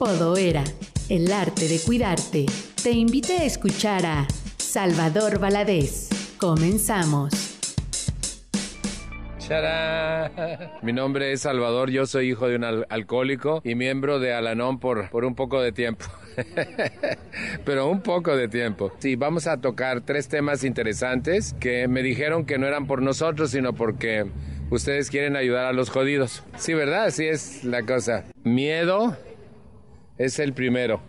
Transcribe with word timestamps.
Podoera, 0.00 0.64
el 1.10 1.30
arte 1.30 1.68
de 1.68 1.78
cuidarte. 1.78 2.46
Te 2.82 2.90
invite 2.90 3.34
a 3.34 3.44
escuchar 3.44 4.06
a 4.06 4.26
Salvador 4.56 5.38
Valadez. 5.38 6.08
Comenzamos. 6.38 7.34
Mi 10.80 10.94
nombre 10.94 11.32
es 11.32 11.42
Salvador, 11.42 11.90
yo 11.90 12.06
soy 12.06 12.30
hijo 12.30 12.48
de 12.48 12.56
un 12.56 12.64
alcohólico 12.88 13.60
y 13.62 13.74
miembro 13.74 14.20
de 14.20 14.32
Alanón 14.32 14.80
por, 14.80 15.10
por 15.10 15.26
un 15.26 15.34
poco 15.34 15.60
de 15.60 15.72
tiempo. 15.72 16.06
Pero 17.66 17.90
un 17.90 18.00
poco 18.00 18.34
de 18.34 18.48
tiempo. 18.48 18.92
Sí, 19.00 19.16
vamos 19.16 19.46
a 19.46 19.60
tocar 19.60 20.00
tres 20.00 20.28
temas 20.28 20.64
interesantes 20.64 21.54
que 21.60 21.88
me 21.88 22.02
dijeron 22.02 22.46
que 22.46 22.56
no 22.56 22.66
eran 22.66 22.86
por 22.86 23.02
nosotros, 23.02 23.50
sino 23.50 23.74
porque 23.74 24.24
ustedes 24.70 25.10
quieren 25.10 25.36
ayudar 25.36 25.66
a 25.66 25.74
los 25.74 25.90
jodidos. 25.90 26.42
Sí, 26.56 26.72
¿verdad? 26.72 27.04
Así 27.04 27.26
es 27.26 27.64
la 27.64 27.82
cosa. 27.82 28.24
Miedo 28.44 29.14
es 30.20 30.38
el 30.38 30.52
primero. 30.52 31.00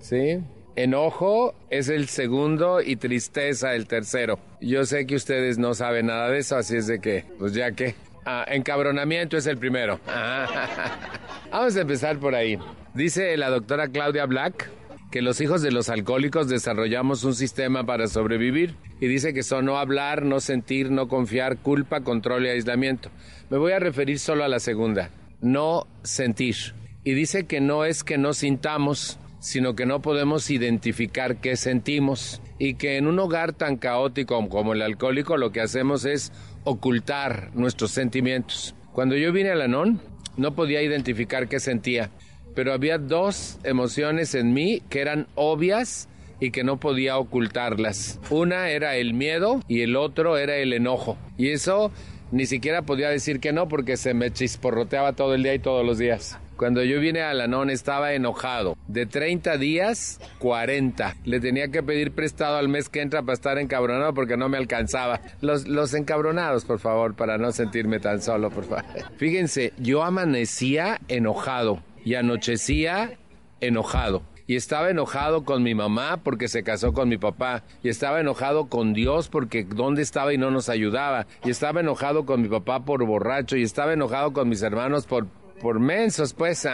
¿Sí? 0.00 0.38
Enojo 0.74 1.54
es 1.68 1.90
el 1.90 2.08
segundo 2.08 2.80
y 2.80 2.96
tristeza 2.96 3.74
el 3.74 3.86
tercero. 3.86 4.38
Yo 4.60 4.86
sé 4.86 5.06
que 5.06 5.16
ustedes 5.16 5.58
no 5.58 5.74
saben 5.74 6.06
nada 6.06 6.30
de 6.30 6.38
eso, 6.38 6.56
así 6.56 6.76
es 6.76 6.86
de 6.86 6.98
que, 6.98 7.26
pues 7.38 7.52
ya 7.52 7.72
que. 7.72 7.94
Ah, 8.24 8.46
encabronamiento 8.48 9.36
es 9.36 9.46
el 9.46 9.58
primero. 9.58 10.00
Vamos 11.50 11.76
a 11.76 11.80
empezar 11.80 12.18
por 12.18 12.34
ahí. 12.34 12.58
Dice 12.94 13.36
la 13.36 13.50
doctora 13.50 13.88
Claudia 13.88 14.24
Black 14.24 14.70
que 15.10 15.20
los 15.20 15.42
hijos 15.42 15.60
de 15.60 15.70
los 15.70 15.90
alcohólicos 15.90 16.48
desarrollamos 16.48 17.22
un 17.22 17.34
sistema 17.34 17.84
para 17.84 18.08
sobrevivir 18.08 18.76
y 18.98 19.08
dice 19.08 19.34
que 19.34 19.42
son 19.42 19.66
no 19.66 19.76
hablar, 19.76 20.24
no 20.24 20.40
sentir, 20.40 20.90
no 20.90 21.06
confiar, 21.06 21.58
culpa, 21.58 22.00
control 22.00 22.46
y 22.46 22.48
aislamiento. 22.48 23.10
Me 23.50 23.58
voy 23.58 23.72
a 23.72 23.78
referir 23.78 24.18
solo 24.18 24.42
a 24.42 24.48
la 24.48 24.58
segunda, 24.58 25.10
no 25.42 25.86
sentir. 26.02 26.56
Y 27.04 27.12
dice 27.12 27.44
que 27.44 27.60
no 27.60 27.84
es 27.84 28.02
que 28.02 28.16
no 28.16 28.32
sintamos, 28.32 29.18
sino 29.38 29.76
que 29.76 29.84
no 29.84 30.00
podemos 30.00 30.50
identificar 30.50 31.36
qué 31.36 31.56
sentimos 31.56 32.40
y 32.58 32.74
que 32.74 32.96
en 32.96 33.06
un 33.06 33.18
hogar 33.18 33.52
tan 33.52 33.76
caótico 33.76 34.48
como 34.48 34.72
el 34.72 34.80
alcohólico 34.80 35.36
lo 35.36 35.52
que 35.52 35.60
hacemos 35.60 36.06
es 36.06 36.32
ocultar 36.64 37.50
nuestros 37.54 37.90
sentimientos. 37.90 38.74
Cuando 38.92 39.16
yo 39.16 39.32
vine 39.32 39.50
al 39.50 39.60
Anón, 39.60 40.00
no 40.38 40.54
podía 40.54 40.80
identificar 40.80 41.46
qué 41.46 41.60
sentía, 41.60 42.10
pero 42.54 42.72
había 42.72 42.96
dos 42.96 43.58
emociones 43.64 44.34
en 44.34 44.54
mí 44.54 44.82
que 44.88 45.00
eran 45.00 45.26
obvias 45.34 46.08
y 46.40 46.50
que 46.52 46.64
no 46.64 46.80
podía 46.80 47.18
ocultarlas. 47.18 48.20
Una 48.30 48.70
era 48.70 48.96
el 48.96 49.12
miedo 49.12 49.60
y 49.68 49.82
el 49.82 49.96
otro 49.96 50.38
era 50.38 50.56
el 50.56 50.72
enojo. 50.72 51.18
Y 51.36 51.50
eso 51.50 51.92
ni 52.32 52.46
siquiera 52.46 52.82
podía 52.82 53.10
decir 53.10 53.40
que 53.40 53.52
no 53.52 53.68
porque 53.68 53.96
se 53.96 54.14
me 54.14 54.32
chisporroteaba 54.32 55.12
todo 55.12 55.34
el 55.34 55.42
día 55.42 55.54
y 55.54 55.58
todos 55.58 55.84
los 55.84 55.98
días. 55.98 56.38
Cuando 56.56 56.84
yo 56.84 57.00
vine 57.00 57.22
a 57.22 57.34
Lanón 57.34 57.70
estaba 57.70 58.12
enojado. 58.12 58.76
De 58.86 59.06
30 59.06 59.58
días, 59.58 60.20
40. 60.38 61.16
Le 61.24 61.40
tenía 61.40 61.68
que 61.68 61.82
pedir 61.82 62.12
prestado 62.12 62.56
al 62.56 62.68
mes 62.68 62.88
que 62.88 63.00
entra 63.00 63.22
para 63.22 63.34
estar 63.34 63.58
encabronado 63.58 64.14
porque 64.14 64.36
no 64.36 64.48
me 64.48 64.58
alcanzaba. 64.58 65.20
Los, 65.40 65.66
los 65.66 65.94
encabronados, 65.94 66.64
por 66.64 66.78
favor, 66.78 67.14
para 67.14 67.38
no 67.38 67.50
sentirme 67.52 67.98
tan 68.00 68.22
solo, 68.22 68.50
por 68.50 68.64
favor. 68.64 68.84
Fíjense, 69.16 69.72
yo 69.78 70.04
amanecía 70.04 71.00
enojado 71.08 71.82
y 72.04 72.14
anochecía 72.14 73.18
enojado. 73.60 74.22
Y 74.46 74.56
estaba 74.56 74.90
enojado 74.90 75.44
con 75.44 75.62
mi 75.62 75.74
mamá 75.74 76.18
porque 76.22 76.48
se 76.48 76.62
casó 76.62 76.92
con 76.92 77.08
mi 77.08 77.16
papá. 77.16 77.64
Y 77.82 77.88
estaba 77.88 78.20
enojado 78.20 78.68
con 78.68 78.92
Dios 78.92 79.28
porque 79.28 79.64
dónde 79.64 80.02
estaba 80.02 80.34
y 80.34 80.38
no 80.38 80.50
nos 80.50 80.68
ayudaba. 80.68 81.26
Y 81.44 81.50
estaba 81.50 81.80
enojado 81.80 82.26
con 82.26 82.42
mi 82.42 82.48
papá 82.48 82.84
por 82.84 83.04
borracho. 83.06 83.56
Y 83.56 83.62
estaba 83.62 83.94
enojado 83.94 84.34
con 84.34 84.48
mis 84.48 84.62
hermanos 84.62 85.06
por 85.06 85.26
por 85.64 85.80
mensos, 85.80 86.34
pues, 86.34 86.68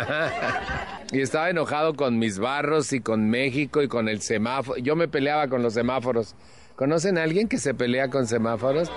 Y 1.13 1.21
estaba 1.21 1.49
enojado 1.49 1.95
con 1.95 2.19
mis 2.19 2.41
barros 2.41 2.93
y 2.93 3.01
con 3.01 3.31
México 3.31 3.83
y 3.83 3.89
con 3.89 4.09
el 4.09 4.21
semáforo. 4.21 4.79
Yo 4.79 4.97
me 4.97 5.07
peleaba 5.07 5.47
con 5.47 5.63
los 5.63 5.75
semáforos. 5.75 6.35
¿Conocen 6.75 7.17
a 7.17 7.23
alguien 7.23 7.47
que 7.47 7.59
se 7.59 7.73
pelea 7.73 8.09
con 8.09 8.27
semáforos? 8.27 8.91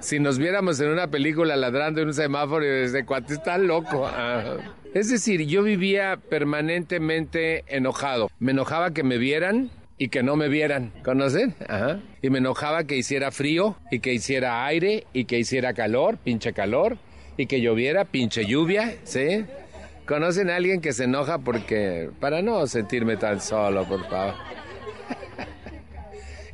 si 0.00 0.18
nos 0.18 0.38
viéramos 0.38 0.80
en 0.80 0.88
una 0.88 1.06
película 1.06 1.54
ladrando 1.54 2.00
en 2.00 2.08
un 2.08 2.14
semáforo 2.14 2.64
y 2.64 2.68
desde 2.68 3.04
cuánto 3.04 3.34
está 3.34 3.56
loco. 3.56 4.10
Es 4.94 5.10
decir, 5.10 5.46
yo 5.46 5.62
vivía 5.62 6.18
permanentemente 6.28 7.62
enojado. 7.68 8.30
Me 8.40 8.50
enojaba 8.50 8.90
que 8.92 9.04
me 9.04 9.18
vieran 9.18 9.70
y 9.96 10.08
que 10.08 10.24
no 10.24 10.34
me 10.34 10.48
vieran. 10.48 10.92
¿Conocen? 11.04 11.54
Ajá. 11.68 12.00
Y 12.20 12.30
me 12.30 12.38
enojaba 12.38 12.82
que 12.82 12.96
hiciera 12.96 13.30
frío 13.30 13.76
y 13.92 14.00
que 14.00 14.12
hiciera 14.12 14.66
aire 14.66 15.06
y 15.12 15.26
que 15.26 15.38
hiciera 15.38 15.72
calor, 15.72 16.16
pinche 16.18 16.52
calor 16.52 16.98
y 17.36 17.46
que 17.46 17.60
lloviera, 17.60 18.04
pinche 18.04 18.46
lluvia, 18.46 18.94
¿sí? 19.04 19.44
¿Conocen 20.06 20.50
a 20.50 20.56
alguien 20.56 20.80
que 20.80 20.92
se 20.92 21.04
enoja 21.04 21.38
porque, 21.38 22.10
para 22.20 22.40
no 22.40 22.66
sentirme 22.66 23.16
tan 23.16 23.40
solo, 23.40 23.84
por 23.84 24.08
favor? 24.08 24.34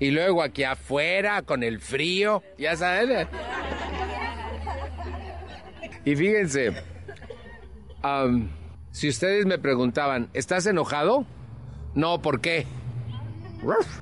y 0.01 0.11
luego 0.11 0.43
aquí 0.43 0.65
afuera, 0.65 1.43
con 1.43 1.63
el 1.63 1.79
frío, 1.79 2.43
ya 2.59 2.77
saben. 2.77 3.29
y 6.05 6.17
fíjense, 6.17 6.73
si 8.91 9.09
ustedes 9.09 9.47
me 9.47 9.59
preguntaban, 9.59 10.29
¿estás 10.33 10.67
enojado? 10.67 11.27
No, 11.95 12.23
¿por 12.23 12.41
qué? 12.41 12.67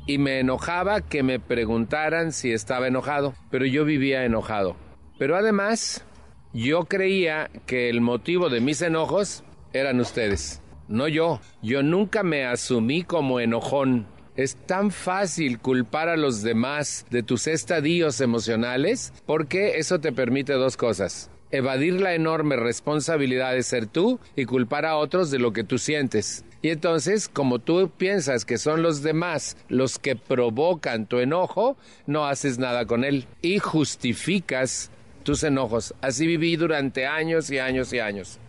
Y 0.07 0.19
me 0.19 0.41
enojaba 0.41 1.01
que 1.01 1.23
me 1.23 1.39
preguntaran 1.39 2.33
si 2.33 2.53
estaba 2.53 2.87
enojado, 2.87 3.35
pero 3.51 3.67
yo 3.67 3.85
vivía 3.85 4.25
enojado. 4.25 4.77
Pero 5.19 5.37
además, 5.37 6.05
yo 6.53 6.85
creía 6.85 7.51
que 7.67 7.89
el 7.89 8.01
motivo 8.01 8.49
de 8.49 8.61
mis 8.61 8.83
enojos 8.83 9.45
eran 9.73 10.01
ustedes, 10.01 10.61
no 10.89 11.07
yo. 11.07 11.41
Yo 11.63 11.83
nunca 11.83 12.23
me 12.23 12.45
asumí 12.45 13.05
como 13.05 13.39
enojón. 13.41 14.07
Es 14.37 14.57
tan 14.57 14.91
fácil 14.91 15.61
culpar 15.61 16.09
a 16.09 16.17
los 16.17 16.43
demás 16.43 17.07
de 17.11 17.23
tus 17.23 17.47
estadios 17.47 18.21
emocionales 18.21 19.13
porque 19.27 19.79
eso 19.79 20.01
te 20.01 20.13
permite 20.13 20.53
dos 20.55 20.77
cosas. 20.77 21.31
Evadir 21.53 22.01
la 22.01 22.15
enorme 22.15 22.57
responsabilidad 22.57 23.53
de 23.53 23.63
ser 23.63 23.87
tú 23.87 24.19
y 24.37 24.45
culpar 24.45 24.87
a 24.87 24.97
otros 24.97 25.31
de 25.31 25.39
lo 25.39 25.53
que 25.53 25.65
tú 25.65 25.79
sientes. 25.79 26.45
Y 26.63 26.71
entonces, 26.71 27.29
como 27.29 27.59
tú 27.59 27.91
piensas 27.97 28.45
que 28.45 28.59
son 28.59 28.83
los 28.83 29.03
demás 29.03 29.57
los 29.69 29.99
que 29.99 30.15
provocan 30.17 31.07
tu 31.07 31.19
enojo, 31.19 31.77
no 32.07 32.27
haces 32.27 32.59
nada 32.59 32.87
con 32.87 33.05
él 33.05 33.27
y 33.43 33.59
justificas 33.59 34.91
tus 35.31 35.45
enojos. 35.45 35.95
Así 36.01 36.27
viví 36.27 36.57
durante 36.57 37.07
años 37.07 37.53
y 37.53 37.61
años 37.61 37.93
y 37.93 38.01
años. 38.01 38.41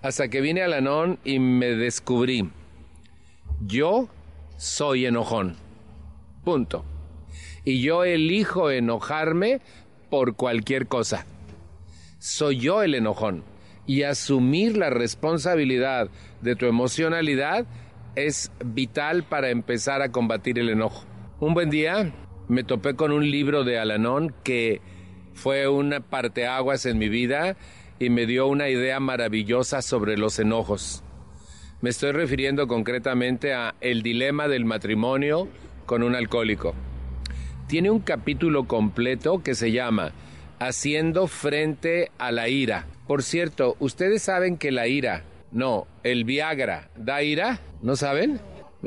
Hasta 0.00 0.28
que 0.28 0.40
vine 0.40 0.62
a 0.62 0.68
Lanón 0.68 1.18
y 1.22 1.38
me 1.38 1.66
descubrí. 1.76 2.48
Yo 3.60 4.08
soy 4.56 5.04
enojón. 5.04 5.56
Punto. 6.42 6.82
Y 7.62 7.82
yo 7.82 8.04
elijo 8.04 8.70
enojarme 8.70 9.60
por 10.08 10.34
cualquier 10.34 10.86
cosa. 10.86 11.26
Soy 12.18 12.56
yo 12.56 12.82
el 12.82 12.94
enojón. 12.94 13.44
Y 13.86 14.04
asumir 14.04 14.78
la 14.78 14.88
responsabilidad 14.88 16.08
de 16.40 16.56
tu 16.56 16.64
emocionalidad 16.64 17.66
es 18.16 18.50
vital 18.64 19.24
para 19.24 19.50
empezar 19.50 20.00
a 20.00 20.10
combatir 20.10 20.58
el 20.58 20.70
enojo. 20.70 21.04
Un 21.38 21.52
buen 21.52 21.68
día 21.68 22.14
me 22.48 22.64
topé 22.64 22.96
con 22.96 23.12
un 23.12 23.30
libro 23.30 23.62
de 23.62 23.78
Alanón 23.78 24.34
que 24.42 24.80
fue 25.34 25.68
una 25.68 26.00
parteaguas 26.00 26.86
en 26.86 26.98
mi 26.98 27.08
vida 27.08 27.56
y 27.98 28.10
me 28.10 28.26
dio 28.26 28.46
una 28.46 28.68
idea 28.68 29.00
maravillosa 29.00 29.82
sobre 29.82 30.16
los 30.16 30.38
enojos. 30.38 31.02
Me 31.80 31.90
estoy 31.90 32.12
refiriendo 32.12 32.66
concretamente 32.66 33.52
a 33.52 33.74
El 33.80 34.02
dilema 34.02 34.48
del 34.48 34.64
matrimonio 34.64 35.48
con 35.86 36.02
un 36.02 36.14
alcohólico. 36.14 36.74
Tiene 37.66 37.90
un 37.90 38.00
capítulo 38.00 38.66
completo 38.66 39.42
que 39.42 39.54
se 39.54 39.72
llama 39.72 40.12
Haciendo 40.58 41.26
frente 41.26 42.10
a 42.18 42.32
la 42.32 42.48
ira. 42.48 42.86
Por 43.06 43.22
cierto, 43.22 43.76
¿ustedes 43.80 44.22
saben 44.22 44.56
que 44.56 44.70
la 44.70 44.86
ira, 44.86 45.24
no, 45.52 45.86
el 46.04 46.24
Viagra, 46.24 46.88
da 46.96 47.22
ira? 47.22 47.60
¿No 47.82 47.96
saben? 47.96 48.40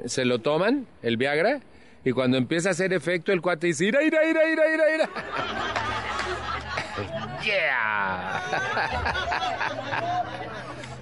¿Se 0.06 0.26
lo 0.26 0.40
toman, 0.40 0.88
el 1.04 1.18
Viagra? 1.18 1.62
Y 2.04 2.12
cuando 2.12 2.38
empieza 2.38 2.70
a 2.70 2.72
hacer 2.72 2.94
efecto, 2.94 3.32
el 3.32 3.42
cuate 3.42 3.68
dice, 3.68 3.86
ira, 3.86 4.02
ira, 4.04 4.26
ira, 4.26 4.50
ira, 4.50 4.74
ira, 4.74 4.96
ira. 4.96 5.08
¡Yeah! 7.44 8.42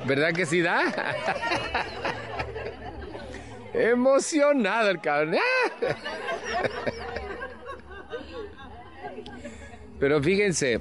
¿Verdad 0.06 0.33
que 0.33 0.45
sí 0.45 0.62
da? 0.62 0.81
Emocionado 3.74 4.89
el 4.89 5.00
cabrón. 5.01 5.38
Pero 10.00 10.21
fíjense, 10.21 10.80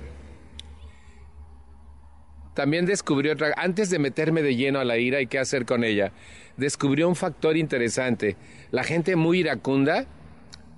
también 2.55 2.87
descubrió 2.87 3.33
otra, 3.33 3.53
antes 3.57 3.91
de 3.91 3.99
meterme 3.99 4.43
de 4.43 4.57
lleno 4.57 4.81
a 4.81 4.85
la 4.85 4.99
ira 4.99 5.21
y 5.21 5.27
qué 5.27 5.39
hacer 5.39 5.67
con 5.67 5.85
ella, 5.85 6.13
descubrió 6.57 7.09
un 7.09 7.17
factor 7.17 7.57
interesante. 7.57 8.37
La 8.71 8.85
gente 8.85 9.17
muy 9.17 9.41
iracunda 9.41 10.07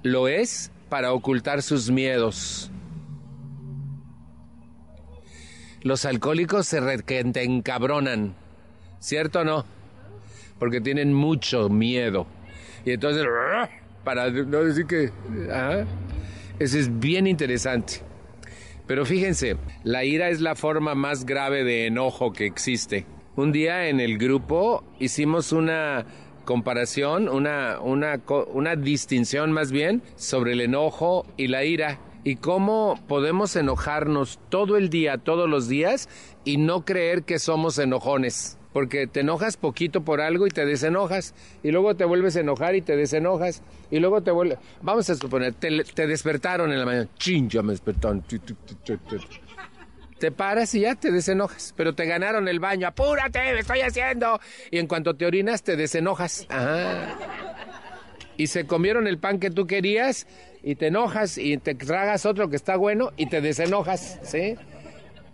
lo 0.02 0.28
es 0.28 0.70
para 0.88 1.12
ocultar 1.12 1.62
sus 1.62 1.90
miedos. 1.90 2.70
Los 5.82 6.04
alcohólicos 6.04 6.66
se 6.66 6.80
encabronan, 7.44 8.34
¿cierto 8.98 9.40
o 9.40 9.44
no? 9.44 9.76
porque 10.58 10.80
tienen 10.80 11.12
mucho 11.12 11.68
miedo. 11.68 12.26
Y 12.84 12.92
entonces, 12.92 13.24
para 14.04 14.30
no 14.30 14.64
decir 14.64 14.86
que... 14.86 15.10
Eso 16.58 16.78
es 16.78 16.98
bien 16.98 17.26
interesante. 17.26 18.00
Pero 18.86 19.04
fíjense, 19.04 19.56
la 19.84 20.04
ira 20.04 20.30
es 20.30 20.40
la 20.40 20.54
forma 20.54 20.94
más 20.94 21.26
grave 21.26 21.64
de 21.64 21.86
enojo 21.86 22.32
que 22.32 22.46
existe. 22.46 23.04
Un 23.36 23.52
día 23.52 23.88
en 23.88 24.00
el 24.00 24.16
grupo 24.16 24.82
hicimos 24.98 25.52
una 25.52 26.06
comparación, 26.46 27.28
una, 27.28 27.80
una, 27.80 28.22
una 28.54 28.76
distinción 28.76 29.52
más 29.52 29.70
bien 29.70 30.02
sobre 30.16 30.52
el 30.52 30.62
enojo 30.62 31.26
y 31.36 31.48
la 31.48 31.62
ira 31.64 32.00
y 32.24 32.36
cómo 32.36 32.98
podemos 33.06 33.54
enojarnos 33.54 34.40
todo 34.48 34.78
el 34.78 34.88
día, 34.88 35.18
todos 35.18 35.50
los 35.50 35.68
días 35.68 36.08
y 36.46 36.56
no 36.56 36.86
creer 36.86 37.24
que 37.24 37.38
somos 37.38 37.78
enojones 37.78 38.56
porque 38.72 39.06
te 39.06 39.20
enojas 39.20 39.56
poquito 39.56 40.02
por 40.02 40.20
algo 40.20 40.46
y 40.46 40.50
te 40.50 40.66
desenojas, 40.66 41.34
y 41.62 41.70
luego 41.70 41.96
te 41.96 42.04
vuelves 42.04 42.36
a 42.36 42.40
enojar 42.40 42.74
y 42.74 42.82
te 42.82 42.94
desenojas, 42.94 43.62
y 43.90 44.00
luego 44.00 44.22
te 44.22 44.30
vuelves... 44.30 44.58
Vamos 44.82 45.08
a 45.08 45.14
suponer, 45.14 45.54
te, 45.54 46.06
despertaron 46.06 46.70
en 46.70 46.80
la 46.80 46.84
mañana, 46.84 47.08
chin, 47.16 47.48
ya 47.48 47.62
me 47.62 47.72
despertaron. 47.72 48.22
Te 50.18 50.32
paras 50.32 50.74
y 50.74 50.80
ya 50.80 50.94
te 50.94 51.10
desenojas, 51.10 51.74
pero 51.76 51.94
te 51.94 52.06
ganaron 52.06 52.48
el 52.48 52.58
baño, 52.58 52.88
apúrate, 52.88 53.52
me 53.52 53.60
estoy 53.60 53.80
haciendo. 53.80 54.40
Y 54.70 54.78
en 54.78 54.86
cuanto 54.86 55.14
te 55.14 55.26
orinas, 55.26 55.62
te 55.62 55.76
desenojas. 55.76 56.46
Y 58.38 58.46
se 58.46 58.66
comieron 58.66 59.06
el 59.06 59.18
pan 59.18 59.38
que 59.38 59.50
tú 59.50 59.66
querías 59.66 60.26
y 60.62 60.74
te 60.74 60.88
enojas 60.88 61.38
y 61.38 61.58
te 61.58 61.74
tragas 61.74 62.26
otro 62.26 62.48
que 62.48 62.56
está 62.56 62.76
bueno 62.76 63.12
y 63.16 63.26
te 63.26 63.40
desenojas, 63.40 64.18
¿sí? 64.22 64.56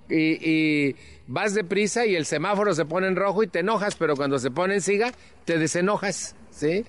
Y 0.09 0.95
vas 1.27 1.55
deprisa 1.55 2.07
y 2.07 2.15
el 2.15 2.27
semáforo 2.27 2.75
se 2.75 2.85
pone 2.85 3.07
en 3.07 3.17
rojo 3.17 3.43
y 3.43 3.47
te 3.47 3.61
enojas, 3.61 3.95
pero 3.97 4.17
cuando 4.17 4.39
se 4.39 4.51
pone 4.51 4.75
en 4.75 4.81
siga, 4.81 5.13
te 5.45 5.59
desenojas, 5.59 6.37
¿sí? 6.51 6.85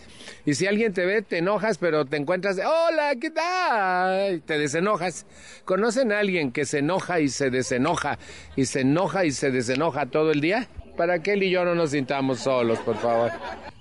Y 0.45 0.55
si 0.55 0.67
alguien 0.67 0.93
te 0.93 1.05
ve, 1.05 1.21
te 1.21 1.37
enojas, 1.37 1.77
pero 1.77 2.05
te 2.05 2.17
encuentras, 2.17 2.57
hola, 2.57 3.15
¿qué 3.19 3.31
tal? 3.31 4.35
Y 4.35 4.39
te 4.41 4.57
desenojas. 4.57 5.25
¿Conocen 5.65 6.11
a 6.11 6.19
alguien 6.19 6.51
que 6.51 6.65
se 6.65 6.79
enoja 6.79 7.19
y 7.19 7.29
se 7.29 7.49
desenoja 7.49 8.19
y 8.55 8.65
se 8.65 8.81
enoja 8.81 9.25
y 9.25 9.31
se 9.31 9.51
desenoja 9.51 10.07
todo 10.07 10.31
el 10.31 10.41
día? 10.41 10.67
Para 10.97 11.23
que 11.23 11.33
él 11.33 11.43
y 11.43 11.49
yo 11.49 11.65
no 11.65 11.73
nos 11.73 11.91
sintamos 11.91 12.39
solos, 12.39 12.79
por 12.79 12.97
favor. 12.97 13.31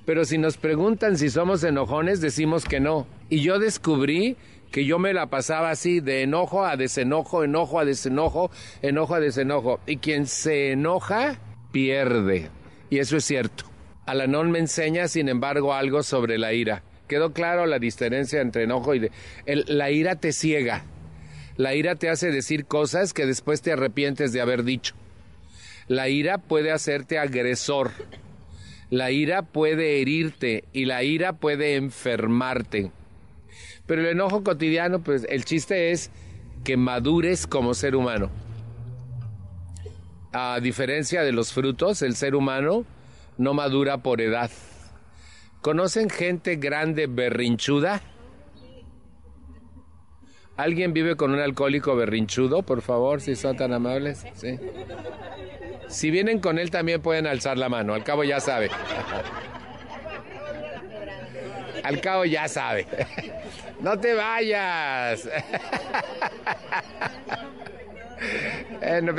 Pero 0.07 0.25
si 0.25 0.39
nos 0.39 0.57
preguntan 0.57 1.19
si 1.19 1.29
somos 1.29 1.63
enojones, 1.63 2.21
decimos 2.21 2.65
que 2.65 2.81
no. 2.81 3.07
Y 3.29 3.41
yo 3.41 3.59
descubrí 3.59 4.37
que 4.73 4.87
yo 4.87 4.99
me 4.99 5.13
la 5.13 5.27
pasaba 5.27 5.71
así, 5.71 6.01
de 6.01 6.23
enojo 6.23 6.65
a 6.65 6.77
desenojo, 6.77 7.45
enojo 7.45 7.79
a 7.79 7.85
desenojo, 7.85 8.51
enojo 8.81 9.15
a 9.15 9.21
desenojo. 9.21 9.81
Y 9.87 9.99
quien 9.99 10.27
se 10.27 10.73
enoja, 10.73 11.39
pierde. 11.71 12.49
Y 12.91 12.99
eso 12.99 13.19
es 13.19 13.25
cierto. 13.25 13.65
Alanón 14.07 14.51
me 14.51 14.59
enseña, 14.59 15.07
sin 15.09 15.29
embargo, 15.29 15.75
algo 15.75 16.03
sobre 16.03 16.39
la 16.39 16.55
ira. 16.55 16.83
Quedó 17.07 17.33
claro 17.35 17.67
la 17.67 17.79
diferencia 17.79 18.41
entre 18.41 18.65
enojo 18.65 18.95
y 18.95 19.11
la 19.47 19.91
ira 19.91 20.17
te 20.17 20.33
ciega. 20.33 20.85
La 21.57 21.75
ira 21.75 21.95
te 21.97 22.09
hace 22.09 22.31
decir 22.31 22.65
cosas 22.65 23.13
que 23.13 23.27
después 23.27 23.61
te 23.61 23.73
arrepientes 23.73 24.33
de 24.33 24.41
haber 24.41 24.65
dicho. 24.65 24.95
La 25.87 26.09
ira 26.09 26.39
puede 26.39 26.73
hacerte 26.73 27.19
agresor. 27.19 27.91
La 28.89 29.11
ira 29.11 29.43
puede 29.43 30.01
herirte 30.01 30.65
y 30.73 30.87
la 30.87 31.03
ira 31.03 31.35
puede 31.35 31.77
enfermarte. 31.77 32.91
Pero 33.87 34.03
el 34.03 34.09
enojo 34.09 34.45
cotidiano, 34.45 35.01
pues 35.01 35.27
el 35.29 35.45
chiste 35.45 35.91
es 35.91 36.11
que 36.65 36.77
madures 36.77 37.47
como 37.47 37.75
ser 37.75 37.97
humano. 37.97 38.31
A 40.33 40.61
diferencia 40.61 41.23
de 41.23 41.33
los 41.33 41.53
frutos, 41.53 42.03
el 42.03 42.17
ser 42.17 42.35
humano 42.35 42.85
no 43.37 43.55
madura 43.55 43.99
por 43.99 44.21
edad. 44.21 44.51
¿Conocen 45.61 46.09
gente 46.11 46.57
grande 46.57 47.07
berrinchuda? 47.07 48.03
¿Alguien 50.57 50.93
vive 50.93 51.17
con 51.17 51.33
un 51.33 51.41
alcohólico 51.41 51.97
berrinchudo, 51.97 52.63
por 52.63 52.83
favor, 52.83 53.21
si 53.21 53.37
son 53.37 53.57
tan 53.57 53.73
amables? 53.73 54.25
Sí. 54.35 54.59
Si 55.89 56.11
vienen 56.11 56.41
con 56.41 56.59
él 56.59 56.71
también 56.71 57.03
pueden 57.03 57.27
alzar 57.27 57.59
la 57.59 57.69
mano, 57.69 57.95
al 57.95 58.05
cabo 58.05 58.25
ya 58.25 58.41
sabe. 58.41 58.71
Al 61.85 62.01
cabo 62.01 62.25
ya 62.25 62.47
sabe. 62.47 62.87
No 63.83 63.99
te 63.99 64.15
vayas. 64.15 65.29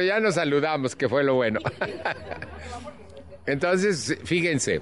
Ya 0.08 0.20
nos 0.20 0.36
saludamos, 0.36 0.96
que 0.96 1.10
fue 1.10 1.24
lo 1.24 1.36
bueno. 1.36 1.60
Entonces, 3.46 4.18
fíjense, 4.24 4.82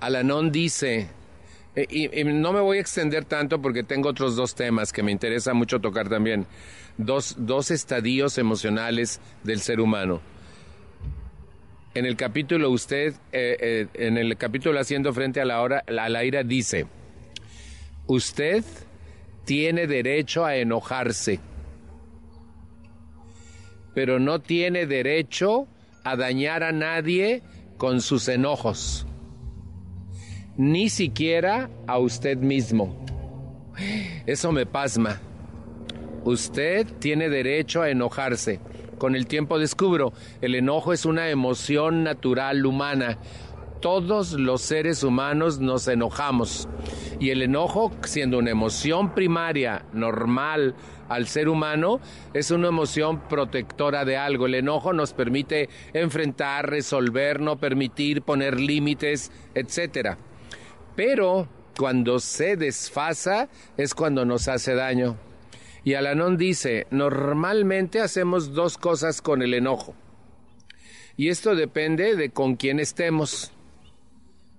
Alanón 0.00 0.52
dice, 0.52 1.08
y, 1.74 2.08
no 2.24 2.52
me 2.52 2.60
voy 2.60 2.78
a 2.78 2.80
extender 2.80 3.24
tanto 3.24 3.60
porque 3.60 3.82
tengo 3.82 4.08
otros 4.08 4.36
dos 4.36 4.54
temas 4.54 4.92
que 4.92 5.02
me 5.02 5.10
interesa 5.12 5.54
mucho 5.54 5.80
tocar 5.80 6.08
también, 6.08 6.46
dos, 6.96 7.34
dos 7.38 7.70
estadios 7.70 8.38
emocionales 8.38 9.20
del 9.42 9.60
ser 9.60 9.80
humano. 9.80 10.20
En 11.94 12.06
el 12.06 12.16
capítulo 12.16 12.70
usted, 12.70 13.14
eh, 13.32 13.56
eh, 13.60 13.86
en 13.94 14.18
el 14.18 14.36
capítulo 14.36 14.78
haciendo 14.78 15.12
frente 15.12 15.40
a 15.40 15.44
la, 15.44 15.60
hora, 15.62 15.82
a 15.86 16.08
la 16.08 16.24
ira, 16.24 16.42
dice, 16.44 16.86
Usted 18.08 18.62
tiene 19.44 19.88
derecho 19.88 20.44
a 20.44 20.54
enojarse, 20.54 21.40
pero 23.94 24.20
no 24.20 24.40
tiene 24.40 24.86
derecho 24.86 25.66
a 26.04 26.14
dañar 26.14 26.62
a 26.62 26.70
nadie 26.70 27.42
con 27.78 28.00
sus 28.00 28.28
enojos, 28.28 29.06
ni 30.56 30.88
siquiera 30.88 31.68
a 31.88 31.98
usted 31.98 32.38
mismo. 32.38 33.04
Eso 34.26 34.52
me 34.52 34.66
pasma. 34.66 35.20
Usted 36.24 36.86
tiene 37.00 37.28
derecho 37.28 37.82
a 37.82 37.90
enojarse. 37.90 38.60
Con 38.98 39.14
el 39.14 39.26
tiempo 39.26 39.58
descubro, 39.58 40.12
el 40.40 40.54
enojo 40.54 40.92
es 40.92 41.04
una 41.04 41.28
emoción 41.28 42.04
natural 42.04 42.64
humana 42.64 43.18
todos 43.80 44.32
los 44.32 44.62
seres 44.62 45.02
humanos 45.02 45.58
nos 45.60 45.88
enojamos. 45.88 46.68
Y 47.18 47.30
el 47.30 47.42
enojo, 47.42 47.92
siendo 48.04 48.38
una 48.38 48.50
emoción 48.50 49.14
primaria, 49.14 49.84
normal 49.92 50.74
al 51.08 51.26
ser 51.26 51.48
humano, 51.48 52.00
es 52.34 52.50
una 52.50 52.68
emoción 52.68 53.20
protectora 53.28 54.04
de 54.04 54.16
algo. 54.16 54.46
El 54.46 54.54
enojo 54.54 54.92
nos 54.92 55.12
permite 55.12 55.68
enfrentar, 55.92 56.68
resolver, 56.68 57.40
no 57.40 57.58
permitir, 57.58 58.22
poner 58.22 58.60
límites, 58.60 59.32
etc. 59.54 60.16
Pero 60.94 61.48
cuando 61.78 62.18
se 62.18 62.56
desfasa 62.56 63.48
es 63.76 63.94
cuando 63.94 64.24
nos 64.24 64.48
hace 64.48 64.74
daño. 64.74 65.16
Y 65.84 65.94
Alanón 65.94 66.36
dice, 66.36 66.86
normalmente 66.90 68.00
hacemos 68.00 68.52
dos 68.52 68.76
cosas 68.76 69.22
con 69.22 69.40
el 69.42 69.54
enojo. 69.54 69.94
Y 71.16 71.28
esto 71.28 71.54
depende 71.54 72.16
de 72.16 72.30
con 72.30 72.56
quién 72.56 72.80
estemos 72.80 73.52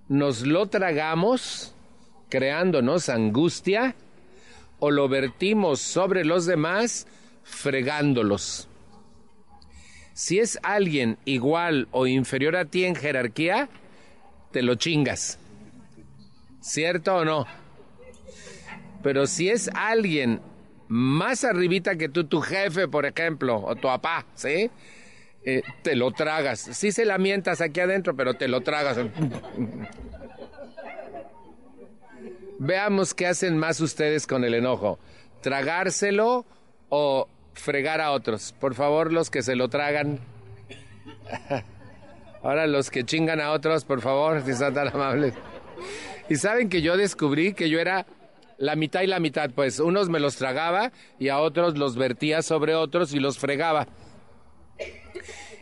nos 0.08 0.42
lo 0.42 0.66
tragamos 0.66 1.74
creándonos 2.28 3.08
angustia 3.08 3.94
o 4.78 4.90
lo 4.90 5.08
vertimos 5.08 5.80
sobre 5.80 6.24
los 6.24 6.46
demás 6.46 7.06
fregándolos. 7.42 8.68
Si 10.14 10.38
es 10.38 10.58
alguien 10.62 11.18
igual 11.24 11.88
o 11.92 12.06
inferior 12.06 12.56
a 12.56 12.64
ti 12.64 12.84
en 12.84 12.96
jerarquía, 12.96 13.68
te 14.50 14.62
lo 14.62 14.74
chingas. 14.74 15.38
¿Cierto 16.60 17.16
o 17.16 17.24
no? 17.24 17.46
Pero 19.02 19.26
si 19.26 19.48
es 19.48 19.70
alguien 19.74 20.40
más 20.88 21.44
arribita 21.44 21.96
que 21.96 22.08
tú, 22.08 22.24
tu 22.24 22.40
jefe, 22.40 22.88
por 22.88 23.06
ejemplo, 23.06 23.60
o 23.60 23.76
tu 23.76 23.82
papá, 23.82 24.26
¿sí? 24.34 24.70
Eh, 25.50 25.62
te 25.80 25.96
lo 25.96 26.10
tragas. 26.10 26.60
Sí 26.60 26.92
se 26.92 27.06
lamentas 27.06 27.62
aquí 27.62 27.80
adentro, 27.80 28.14
pero 28.14 28.34
te 28.34 28.48
lo 28.48 28.60
tragas. 28.60 28.98
Veamos 32.58 33.14
qué 33.14 33.28
hacen 33.28 33.56
más 33.56 33.80
ustedes 33.80 34.26
con 34.26 34.44
el 34.44 34.52
enojo. 34.52 34.98
¿Tragárselo 35.40 36.44
o 36.90 37.28
fregar 37.54 38.02
a 38.02 38.10
otros? 38.10 38.54
Por 38.60 38.74
favor, 38.74 39.10
los 39.10 39.30
que 39.30 39.40
se 39.40 39.56
lo 39.56 39.70
tragan. 39.70 40.20
Ahora 42.42 42.66
los 42.66 42.90
que 42.90 43.04
chingan 43.04 43.40
a 43.40 43.52
otros, 43.52 43.86
por 43.86 44.02
favor, 44.02 44.42
si 44.44 44.52
son 44.52 44.74
tan 44.74 44.88
amables. 44.88 45.32
Y 46.28 46.36
saben 46.36 46.68
que 46.68 46.82
yo 46.82 46.98
descubrí 46.98 47.54
que 47.54 47.70
yo 47.70 47.80
era 47.80 48.04
la 48.58 48.76
mitad 48.76 49.00
y 49.00 49.06
la 49.06 49.18
mitad, 49.18 49.48
pues 49.54 49.80
unos 49.80 50.10
me 50.10 50.20
los 50.20 50.36
tragaba 50.36 50.92
y 51.18 51.30
a 51.30 51.38
otros 51.38 51.78
los 51.78 51.96
vertía 51.96 52.42
sobre 52.42 52.74
otros 52.74 53.14
y 53.14 53.18
los 53.18 53.38
fregaba. 53.38 53.88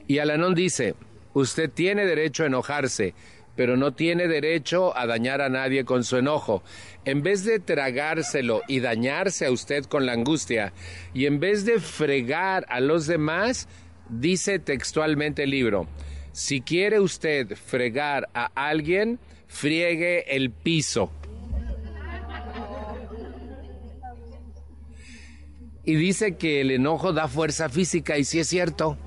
Y 0.06 0.18
Alanón 0.18 0.54
dice, 0.54 0.94
usted 1.34 1.70
tiene 1.70 2.06
derecho 2.06 2.44
a 2.44 2.46
enojarse, 2.46 3.14
pero 3.56 3.76
no 3.76 3.94
tiene 3.94 4.28
derecho 4.28 4.96
a 4.96 5.06
dañar 5.06 5.40
a 5.40 5.48
nadie 5.48 5.84
con 5.84 6.04
su 6.04 6.18
enojo. 6.18 6.62
En 7.04 7.22
vez 7.22 7.44
de 7.44 7.58
tragárselo 7.58 8.62
y 8.68 8.80
dañarse 8.80 9.46
a 9.46 9.50
usted 9.50 9.84
con 9.84 10.06
la 10.06 10.12
angustia, 10.12 10.72
y 11.14 11.26
en 11.26 11.40
vez 11.40 11.64
de 11.64 11.80
fregar 11.80 12.66
a 12.68 12.80
los 12.80 13.06
demás, 13.06 13.66
dice 14.08 14.58
textualmente 14.58 15.44
el 15.44 15.50
libro, 15.50 15.88
Si 16.32 16.60
quiere 16.60 17.00
usted 17.00 17.56
fregar 17.56 18.28
a 18.34 18.50
alguien, 18.54 19.18
friegue 19.48 20.36
el 20.36 20.50
piso. 20.50 21.10
Y 25.84 25.94
dice 25.94 26.36
que 26.36 26.60
el 26.60 26.72
enojo 26.72 27.12
da 27.12 27.28
fuerza 27.28 27.68
física 27.68 28.18
y 28.18 28.24
sí 28.24 28.40
es 28.40 28.48
cierto. 28.48 28.98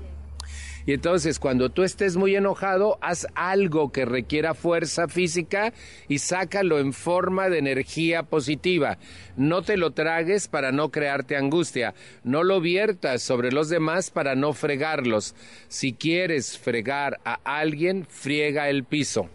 Y 0.90 0.94
entonces 0.94 1.38
cuando 1.38 1.70
tú 1.70 1.84
estés 1.84 2.16
muy 2.16 2.34
enojado, 2.34 2.98
haz 3.00 3.28
algo 3.36 3.92
que 3.92 4.04
requiera 4.04 4.54
fuerza 4.54 5.06
física 5.06 5.72
y 6.08 6.18
sácalo 6.18 6.80
en 6.80 6.92
forma 6.92 7.48
de 7.48 7.58
energía 7.58 8.24
positiva. 8.24 8.98
No 9.36 9.62
te 9.62 9.76
lo 9.76 9.92
tragues 9.92 10.48
para 10.48 10.72
no 10.72 10.90
crearte 10.90 11.36
angustia. 11.36 11.94
No 12.24 12.42
lo 12.42 12.60
viertas 12.60 13.22
sobre 13.22 13.52
los 13.52 13.68
demás 13.68 14.10
para 14.10 14.34
no 14.34 14.52
fregarlos. 14.52 15.36
Si 15.68 15.92
quieres 15.92 16.58
fregar 16.58 17.20
a 17.24 17.38
alguien, 17.44 18.04
friega 18.10 18.68
el 18.68 18.82
piso. 18.82 19.28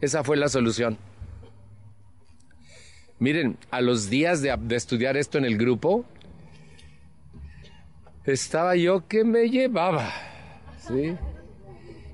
Esa 0.00 0.24
fue 0.24 0.38
la 0.38 0.48
solución. 0.48 0.96
Miren, 3.18 3.58
a 3.70 3.82
los 3.82 4.08
días 4.08 4.40
de, 4.40 4.56
estudiar 4.70 5.18
esto 5.18 5.36
en 5.36 5.44
el 5.44 5.58
grupo, 5.58 6.06
estaba 8.24 8.74
yo 8.74 9.06
que 9.06 9.22
me 9.22 9.50
llevaba. 9.50 10.25
¿Sí? 10.86 11.16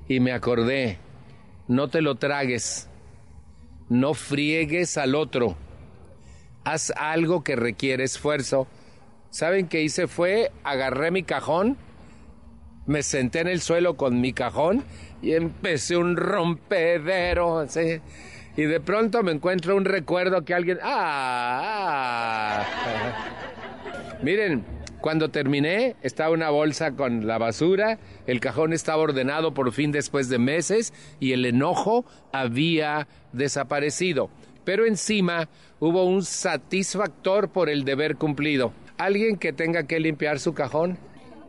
Y 0.07 0.19
me 0.19 0.31
acordé, 0.31 0.97
no 1.67 1.87
te 1.87 2.01
lo 2.01 2.15
tragues, 2.15 2.89
no 3.89 4.13
friegues 4.13 4.97
al 4.97 5.15
otro, 5.15 5.55
haz 6.63 6.91
algo 6.95 7.43
que 7.43 7.55
requiere 7.55 8.03
esfuerzo. 8.03 8.67
¿Saben 9.29 9.67
qué 9.67 9.81
hice? 9.81 10.07
Fue, 10.07 10.51
agarré 10.63 11.09
mi 11.09 11.23
cajón, 11.23 11.77
me 12.85 13.01
senté 13.01 13.39
en 13.39 13.47
el 13.47 13.61
suelo 13.61 13.95
con 13.95 14.21
mi 14.21 14.33
cajón 14.33 14.83
y 15.21 15.33
empecé 15.33 15.97
un 15.97 16.17
rompedero, 16.17 17.67
¿sí? 17.67 18.01
Y 18.55 18.63
de 18.63 18.79
pronto 18.79 19.23
me 19.23 19.31
encuentro 19.31 19.75
un 19.75 19.85
recuerdo 19.85 20.45
que 20.45 20.53
alguien... 20.53 20.77
¡Ah! 20.83 22.63
ah. 22.63 24.19
Miren, 24.21 24.63
cuando 25.03 25.31
terminé, 25.31 25.97
estaba 26.01 26.29
una 26.29 26.49
bolsa 26.49 26.93
con 26.93 27.27
la 27.27 27.37
basura, 27.37 27.99
el 28.25 28.39
cajón 28.39 28.71
estaba 28.71 29.03
ordenado 29.03 29.53
por 29.53 29.73
fin 29.73 29.91
después 29.91 30.29
de 30.29 30.39
meses 30.39 30.93
y 31.19 31.33
el 31.33 31.45
enojo 31.45 32.05
había 32.31 33.09
desaparecido. 33.33 34.29
Pero 34.63 34.85
encima 34.85 35.49
hubo 35.81 36.05
un 36.05 36.23
satisfactor 36.23 37.49
por 37.49 37.69
el 37.69 37.83
deber 37.83 38.15
cumplido. 38.15 38.71
¿Alguien 38.97 39.35
que 39.35 39.51
tenga 39.51 39.87
que 39.87 39.99
limpiar 39.99 40.39
su 40.39 40.53
cajón? 40.53 40.97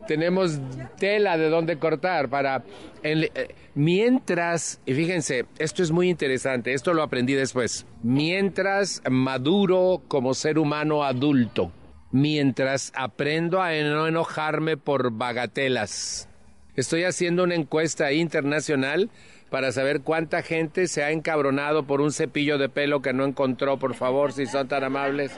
Tenemos 0.05 0.59
tela 0.99 1.37
de 1.37 1.47
dónde 1.47 1.79
cortar 1.79 2.27
para... 2.27 2.61
Eh, 3.03 3.55
mientras, 3.73 4.81
y 4.85 4.93
fíjense, 4.95 5.45
esto 5.59 5.81
es 5.81 5.91
muy 5.91 6.09
interesante, 6.09 6.73
esto 6.73 6.93
lo 6.93 7.03
aprendí 7.03 7.35
después, 7.35 7.85
mientras 8.03 9.01
maduro 9.09 10.01
como 10.09 10.33
ser 10.33 10.59
humano 10.59 11.05
adulto, 11.05 11.71
mientras 12.15 12.93
aprendo 12.95 13.61
a 13.61 13.73
no 13.73 14.07
enojarme 14.07 14.77
por 14.77 15.11
bagatelas. 15.11 16.29
Estoy 16.77 17.03
haciendo 17.03 17.43
una 17.43 17.55
encuesta 17.55 18.13
internacional 18.13 19.09
para 19.49 19.73
saber 19.73 19.99
cuánta 19.99 20.41
gente 20.41 20.87
se 20.87 21.03
ha 21.03 21.11
encabronado 21.11 21.85
por 21.85 21.99
un 21.99 22.13
cepillo 22.13 22.57
de 22.57 22.69
pelo 22.69 23.01
que 23.01 23.11
no 23.11 23.25
encontró, 23.25 23.79
por 23.79 23.95
favor, 23.95 24.31
si 24.31 24.45
son 24.45 24.69
tan 24.69 24.85
amables. 24.85 25.33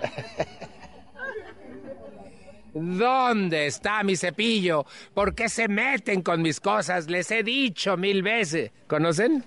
¿Dónde 2.72 3.66
está 3.66 4.04
mi 4.04 4.14
cepillo? 4.14 4.86
¿Por 5.12 5.34
qué 5.34 5.48
se 5.48 5.66
meten 5.66 6.22
con 6.22 6.40
mis 6.40 6.60
cosas? 6.60 7.08
Les 7.08 7.28
he 7.32 7.42
dicho 7.42 7.96
mil 7.96 8.22
veces. 8.22 8.70
¿Conocen? 8.86 9.42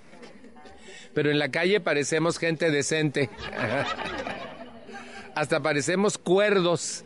Pero 1.14 1.32
en 1.32 1.40
la 1.40 1.52
calle 1.52 1.80
parecemos 1.80 2.38
gente 2.38 2.70
decente. 2.70 3.30
hasta 5.36 5.62
parecemos 5.62 6.18
cuerdos. 6.18 7.04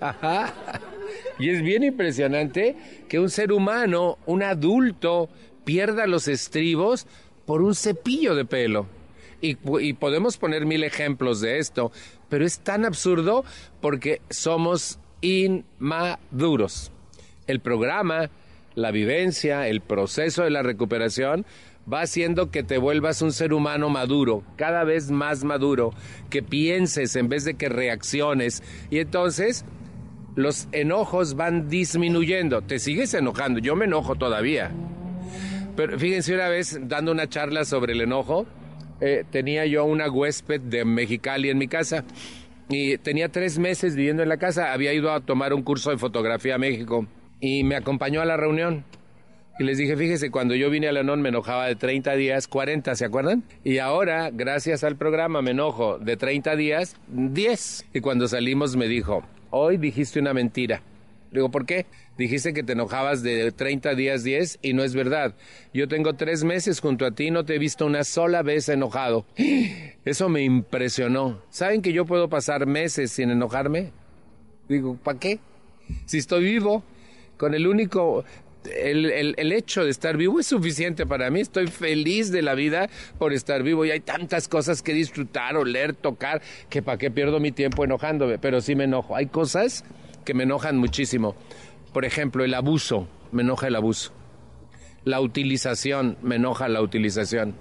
Y 1.40 1.50
es 1.50 1.62
bien 1.62 1.84
impresionante 1.84 2.76
que 3.10 3.20
un 3.20 3.30
ser 3.30 3.52
humano, 3.52 4.18
un 4.26 4.44
adulto, 4.44 5.30
pierda 5.66 6.08
los 6.08 6.28
estribos 6.28 7.08
por 7.46 7.62
un 7.62 7.76
cepillo 7.76 8.36
de 8.36 8.46
pelo. 8.46 8.88
Y, 9.42 9.58
y, 9.82 9.94
podemos 9.94 10.38
poner 10.38 10.66
mil 10.66 10.84
ejemplos 10.84 11.42
de 11.42 11.60
esto, 11.60 11.92
pero 12.30 12.46
es 12.46 12.60
tan 12.60 12.86
absurdo 12.86 13.44
porque 13.82 14.22
somos 14.30 15.00
inmaduros. 15.22 16.92
El 17.48 17.60
programa, 17.60 18.30
la 18.76 18.92
vivencia, 18.92 19.68
el 19.68 19.82
proceso 19.82 20.44
de 20.44 20.50
la 20.50 20.64
recuperación 20.64 21.46
va 21.92 22.02
haciendo 22.02 22.50
que 22.52 22.64
te 22.64 22.78
vuelvas 22.78 23.22
un 23.22 23.32
ser 23.32 23.54
humano 23.54 23.90
maduro, 23.90 24.44
cada 24.56 24.84
vez 24.84 25.12
más 25.12 25.44
maduro, 25.44 25.94
que 26.30 26.42
pienses 26.42 27.16
en 27.16 27.30
vez 27.30 27.44
de 27.44 27.56
que 27.56 27.70
reacciones. 27.70 28.64
Y 28.90 29.00
entonces 29.00 29.66
los 30.36 30.68
enojos 30.72 31.36
van 31.36 31.70
disminuyendo. 31.70 32.62
Te 32.62 32.80
sigues 32.80 33.14
enojando, 33.14 33.60
yo 33.60 33.76
me 33.76 33.86
enojo 33.86 34.16
todavía. 34.16 34.72
Pero 35.76 35.98
fíjense 35.98 36.34
una 36.34 36.50
vez 36.50 36.80
dando 36.84 37.12
una 37.12 37.28
charla 37.28 37.66
sobre 37.66 37.94
el 37.94 38.02
enojo, 38.02 38.46
eh, 39.02 39.26
tenía 39.30 39.66
yo 39.66 39.86
una 39.86 40.10
huésped 40.10 40.62
de 40.62 40.86
Mexicali 40.86 41.50
en 41.50 41.58
mi 41.58 41.68
casa 41.68 42.06
y 42.70 42.98
tenía 43.00 43.30
tres 43.30 43.60
meses 43.60 43.96
viviendo 43.96 44.24
en 44.24 44.30
la 44.30 44.38
casa, 44.38 44.72
había 44.72 44.94
ido 44.94 45.12
a 45.12 45.22
tomar 45.22 45.54
un 45.54 45.64
curso 45.64 45.90
de 45.90 45.98
fotografía 45.98 46.56
a 46.56 46.60
México 46.60 47.08
y 47.40 47.64
me 47.64 47.76
acompañó 47.76 48.22
a 48.22 48.26
la 48.26 48.38
reunión. 48.38 48.86
Y 49.60 49.64
les 49.66 49.78
dije, 49.78 49.96
fíjese, 49.96 50.32
cuando 50.32 50.56
yo 50.56 50.72
vine 50.72 50.88
a 50.88 50.92
León 50.92 51.22
me 51.22 51.30
enojaba 51.30 51.68
de 51.68 51.76
30 51.76 52.16
días, 52.16 52.48
40, 52.48 52.96
¿se 52.96 53.06
acuerdan? 53.06 53.44
Y 53.64 53.78
ahora, 53.78 54.32
gracias 54.32 54.84
al 54.84 54.96
programa, 54.96 55.44
me 55.44 55.52
enojo 55.52 56.00
de 56.00 56.18
30 56.18 56.56
días, 56.56 56.96
10. 57.08 57.86
Y 57.94 58.02
cuando 58.02 58.28
salimos 58.28 58.76
me 58.76 58.88
dijo, 58.88 59.24
hoy 59.52 59.78
dijiste 59.78 60.20
una 60.20 60.34
mentira. 60.34 60.82
Digo, 61.32 61.50
¿por 61.50 61.68
qué? 61.68 61.86
Dijiste 62.18 62.54
que 62.54 62.64
te 62.64 62.74
enojabas 62.74 63.22
de 63.22 63.52
30 63.52 63.94
días 63.94 64.24
10 64.24 64.58
y 64.64 64.74
no 64.74 64.84
es 64.84 64.96
verdad. 64.96 65.36
Yo 65.72 65.88
tengo 65.88 66.14
tres 66.14 66.44
meses 66.44 66.80
junto 66.80 67.06
a 67.06 67.12
ti 67.12 67.28
y 67.28 67.32
no 67.32 67.46
te 67.46 67.56
he 67.56 67.60
visto 67.60 67.86
una 67.86 68.04
sola 68.04 68.42
vez 68.42 68.70
enojado. 68.70 69.26
Eso 70.06 70.30
me 70.30 70.42
impresionó. 70.42 71.42
¿Saben 71.50 71.84
que 71.84 71.94
yo 71.94 72.06
puedo 72.06 72.28
pasar 72.28 72.66
meses 72.66 73.12
sin 73.12 73.30
enojarme? 73.30 73.92
Digo, 74.68 74.96
¿para 74.96 75.20
qué? 75.20 75.40
Si 76.06 76.18
estoy 76.18 76.44
vivo, 76.44 76.84
con 77.38 77.54
el 77.54 77.68
único 77.68 78.24
el, 78.66 79.52
hecho 79.52 79.84
de 79.84 79.92
estar 79.92 80.18
vivo 80.18 80.40
es 80.40 80.48
suficiente 80.48 81.06
para 81.06 81.30
mí. 81.30 81.42
Estoy 81.42 81.68
feliz 81.68 82.32
de 82.32 82.42
la 82.42 82.56
vida 82.56 82.90
por 83.18 83.34
estar 83.34 83.64
vivo 83.64 83.86
y 83.86 83.92
hay 83.92 84.00
tantas 84.00 84.48
cosas 84.48 84.82
que 84.82 84.94
disfrutar, 84.94 85.58
oler, 85.58 85.94
tocar, 85.94 86.42
que 86.70 86.82
para 86.82 86.98
qué 86.98 87.12
pierdo 87.12 87.40
mi 87.40 87.52
tiempo 87.52 87.84
enojándome, 87.84 88.40
pero 88.40 88.62
sí 88.62 88.76
me 88.76 88.86
enojo. 88.86 89.16
Hay 89.16 89.28
cosas 89.28 89.84
que 90.26 90.34
me 90.34 90.44
enojan 90.44 90.78
muchísimo. 90.78 91.36
Por 91.94 92.06
ejemplo, 92.06 92.44
el 92.44 92.54
abuso, 92.54 93.08
me 93.32 93.42
enoja 93.44 93.68
el 93.68 93.76
abuso. 93.76 94.12
La 95.04 95.20
utilización, 95.20 96.18
me 96.22 96.36
enoja 96.36 96.68
la 96.70 96.82
utilización. 96.82 97.56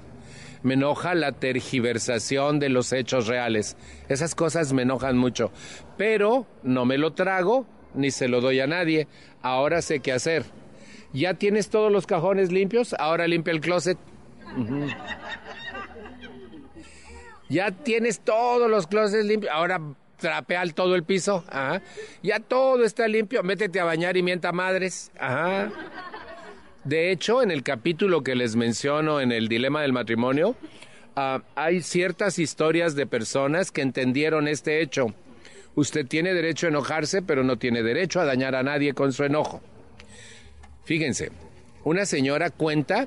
Me 0.63 0.75
enoja 0.75 1.15
la 1.17 1.33
tergiversación 1.33 2.61
de 2.61 2.69
los 2.69 2.93
hechos 2.93 3.27
reales. 3.27 3.77
Esas 4.09 4.37
cosas 4.37 4.73
me 4.73 4.83
enojan 4.83 5.19
mucho. 5.19 5.51
Pero 5.99 6.47
no 6.63 6.85
me 6.85 6.99
lo 6.99 7.15
trago 7.15 7.67
ni 7.95 8.13
se 8.13 8.29
lo 8.29 8.41
doy 8.41 8.61
a 8.61 8.69
nadie. 8.69 9.09
Ahora 9.43 9.83
sé 9.83 9.99
qué 9.99 10.13
hacer 10.13 10.45
ya 11.13 11.35
tienes 11.35 11.69
todos 11.69 11.93
los 11.93 12.07
cajones 12.07 12.53
limpios, 12.53 12.95
ahora 12.99 13.27
limpia 13.27 13.53
el 13.53 13.61
closet. 13.61 13.99
Ya 17.49 17.71
tienes 17.71 18.21
todos 18.21 18.71
los 18.71 18.87
closets 18.87 19.27
limpios, 19.27 19.53
ahora 19.53 19.79
trapea 20.17 20.65
todo 20.75 20.95
el 20.95 21.05
piso. 21.05 21.45
Ya 22.23 22.41
todo 22.41 22.83
está 22.85 23.07
limpio, 23.09 23.43
métete 23.43 23.79
a 23.79 23.85
bañar 23.85 24.17
y 24.17 24.23
mienta 24.23 24.53
madres. 24.53 25.13
De 26.85 27.11
hecho, 27.13 27.43
en 27.43 27.51
el 27.51 27.63
capítulo 27.63 28.23
que 28.23 28.35
les 28.35 28.57
menciono 28.57 29.21
en 29.21 29.33
el 29.33 29.49
dilema 29.49 29.83
del 29.83 29.93
matrimonio, 29.93 30.57
ah, 31.15 31.43
hay 31.55 31.83
ciertas 31.83 32.39
historias 32.39 32.95
de 32.97 33.07
personas 33.07 33.71
que 33.71 33.83
entendieron 33.83 34.49
este 34.49 34.81
hecho. 34.81 35.15
Usted 35.75 36.07
tiene 36.07 36.35
derecho 36.35 36.67
a 36.67 36.71
enojarse, 36.71 37.23
pero 37.23 37.45
no 37.45 37.57
tiene 37.59 37.83
derecho 37.83 38.21
a 38.21 38.25
dañar 38.25 38.55
a 38.55 38.63
nadie 38.63 38.95
con 38.95 39.13
su 39.13 39.25
enojo. 39.25 39.61
Fíjense, 40.85 41.31
una 41.85 42.07
señora 42.07 42.51
cuenta 42.51 43.07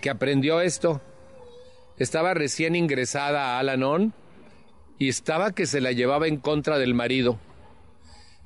que 0.00 0.10
aprendió 0.10 0.60
esto. 0.60 1.00
Estaba 1.98 2.34
recién 2.34 2.74
ingresada 2.74 3.56
a 3.56 3.58
Alanon 3.58 4.12
y 4.98 5.08
estaba 5.08 5.52
que 5.52 5.66
se 5.66 5.80
la 5.80 5.92
llevaba 5.92 6.26
en 6.26 6.38
contra 6.38 6.78
del 6.78 6.94
marido. 6.94 7.38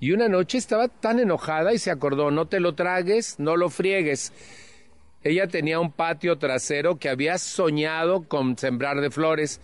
Y 0.01 0.13
una 0.13 0.29
noche 0.29 0.59
estaba 0.59 0.89
tan 0.89 1.19
enojada 1.19 1.73
y 1.73 1.79
se 1.79 1.91
acordó, 1.91 2.31
no 2.31 2.47
te 2.47 2.61
lo 2.61 2.75
tragues, 2.75 3.39
no 3.39 3.57
lo 3.57 3.69
friegues. 3.69 4.33
Ella 5.25 5.49
tenía 5.49 5.81
un 5.81 5.91
patio 5.91 6.39
trasero 6.39 6.99
que 6.99 7.09
había 7.09 7.39
soñado 7.39 8.23
con 8.29 8.57
sembrar 8.57 9.01
de 9.01 9.11
flores, 9.11 9.61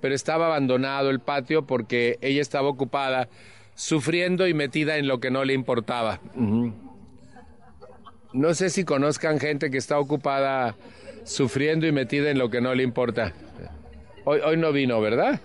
pero 0.00 0.14
estaba 0.14 0.46
abandonado 0.46 1.10
el 1.10 1.20
patio 1.20 1.66
porque 1.66 2.18
ella 2.20 2.42
estaba 2.42 2.68
ocupada, 2.68 3.28
sufriendo 3.76 4.48
y 4.48 4.54
metida 4.54 4.96
en 4.96 5.06
lo 5.06 5.20
que 5.20 5.30
no 5.30 5.44
le 5.44 5.52
importaba. 5.52 6.20
No 8.36 8.52
sé 8.52 8.68
si 8.68 8.84
conozcan 8.84 9.40
gente 9.40 9.70
que 9.70 9.78
está 9.78 9.98
ocupada 9.98 10.76
sufriendo 11.24 11.86
y 11.86 11.92
metida 11.92 12.30
en 12.30 12.38
lo 12.38 12.50
que 12.50 12.60
no 12.60 12.74
le 12.74 12.82
importa. 12.82 13.32
Hoy, 14.26 14.40
hoy 14.44 14.58
no 14.58 14.72
vino, 14.72 15.00
¿verdad? 15.00 15.40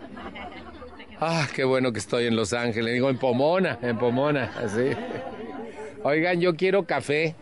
Ah, 1.18 1.48
qué 1.56 1.64
bueno 1.64 1.94
que 1.94 2.00
estoy 2.00 2.26
en 2.26 2.36
Los 2.36 2.52
Ángeles. 2.52 2.94
Digo, 2.94 3.10
en 3.10 3.18
Pomona, 3.18 3.80
en 3.82 3.98
Pomona, 3.98 4.52
así. 4.62 4.90
Oigan, 6.04 6.42
yo 6.42 6.58
quiero 6.58 6.84
café. 6.84 7.34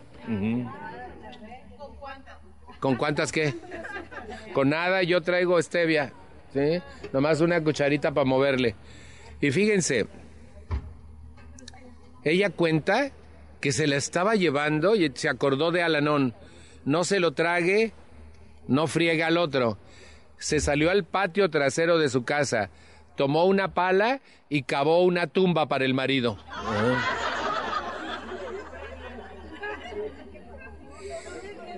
¿Con 2.80 2.96
cuántas 2.96 3.32
qué? 3.32 3.56
Con 4.54 4.70
nada, 4.70 5.02
yo 5.02 5.22
traigo 5.22 5.60
stevia. 5.64 6.14
¿Sí? 6.54 6.80
Nomás 7.12 7.42
una 7.42 7.60
cucharita 7.64 8.12
para 8.12 8.26
moverle. 8.26 8.76
Y 9.42 9.50
fíjense, 9.50 10.06
ella 12.24 12.52
cuenta 12.52 13.12
que 13.62 13.72
se 13.72 13.88
la 13.88 13.98
estaba 13.98 14.36
llevando 14.36 14.96
y 14.96 15.12
se 15.14 15.30
acordó 15.30 15.72
de 15.72 15.84
Alanón. 15.84 16.34
No 16.86 17.04
se 17.04 17.20
lo 17.20 17.34
trague, 17.34 17.94
no 18.68 18.88
friega 18.88 19.28
al 19.28 19.38
otro. 19.38 19.78
Se 20.38 20.60
salió 20.60 20.90
al 20.90 21.04
patio 21.04 21.50
trasero 21.50 21.98
de 21.98 22.10
su 22.10 22.24
casa, 22.24 22.70
tomó 23.16 23.46
una 23.46 23.74
pala 23.74 24.22
y 24.48 24.64
cavó 24.64 25.04
una 25.04 25.28
tumba 25.28 25.68
para 25.68 25.86
el 25.86 25.94
marido. 25.94 26.38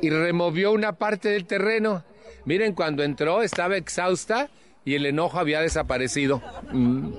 Y 0.02 0.10
removió 0.10 0.72
una 0.72 0.94
parte 0.94 1.30
del 1.30 1.46
terreno. 1.46 2.04
Miren, 2.46 2.74
cuando 2.74 3.04
entró 3.04 3.44
estaba 3.44 3.78
exhausta 3.78 4.50
y 4.84 4.96
el 4.96 5.06
enojo 5.06 5.40
había 5.40 5.62
desaparecido. 5.62 6.42
Mm. 6.72 7.14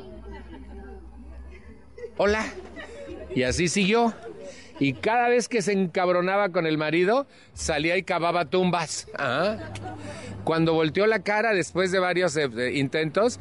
Hola. 2.16 2.44
Y 3.34 3.44
así 3.44 3.68
siguió. 3.68 4.14
Y 4.78 4.94
cada 4.94 5.28
vez 5.28 5.48
que 5.48 5.62
se 5.62 5.72
encabronaba 5.72 6.50
con 6.50 6.66
el 6.66 6.78
marido, 6.78 7.26
salía 7.54 7.96
y 7.96 8.02
cavaba 8.02 8.46
tumbas. 8.46 9.06
Ah. 9.16 9.58
Cuando 10.44 10.74
volteó 10.74 11.06
la 11.06 11.22
cara 11.22 11.54
después 11.54 11.92
de 11.92 11.98
varios 11.98 12.36
eh, 12.36 12.48
intentos, 12.74 13.38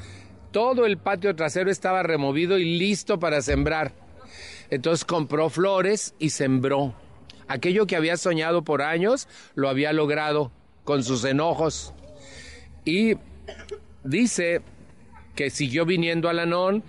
todo 0.51 0.85
el 0.85 0.97
patio 0.97 1.35
trasero 1.35 1.71
estaba 1.71 2.03
removido 2.03 2.57
y 2.57 2.77
listo 2.77 3.19
para 3.19 3.41
sembrar. 3.41 3.93
Entonces 4.69 5.05
compró 5.05 5.49
flores 5.49 6.13
y 6.19 6.29
sembró. 6.29 6.93
Aquello 7.47 7.87
que 7.87 7.95
había 7.95 8.17
soñado 8.17 8.63
por 8.63 8.81
años, 8.81 9.27
lo 9.55 9.67
había 9.67 9.93
logrado 9.93 10.51
con 10.83 11.03
sus 11.03 11.25
enojos. 11.25 11.93
Y 12.85 13.15
dice 14.03 14.61
que 15.35 15.49
siguió 15.49 15.85
viniendo 15.85 16.29
a 16.29 16.33
Lanón 16.33 16.83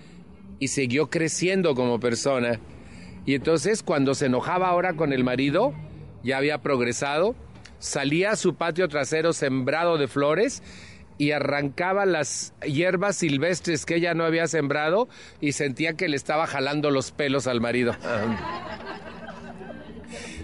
y 0.59 0.69
siguió 0.69 1.09
creciendo 1.09 1.75
como 1.75 1.99
persona. 1.99 2.59
Y 3.25 3.35
entonces 3.35 3.83
cuando 3.83 4.15
se 4.15 4.25
enojaba 4.25 4.67
ahora 4.67 4.93
con 4.93 5.13
el 5.13 5.23
marido, 5.23 5.73
ya 6.23 6.37
había 6.37 6.61
progresado, 6.61 7.35
salía 7.79 8.31
a 8.31 8.35
su 8.35 8.55
patio 8.55 8.87
trasero 8.87 9.33
sembrado 9.33 9.97
de 9.97 10.07
flores 10.07 10.63
y 11.17 11.31
arrancaba 11.31 12.05
las 12.05 12.53
hierbas 12.65 13.17
silvestres 13.17 13.85
que 13.85 13.95
ella 13.95 14.13
no 14.13 14.25
había 14.25 14.47
sembrado 14.47 15.07
y 15.41 15.53
sentía 15.53 15.93
que 15.93 16.07
le 16.07 16.15
estaba 16.15 16.47
jalando 16.47 16.91
los 16.91 17.11
pelos 17.11 17.47
al 17.47 17.61
marido. 17.61 17.95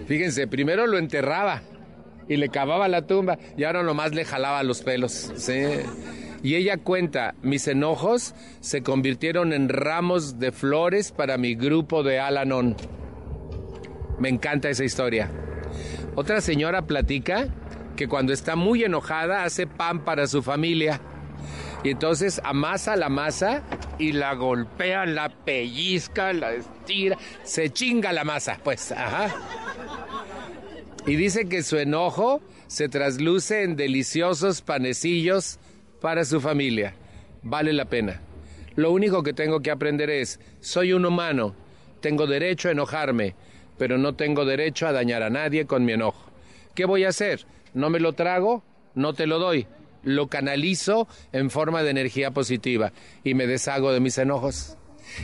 Fíjense, 0.06 0.46
primero 0.46 0.86
lo 0.86 0.98
enterraba 0.98 1.62
y 2.28 2.36
le 2.36 2.48
cavaba 2.48 2.88
la 2.88 3.06
tumba 3.06 3.38
y 3.56 3.64
ahora 3.64 3.82
nomás 3.82 4.14
le 4.14 4.24
jalaba 4.24 4.62
los 4.62 4.82
pelos. 4.82 5.32
¿sí? 5.36 5.62
Y 6.42 6.54
ella 6.54 6.78
cuenta, 6.78 7.34
mis 7.42 7.68
enojos 7.68 8.34
se 8.60 8.82
convirtieron 8.82 9.52
en 9.52 9.68
ramos 9.68 10.38
de 10.38 10.52
flores 10.52 11.12
para 11.12 11.36
mi 11.36 11.54
grupo 11.54 12.02
de 12.02 12.18
Alanon. 12.18 12.76
Me 14.18 14.28
encanta 14.28 14.70
esa 14.70 14.84
historia. 14.84 15.30
Otra 16.14 16.40
señora 16.40 16.82
platica 16.82 17.48
que 17.96 18.08
cuando 18.08 18.32
está 18.32 18.56
muy 18.56 18.84
enojada 18.84 19.44
hace 19.44 19.66
pan 19.66 20.04
para 20.04 20.26
su 20.26 20.42
familia. 20.42 21.00
Y 21.84 21.90
entonces 21.90 22.40
amasa 22.44 22.96
la 22.96 23.08
masa 23.08 23.62
y 23.98 24.12
la 24.12 24.34
golpea, 24.34 25.06
la 25.06 25.28
pellizca, 25.28 26.32
la 26.32 26.52
estira, 26.52 27.18
se 27.42 27.70
chinga 27.70 28.12
la 28.12 28.24
masa, 28.24 28.58
pues, 28.62 28.92
ajá. 28.92 29.34
Y 31.06 31.16
dice 31.16 31.48
que 31.48 31.62
su 31.62 31.78
enojo 31.78 32.40
se 32.66 32.88
trasluce 32.88 33.62
en 33.62 33.76
deliciosos 33.76 34.60
panecillos 34.62 35.58
para 36.00 36.24
su 36.24 36.40
familia. 36.40 36.94
Vale 37.42 37.72
la 37.72 37.86
pena. 37.86 38.20
Lo 38.76 38.92
único 38.92 39.22
que 39.22 39.32
tengo 39.32 39.60
que 39.60 39.70
aprender 39.70 40.10
es, 40.10 40.40
soy 40.60 40.92
un 40.92 41.04
humano, 41.04 41.54
tengo 42.00 42.26
derecho 42.26 42.68
a 42.68 42.72
enojarme, 42.72 43.34
pero 43.78 43.98
no 43.98 44.14
tengo 44.14 44.44
derecho 44.44 44.86
a 44.86 44.92
dañar 44.92 45.22
a 45.22 45.30
nadie 45.30 45.66
con 45.66 45.84
mi 45.84 45.92
enojo. 45.92 46.30
¿Qué 46.74 46.84
voy 46.84 47.04
a 47.04 47.08
hacer? 47.08 47.46
No 47.74 47.90
me 47.90 48.00
lo 48.00 48.12
trago, 48.12 48.62
no 48.94 49.14
te 49.14 49.26
lo 49.26 49.38
doy. 49.38 49.66
Lo 50.02 50.28
canalizo 50.28 51.08
en 51.32 51.50
forma 51.50 51.82
de 51.82 51.90
energía 51.90 52.30
positiva 52.30 52.92
y 53.22 53.34
me 53.34 53.46
deshago 53.46 53.92
de 53.92 54.00
mis 54.00 54.16
enojos. 54.18 54.76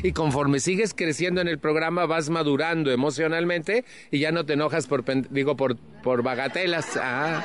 Y 0.02 0.12
conforme 0.12 0.58
sigues 0.58 0.94
creciendo 0.94 1.40
en 1.40 1.48
el 1.48 1.58
programa, 1.58 2.06
vas 2.06 2.28
madurando 2.28 2.90
emocionalmente 2.90 3.84
y 4.10 4.18
ya 4.18 4.32
no 4.32 4.44
te 4.44 4.54
enojas 4.54 4.86
por, 4.86 5.04
digo, 5.30 5.56
por, 5.56 5.76
por 6.02 6.22
bagatelas. 6.22 6.98
Ah, 7.00 7.44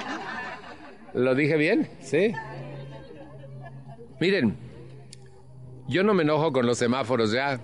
¿Lo 1.13 1.36
dije 1.36 1.56
bien? 1.58 1.89
¿Sí? 2.02 2.34
Miren, 4.21 4.55
yo 5.88 6.03
no 6.03 6.13
me 6.13 6.21
enojo 6.21 6.53
con 6.53 6.67
los 6.67 6.77
semáforos 6.77 7.31
ya. 7.31 7.60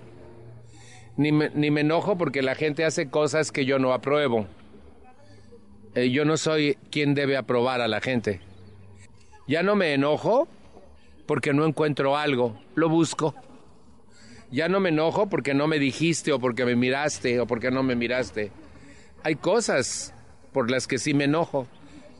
Ni 1.16 1.30
me, 1.30 1.50
ni 1.54 1.70
me 1.70 1.82
enojo 1.82 2.18
porque 2.18 2.42
la 2.42 2.56
gente 2.56 2.84
hace 2.84 3.08
cosas 3.08 3.52
que 3.52 3.64
yo 3.64 3.78
no 3.78 3.92
apruebo. 3.92 4.48
Eh, 5.94 6.10
yo 6.10 6.24
no 6.24 6.36
soy 6.36 6.76
quien 6.90 7.14
debe 7.14 7.36
aprobar 7.36 7.80
a 7.80 7.86
la 7.86 8.00
gente. 8.00 8.40
Ya 9.46 9.62
no 9.62 9.76
me 9.76 9.94
enojo 9.94 10.48
porque 11.26 11.52
no 11.52 11.64
encuentro 11.64 12.16
algo, 12.16 12.60
lo 12.74 12.88
busco. 12.88 13.36
Ya 14.50 14.68
no 14.68 14.80
me 14.80 14.88
enojo 14.88 15.28
porque 15.28 15.54
no 15.54 15.68
me 15.68 15.78
dijiste 15.78 16.32
o 16.32 16.40
porque 16.40 16.64
me 16.64 16.74
miraste 16.74 17.38
o 17.38 17.46
porque 17.46 17.70
no 17.70 17.84
me 17.84 17.94
miraste. 17.94 18.50
Hay 19.22 19.36
cosas 19.36 20.12
por 20.52 20.72
las 20.72 20.88
que 20.88 20.98
sí 20.98 21.14
me 21.14 21.24
enojo, 21.24 21.68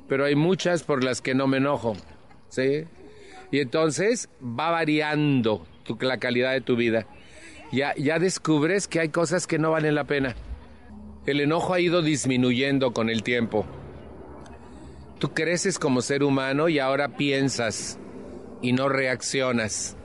pero 0.09 0.27
hay 0.27 0.37
muchas 0.37 0.85
por 0.85 1.03
las 1.03 1.21
que 1.21 1.35
no 1.35 1.49
me 1.49 1.57
enojo. 1.57 1.97
¿Sí? 2.51 2.85
Y 3.51 3.61
entonces 3.61 4.29
va 4.43 4.71
variando 4.71 5.67
la 6.01 6.19
calidad 6.19 6.53
de 6.53 6.61
tu 6.61 6.77
vida. 6.77 7.07
Ya, 7.73 7.95
ya 7.97 8.19
descubres 8.19 8.89
que 8.89 9.01
hay 9.01 9.09
cosas 9.09 9.47
que 9.47 9.59
no 9.59 9.71
valen 9.71 9.95
la 9.95 10.05
pena. 10.05 10.35
El 11.27 11.41
enojo 11.41 11.75
ha 11.75 11.81
ido 11.81 12.03
disminuyendo 12.03 12.93
con 12.93 13.11
el 13.11 13.23
tiempo. 13.23 13.67
Tú 15.19 15.33
creces 15.35 15.79
como 15.79 16.01
ser 16.01 16.23
humano 16.23 16.69
y 16.69 16.79
ahora 16.79 17.17
piensas 17.17 17.99
y 18.63 18.73
no 18.73 18.89
reaccionas. 18.89 19.97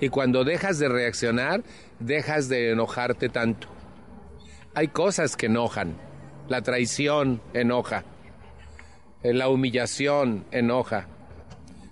Y 0.00 0.08
cuando 0.08 0.44
dejas 0.44 0.78
de 0.78 0.88
reaccionar, 0.88 1.62
dejas 2.00 2.48
de 2.48 2.70
enojarte 2.70 3.28
tanto. 3.28 3.68
Hay 4.74 4.88
cosas 4.88 5.36
que 5.36 5.46
enojan. 5.46 5.96
La 6.48 6.62
traición 6.62 7.40
enoja. 7.54 8.04
La 9.22 9.48
humillación 9.48 10.44
enoja 10.50 11.08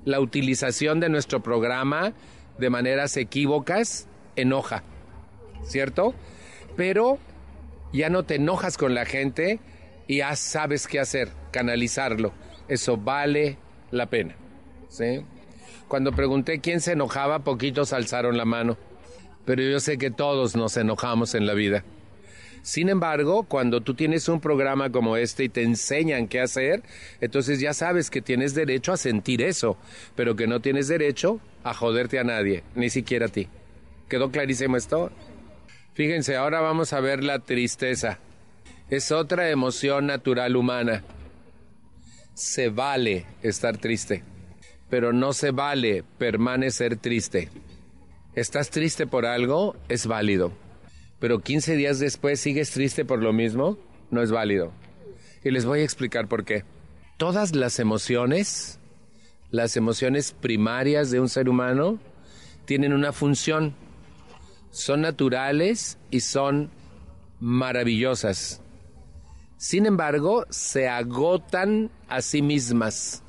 la 0.05 0.21
utilización 0.21 1.01
de 1.01 1.09
nuestro 1.09 1.43
programa 1.43 2.13
de 2.59 2.71
maneras 2.71 3.17
equívocas 3.17 4.07
enoja, 4.37 4.83
¿cierto? 5.65 6.15
Pero 6.77 7.19
ya 7.93 8.11
no 8.11 8.25
te 8.25 8.37
enojas 8.37 8.77
con 8.79 8.95
la 8.95 9.05
gente 9.05 9.61
y 10.07 10.19
ya 10.19 10.37
sabes 10.37 10.87
qué 10.87 11.01
hacer, 11.01 11.31
canalizarlo. 11.51 12.33
Eso 12.69 12.97
vale 12.97 13.59
la 13.91 14.07
pena. 14.07 14.37
¿sí? 14.89 15.25
Cuando 15.89 16.13
pregunté 16.13 16.61
quién 16.61 16.81
se 16.81 16.93
enojaba, 16.93 17.41
poquitos 17.41 17.93
alzaron 17.93 18.37
la 18.37 18.45
mano. 18.45 18.77
Pero 19.45 19.63
yo 19.63 19.81
sé 19.81 19.99
que 19.99 20.11
todos 20.11 20.55
nos 20.55 20.77
enojamos 20.77 21.35
en 21.35 21.47
la 21.47 21.55
vida. 21.55 21.85
Sin 22.63 22.89
embargo, 22.89 23.45
cuando 23.45 23.81
tú 23.81 23.95
tienes 23.95 24.29
un 24.29 24.41
programa 24.41 24.91
como 24.91 25.17
este 25.17 25.45
y 25.45 25.49
te 25.49 25.63
enseñan 25.63 26.29
qué 26.29 26.41
hacer, 26.41 26.83
entonces 27.21 27.61
ya 27.61 27.73
sabes 27.73 28.11
que 28.11 28.21
tienes 28.21 28.55
derecho 28.55 28.93
a 28.93 28.97
sentir 28.97 29.43
eso, 29.43 29.79
pero 30.15 30.37
que 30.37 30.47
no 30.47 30.61
tienes 30.61 30.89
derecho 30.89 31.41
a 31.65 31.73
joderte 31.73 32.19
a 32.19 32.25
nadie, 32.25 32.63
ni 32.75 32.91
siquiera 32.91 33.27
a 33.27 33.31
ti. 33.31 33.49
¿Quedó 34.09 34.31
clarísimo 34.31 34.77
esto? 34.77 35.11
Fíjense, 35.95 36.37
ahora 36.37 36.61
vamos 36.61 36.93
a 36.93 37.01
ver 37.01 37.25
la 37.25 37.39
tristeza. 37.39 38.19
Es 38.91 39.11
otra 39.13 39.51
emoción 39.51 40.07
natural 40.07 40.57
humana. 40.57 41.03
Se 42.35 42.69
vale 42.69 43.27
estar 43.43 43.79
triste, 43.79 44.23
pero 44.89 45.13
no 45.13 45.33
se 45.33 45.51
vale 45.51 46.05
permanecer 46.19 46.97
triste. 46.97 47.49
¿Estás 48.35 48.71
triste 48.71 49.07
por 49.07 49.27
algo? 49.27 49.77
Es 49.89 50.07
válido 50.07 50.53
pero 51.21 51.41
15 51.41 51.77
días 51.77 51.99
después 51.99 52.41
sigues 52.41 52.71
triste 52.71 53.05
por 53.05 53.23
lo 53.23 53.33
mismo, 53.33 53.79
no 54.11 54.23
es 54.23 54.33
válido. 54.33 54.73
Y 55.45 55.51
les 55.51 55.65
voy 55.65 55.81
a 55.81 55.85
explicar 55.85 56.27
por 56.27 56.45
qué. 56.45 56.65
Todas 57.19 57.55
las 57.55 57.79
emociones, 57.79 58.81
las 59.51 59.77
emociones 59.77 60.33
primarias 60.33 61.11
de 61.11 61.21
un 61.21 61.29
ser 61.29 61.49
humano, 61.49 61.99
tienen 62.65 62.93
una 62.93 63.13
función. 63.13 63.75
Son 64.71 65.03
naturales 65.03 65.99
y 66.11 66.21
son 66.21 66.71
maravillosas. 67.39 68.63
Sin 69.59 69.85
embargo, 69.85 70.47
se 70.49 70.89
agotan 70.89 71.91
a 72.09 72.23
sí 72.23 72.41
mismas. 72.41 73.23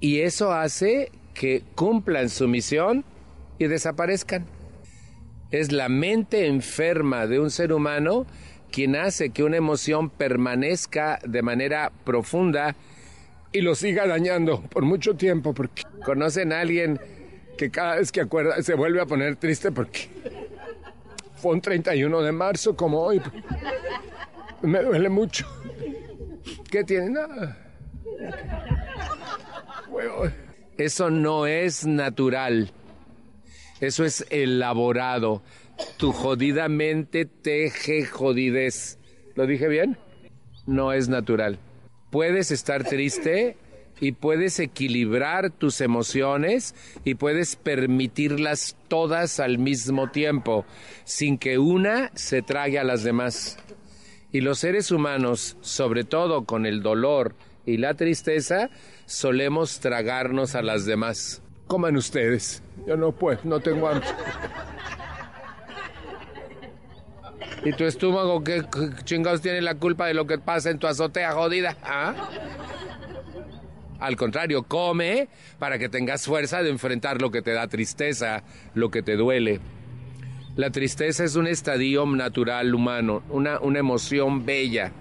Y 0.00 0.20
eso 0.20 0.52
hace 0.52 1.12
que 1.34 1.62
cumplan 1.76 2.28
su 2.28 2.48
misión 2.48 3.04
y 3.58 3.68
desaparezcan. 3.68 4.46
Es 5.52 5.70
la 5.70 5.88
mente 5.88 6.46
enferma 6.46 7.26
de 7.26 7.38
un 7.38 7.50
ser 7.50 7.72
humano 7.72 8.26
quien 8.70 8.96
hace 8.96 9.30
que 9.30 9.44
una 9.44 9.58
emoción 9.58 10.08
permanezca 10.08 11.20
de 11.24 11.42
manera 11.42 11.92
profunda 12.04 12.74
y 13.52 13.60
lo 13.60 13.74
siga 13.74 14.06
dañando 14.06 14.62
por 14.62 14.82
mucho 14.82 15.14
tiempo, 15.14 15.52
porque 15.52 15.82
conocen 16.04 16.54
a 16.54 16.60
alguien 16.60 16.98
que 17.58 17.70
cada 17.70 17.96
vez 17.96 18.10
que 18.10 18.22
acuerda 18.22 18.62
se 18.62 18.74
vuelve 18.74 19.02
a 19.02 19.06
poner 19.06 19.36
triste 19.36 19.70
porque 19.70 20.08
fue 21.36 21.52
un 21.52 21.60
31 21.60 22.22
de 22.22 22.32
marzo 22.32 22.74
como 22.74 23.02
hoy. 23.02 23.20
Me 24.62 24.82
duele 24.82 25.10
mucho. 25.10 25.46
¿Qué 26.70 26.82
tiene? 26.82 27.20
Eso 30.78 31.10
no 31.10 31.46
es 31.46 31.84
natural. 31.84 32.72
Eso 33.82 34.04
es 34.04 34.24
elaborado. 34.30 35.42
Tu 35.96 36.12
jodida 36.12 36.68
mente 36.68 37.24
teje 37.24 38.06
jodidez. 38.06 39.00
¿Lo 39.34 39.44
dije 39.44 39.66
bien? 39.66 39.98
No 40.66 40.92
es 40.92 41.08
natural. 41.08 41.58
Puedes 42.10 42.52
estar 42.52 42.84
triste 42.84 43.56
y 43.98 44.12
puedes 44.12 44.60
equilibrar 44.60 45.50
tus 45.50 45.80
emociones 45.80 46.76
y 47.04 47.16
puedes 47.16 47.56
permitirlas 47.56 48.76
todas 48.86 49.40
al 49.40 49.58
mismo 49.58 50.12
tiempo, 50.12 50.64
sin 51.02 51.36
que 51.36 51.58
una 51.58 52.12
se 52.14 52.40
trague 52.40 52.78
a 52.78 52.84
las 52.84 53.02
demás. 53.02 53.58
Y 54.30 54.42
los 54.42 54.60
seres 54.60 54.92
humanos, 54.92 55.56
sobre 55.60 56.04
todo 56.04 56.44
con 56.44 56.66
el 56.66 56.82
dolor 56.82 57.34
y 57.66 57.78
la 57.78 57.94
tristeza, 57.94 58.70
solemos 59.06 59.80
tragarnos 59.80 60.54
a 60.54 60.62
las 60.62 60.86
demás. 60.86 61.42
Coman 61.72 61.96
ustedes. 61.96 62.62
Yo 62.86 62.98
no 62.98 63.12
puedo, 63.12 63.38
no 63.44 63.58
tengo 63.58 63.88
hambre. 63.88 64.06
¿Y 67.64 67.72
tu 67.72 67.84
estómago 67.84 68.44
qué 68.44 68.62
chingados 69.04 69.40
tiene 69.40 69.62
la 69.62 69.76
culpa 69.76 70.06
de 70.06 70.12
lo 70.12 70.26
que 70.26 70.36
pasa 70.36 70.68
en 70.68 70.78
tu 70.78 70.86
azotea 70.86 71.32
jodida? 71.32 71.78
¿Ah? 71.82 72.28
Al 74.00 74.16
contrario, 74.16 74.64
come 74.64 75.30
para 75.58 75.78
que 75.78 75.88
tengas 75.88 76.26
fuerza 76.26 76.62
de 76.62 76.68
enfrentar 76.68 77.22
lo 77.22 77.30
que 77.30 77.40
te 77.40 77.52
da 77.52 77.66
tristeza, 77.68 78.42
lo 78.74 78.90
que 78.90 79.00
te 79.02 79.16
duele. 79.16 79.58
La 80.56 80.68
tristeza 80.68 81.24
es 81.24 81.36
un 81.36 81.46
estadio 81.46 82.04
natural 82.04 82.74
humano, 82.74 83.22
una, 83.30 83.58
una 83.60 83.78
emoción 83.78 84.44
bella, 84.44 84.92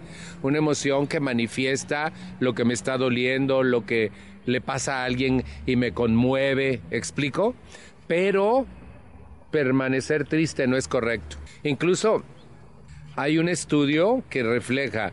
una 0.42 0.60
emoción 0.60 1.08
que 1.08 1.20
manifiesta 1.20 2.14
lo 2.40 2.56
que 2.56 2.64
me 2.64 2.74
está 2.74 2.98
doliendo, 2.98 3.62
lo 3.62 3.86
que 3.86 4.14
le 4.46 4.62
pasa 4.62 5.02
a 5.02 5.06
alguien 5.06 5.44
y 5.66 5.76
me 5.76 5.92
conmueve, 5.92 6.82
¿explico? 6.92 7.56
Pero 8.08 8.66
permanecer 9.52 10.26
triste 10.26 10.68
no 10.68 10.78
es 10.78 10.88
correcto. 10.88 11.38
Incluso 11.64 12.24
hay 13.16 13.38
un 13.38 13.50
estudio 13.50 14.24
que 14.30 14.44
refleja 14.44 15.12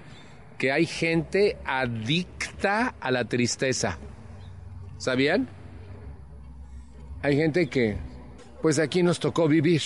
que 0.58 0.72
hay 0.72 0.86
gente 0.86 1.56
adicta 1.64 2.94
a 3.00 3.10
la 3.10 3.24
tristeza. 3.24 3.98
¿Sabían? 4.98 5.48
Hay 7.22 7.36
gente 7.36 7.68
que, 7.68 7.96
pues 8.60 8.78
aquí 8.78 9.02
nos 9.02 9.20
tocó 9.20 9.46
vivir. 9.46 9.82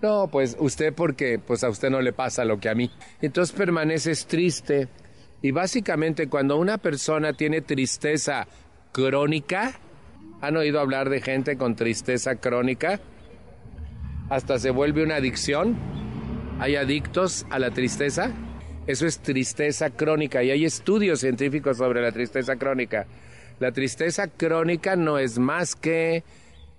No, 0.00 0.28
pues 0.28 0.56
usted 0.58 0.92
porque 0.94 1.38
pues 1.38 1.62
a 1.62 1.68
usted 1.68 1.90
no 1.90 2.00
le 2.00 2.12
pasa 2.12 2.44
lo 2.44 2.58
que 2.58 2.68
a 2.68 2.74
mí. 2.74 2.90
Entonces 3.20 3.54
permaneces 3.54 4.26
triste 4.26 4.88
y 5.42 5.50
básicamente 5.50 6.28
cuando 6.28 6.56
una 6.56 6.78
persona 6.78 7.32
tiene 7.32 7.60
tristeza 7.60 8.46
crónica, 8.92 9.72
¿han 10.40 10.56
oído 10.56 10.78
hablar 10.78 11.10
de 11.10 11.20
gente 11.20 11.56
con 11.56 11.74
tristeza 11.74 12.36
crónica? 12.36 13.00
Hasta 14.30 14.60
se 14.60 14.70
vuelve 14.70 15.02
una 15.02 15.16
adicción. 15.16 15.76
Hay 16.60 16.76
adictos 16.76 17.44
a 17.50 17.58
la 17.58 17.72
tristeza. 17.72 18.30
Eso 18.86 19.04
es 19.06 19.18
tristeza 19.18 19.90
crónica 19.90 20.44
y 20.44 20.50
hay 20.50 20.64
estudios 20.64 21.20
científicos 21.20 21.76
sobre 21.76 22.00
la 22.00 22.12
tristeza 22.12 22.54
crónica. 22.56 23.06
La 23.58 23.72
tristeza 23.72 24.28
crónica 24.28 24.94
no 24.94 25.18
es 25.18 25.40
más 25.40 25.74
que 25.74 26.22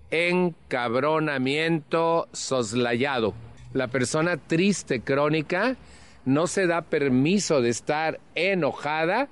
encabronamiento 0.09 2.29
soslayado. 2.31 3.33
La 3.73 3.87
persona 3.87 4.37
triste 4.37 5.01
crónica 5.01 5.75
no 6.25 6.47
se 6.47 6.67
da 6.67 6.81
permiso 6.81 7.61
de 7.61 7.69
estar 7.69 8.19
enojada 8.35 9.29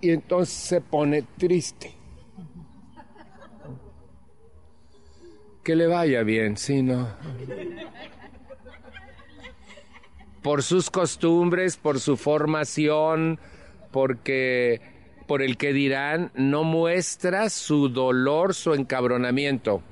y 0.00 0.10
entonces 0.10 0.54
se 0.54 0.80
pone 0.80 1.22
triste. 1.36 1.94
Que 5.62 5.76
le 5.76 5.86
vaya 5.86 6.22
bien, 6.22 6.56
si 6.56 6.82
no 6.82 7.08
por 10.42 10.62
sus 10.62 10.90
costumbres, 10.90 11.76
por 11.76 12.00
su 12.00 12.16
formación, 12.16 13.38
porque 13.90 14.80
por 15.26 15.42
el 15.42 15.58
que 15.58 15.74
dirán, 15.74 16.30
no 16.34 16.64
muestra 16.64 17.50
su 17.50 17.90
dolor, 17.90 18.54
su 18.54 18.72
encabronamiento. 18.72 19.82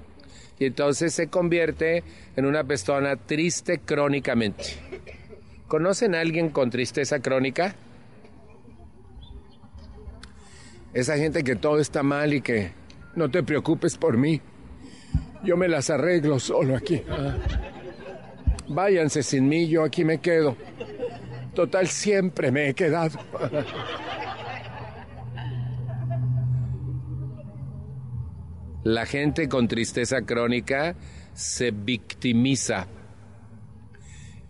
Y 0.59 0.65
entonces 0.65 1.13
se 1.13 1.29
convierte 1.29 2.05
en 2.37 2.47
una 2.47 2.65
persona 2.65 3.17
triste 3.17 3.81
crónicamente. 3.85 4.65
¿Conocen 5.69 6.15
a 6.15 6.21
alguien 6.21 6.51
con 6.51 6.71
tristeza 6.71 7.21
crónica? 7.21 7.75
Esa 10.95 11.17
gente 11.17 11.43
que 11.43 11.57
todo 11.57 11.81
está 11.81 12.03
mal 12.03 12.33
y 12.35 12.41
que 12.41 12.73
no 13.17 13.31
te 13.31 13.43
preocupes 13.43 13.99
por 13.99 14.17
mí. 14.17 14.41
Yo 15.43 15.57
me 15.57 15.67
las 15.69 15.91
arreglo 15.91 16.39
solo 16.39 16.77
aquí. 16.77 17.03
Ah. 17.11 17.37
Váyanse 18.69 19.23
sin 19.23 19.49
mí, 19.49 19.69
yo 19.69 19.83
aquí 19.85 20.05
me 20.05 20.19
quedo. 20.19 20.57
Total, 21.55 21.89
siempre 21.89 22.51
me 22.53 22.69
he 22.69 22.75
quedado. 22.75 23.19
La 28.85 29.05
gente 29.05 29.49
con 29.49 29.67
tristeza 29.67 30.23
crónica 30.23 30.95
se 31.35 31.73
victimiza 31.73 32.87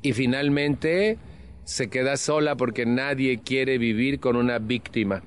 y 0.07 0.13
finalmente 0.13 1.19
se 1.65 1.89
queda 1.89 2.17
sola 2.17 2.55
porque 2.55 2.87
nadie 2.87 3.41
quiere 3.41 3.77
vivir 3.77 4.21
con 4.21 4.37
una 4.37 4.61
víctima. 4.61 5.25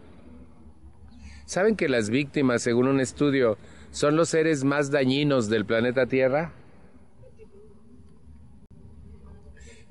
¿Saben 1.46 1.76
que 1.76 1.90
las 1.90 2.10
víctimas, 2.10 2.62
según 2.62 2.88
un 2.88 3.02
estudio, 3.02 3.58
son 3.92 4.16
los 4.16 4.30
seres 4.30 4.64
más 4.64 4.90
dañinos 4.90 5.50
del 5.50 5.66
planeta 5.66 6.06
Tierra? 6.06 6.54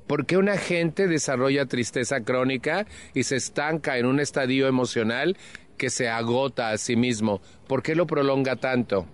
¿Por 0.06 0.24
qué 0.24 0.38
una 0.38 0.56
gente 0.56 1.06
desarrolla 1.06 1.66
tristeza 1.66 2.22
crónica 2.22 2.86
y 3.12 3.24
se 3.24 3.36
estanca 3.36 3.98
en 3.98 4.06
un 4.06 4.20
estadio 4.20 4.68
emocional 4.68 5.36
que 5.76 5.90
se 5.90 6.08
agota 6.08 6.70
a 6.70 6.78
sí 6.78 6.96
mismo? 6.96 7.42
¿Por 7.66 7.82
qué 7.82 7.94
lo 7.94 8.06
prolonga 8.06 8.56
tanto? 8.56 9.04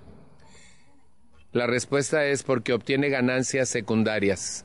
La 1.51 1.67
respuesta 1.67 2.27
es 2.27 2.45
porque 2.45 2.73
obtiene 2.73 3.09
ganancias 3.09 3.69
secundarias. 3.69 4.65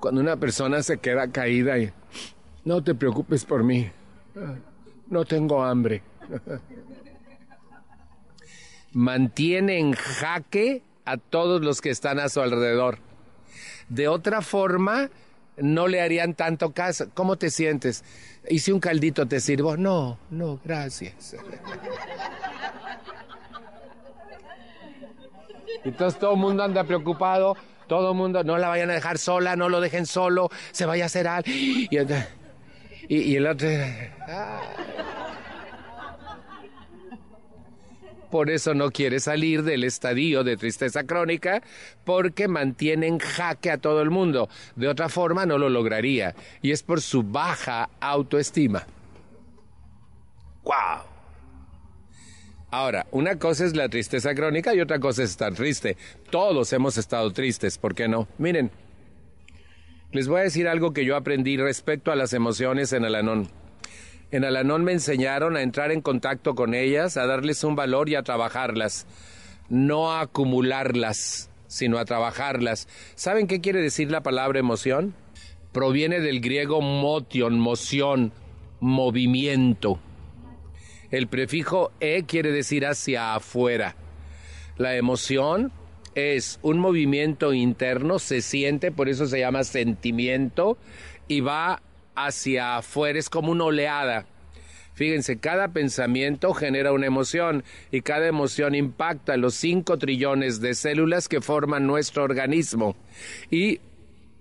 Cuando 0.00 0.20
una 0.20 0.36
persona 0.36 0.82
se 0.82 0.98
queda 0.98 1.30
caída 1.30 1.78
y 1.78 1.90
no 2.64 2.82
te 2.82 2.94
preocupes 2.94 3.44
por 3.44 3.64
mí, 3.64 3.90
no 5.08 5.24
tengo 5.24 5.62
hambre. 5.64 6.02
Mantiene 8.92 9.78
en 9.78 9.92
jaque 9.92 10.82
a 11.04 11.16
todos 11.16 11.62
los 11.62 11.80
que 11.80 11.90
están 11.90 12.18
a 12.18 12.28
su 12.28 12.40
alrededor. 12.40 12.98
De 13.88 14.08
otra 14.08 14.42
forma, 14.42 15.10
no 15.56 15.88
le 15.88 16.00
harían 16.00 16.34
tanto 16.34 16.72
caso. 16.72 17.06
¿Cómo 17.14 17.36
te 17.36 17.50
sientes? 17.50 18.04
¿Y 18.48 18.60
si 18.60 18.72
un 18.72 18.80
caldito 18.80 19.26
te 19.26 19.40
sirvo? 19.40 19.76
No, 19.76 20.18
no, 20.30 20.60
gracias. 20.64 21.36
Entonces 25.84 26.18
todo 26.18 26.32
el 26.34 26.38
mundo 26.38 26.62
anda 26.62 26.84
preocupado, 26.84 27.56
todo 27.88 28.12
el 28.12 28.16
mundo, 28.16 28.44
no 28.44 28.58
la 28.58 28.68
vayan 28.68 28.90
a 28.90 28.94
dejar 28.94 29.18
sola, 29.18 29.56
no 29.56 29.68
lo 29.68 29.80
dejen 29.80 30.06
solo, 30.06 30.50
se 30.70 30.86
vaya 30.86 31.04
a 31.04 31.06
hacer 31.06 31.26
algo. 31.26 31.50
Y, 33.08 33.36
el 33.36 33.46
otro... 33.46 33.68
Ah. 34.28 34.60
por 38.30 38.50
eso 38.50 38.74
no 38.74 38.90
quiere 38.90 39.20
salir 39.20 39.62
del 39.62 39.84
estadio 39.84 40.44
de 40.44 40.56
tristeza 40.56 41.04
crónica, 41.04 41.62
porque 42.04 42.46
mantiene 42.46 43.06
en 43.06 43.18
jaque 43.18 43.70
a 43.70 43.78
todo 43.78 44.02
el 44.02 44.10
mundo. 44.10 44.48
De 44.76 44.88
otra 44.88 45.08
forma 45.08 45.46
no 45.46 45.58
lo 45.58 45.68
lograría, 45.68 46.34
y 46.60 46.72
es 46.72 46.82
por 46.82 47.00
su 47.00 47.22
baja 47.22 47.88
autoestima. 48.00 48.86
¡Wow! 50.62 51.17
Ahora, 52.70 53.06
una 53.12 53.38
cosa 53.38 53.64
es 53.64 53.74
la 53.74 53.88
tristeza 53.88 54.34
crónica 54.34 54.74
y 54.74 54.80
otra 54.80 54.98
cosa 54.98 55.22
es 55.22 55.30
estar 55.30 55.54
triste. 55.54 55.96
Todos 56.30 56.72
hemos 56.74 56.98
estado 56.98 57.32
tristes, 57.32 57.78
¿por 57.78 57.94
qué 57.94 58.08
no? 58.08 58.28
Miren, 58.36 58.70
Les 60.12 60.26
voy 60.26 60.40
a 60.40 60.44
decir 60.44 60.68
algo 60.68 60.92
que 60.92 61.04
yo 61.04 61.16
aprendí 61.16 61.58
respecto 61.58 62.10
a 62.10 62.16
las 62.16 62.32
emociones 62.32 62.94
en 62.94 63.04
Alanón. 63.04 63.48
En 64.30 64.44
Alanón 64.44 64.84
me 64.84 64.92
enseñaron 64.92 65.56
a 65.56 65.62
entrar 65.62 65.92
en 65.92 66.00
contacto 66.00 66.54
con 66.54 66.74
ellas, 66.74 67.16
a 67.16 67.26
darles 67.26 67.62
un 67.64 67.76
valor 67.76 68.08
y 68.08 68.14
a 68.14 68.22
trabajarlas, 68.22 69.06
no 69.68 70.10
a 70.12 70.20
acumularlas, 70.22 71.50
sino 71.66 71.98
a 71.98 72.04
trabajarlas. 72.06 72.88
¿Saben 73.14 73.46
qué 73.46 73.60
quiere 73.60 73.80
decir 73.80 74.10
la 74.10 74.22
palabra 74.22 74.58
emoción? 74.58 75.14
Proviene 75.72 76.20
del 76.20 76.40
griego 76.40 76.80
motion, 76.80 77.58
moción, 77.58 78.32
movimiento. 78.80 80.00
El 81.10 81.26
prefijo 81.26 81.92
e 82.00 82.24
quiere 82.24 82.52
decir 82.52 82.86
hacia 82.86 83.34
afuera. 83.34 83.96
La 84.76 84.96
emoción 84.96 85.72
es 86.14 86.58
un 86.62 86.78
movimiento 86.78 87.52
interno, 87.52 88.18
se 88.18 88.42
siente, 88.42 88.92
por 88.92 89.08
eso 89.08 89.26
se 89.26 89.38
llama 89.38 89.64
sentimiento, 89.64 90.76
y 91.28 91.40
va 91.40 91.82
hacia 92.14 92.78
afuera, 92.78 93.18
es 93.18 93.30
como 93.30 93.52
una 93.52 93.64
oleada. 93.64 94.26
Fíjense, 94.94 95.38
cada 95.38 95.68
pensamiento 95.68 96.52
genera 96.54 96.92
una 96.92 97.06
emoción 97.06 97.62
y 97.92 98.00
cada 98.00 98.26
emoción 98.26 98.74
impacta 98.74 99.36
los 99.36 99.54
5 99.54 99.96
trillones 99.96 100.60
de 100.60 100.74
células 100.74 101.28
que 101.28 101.40
forman 101.40 101.86
nuestro 101.86 102.24
organismo 102.24 102.96
y 103.48 103.78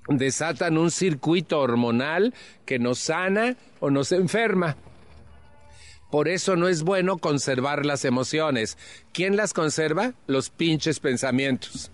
desatan 0.07 0.79
un 0.79 0.89
circuito 0.89 1.59
hormonal 1.59 2.33
que 2.65 2.79
nos 2.79 2.97
sana 2.97 3.55
o 3.79 3.91
nos 3.91 4.11
enferma. 4.11 4.77
Por 6.11 6.27
eso 6.27 6.55
no 6.55 6.67
es 6.67 6.83
bueno 6.83 7.17
conservar 7.17 7.85
las 7.85 8.05
emociones. 8.05 8.77
¿Quién 9.13 9.35
las 9.35 9.53
conserva? 9.53 10.13
Los 10.25 10.49
pinches 10.49 10.99
pensamientos. 10.99 11.91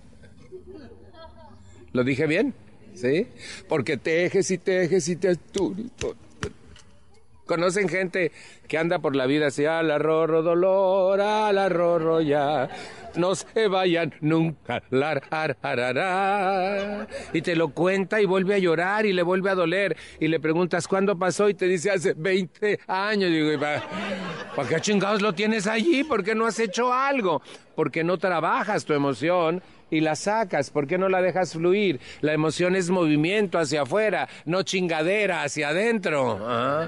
¿Lo 1.93 2.04
dije 2.04 2.28
bien? 2.28 2.54
¿Sí? 2.93 3.28
Porque 3.67 3.97
tejes 3.97 4.52
y 4.52 4.58
tejes 4.58 5.08
y 5.10 5.15
te... 5.15 5.38
Conocen 7.45 7.89
gente 7.89 8.32
que 8.67 8.77
anda 8.77 8.99
por 8.99 9.15
la 9.15 9.25
vida 9.25 9.47
así, 9.47 9.65
al 9.65 9.91
arrorro 9.91 10.41
dolor, 10.41 11.19
al 11.19 11.58
arrorro 11.58 12.21
ya, 12.21 12.69
no 13.15 13.36
se 13.36 13.67
vayan 13.67 14.13
nunca, 14.21 14.82
lar, 14.89 15.21
ar, 15.29 17.08
Y 17.34 17.41
te 17.41 17.56
lo 17.56 17.69
cuenta 17.69 18.21
y 18.21 18.25
vuelve 18.25 18.56
a 18.56 18.60
llorar 18.60 19.06
y 19.06 19.13
le 19.13 19.23
vuelve 19.23 19.49
a 19.49 19.56
doler. 19.56 19.95
Y 20.19 20.27
le 20.27 20.39
preguntas 20.39 20.88
cuándo 20.88 21.17
pasó 21.17 21.49
y 21.49 21.53
te 21.53 21.65
dice 21.65 21.91
hace 21.91 22.13
20 22.13 22.79
años. 22.88 23.29
Y 23.29 23.34
digo, 23.34 23.60
¿para, 23.60 23.84
¿para 24.56 24.69
qué 24.69 24.82
chingados 24.82 25.21
lo 25.21 25.34
tienes 25.34 25.67
allí? 25.67 26.03
¿Por 26.03 26.23
qué 26.23 26.36
no 26.36 26.45
has 26.45 26.60
hecho 26.60 26.93
algo? 26.93 27.41
Porque 27.75 28.03
no 28.03 28.17
trabajas 28.17 28.86
tu 28.86 28.93
emoción 28.93 29.62
y 29.91 30.01
la 30.01 30.15
sacas? 30.15 30.71
¿Por 30.71 30.88
qué 30.88 30.97
no 30.97 31.10
la 31.10 31.21
dejas 31.21 31.53
fluir? 31.53 31.99
La 32.21 32.34
emoción 32.34 32.75
es 32.75 32.89
movimiento 32.89 33.60
hacia 33.60 33.84
afuera, 33.84 34.27
no 34.45 34.63
chingadera 34.63 35.43
hacia 35.43 35.69
adentro. 35.69 36.39
¿Ah? 36.41 36.88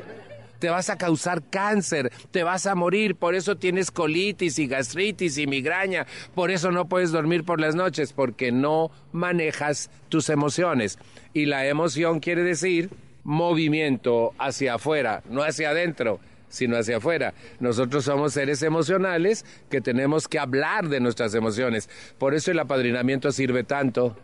Te 0.65 0.71
vas 0.71 0.89
a 0.89 0.97
causar 0.97 1.43
cáncer, 1.47 2.11
te 2.31 2.41
vas 2.41 2.65
a 2.65 2.73
morir, 2.73 3.13
por 3.13 3.35
eso 3.35 3.55
tienes 3.55 3.91
colitis 3.91 4.57
y 4.57 4.65
gastritis 4.65 5.37
y 5.37 5.45
migraña, 5.45 6.07
por 6.33 6.49
eso 6.49 6.71
no 6.71 6.89
puedes 6.89 7.11
dormir 7.11 7.43
por 7.43 7.61
las 7.61 7.75
noches, 7.75 8.13
porque 8.13 8.51
no 8.51 8.89
manejas 9.11 9.91
tus 10.09 10.27
emociones. 10.31 10.97
Y 11.33 11.45
la 11.45 11.67
emoción 11.67 12.19
quiere 12.19 12.41
decir 12.41 12.89
movimiento 13.23 14.33
hacia 14.39 14.73
afuera, 14.73 15.21
no 15.29 15.43
hacia 15.43 15.69
adentro 15.69 16.19
sino 16.49 16.77
hacia 16.77 16.97
afuera. 16.97 17.35
Nosotros 17.59 18.05
somos 18.05 18.33
seres 18.33 18.63
emocionales 18.63 19.45
que 19.69 19.81
tenemos 19.81 20.27
que 20.27 20.39
hablar 20.39 20.89
de 20.89 20.99
nuestras 20.99 21.35
emociones. 21.35 21.89
Por 22.17 22.33
eso 22.33 22.49
el 22.49 22.57
apadrinamiento 22.57 23.31
sirve 23.31 23.63
tanto 23.63 24.17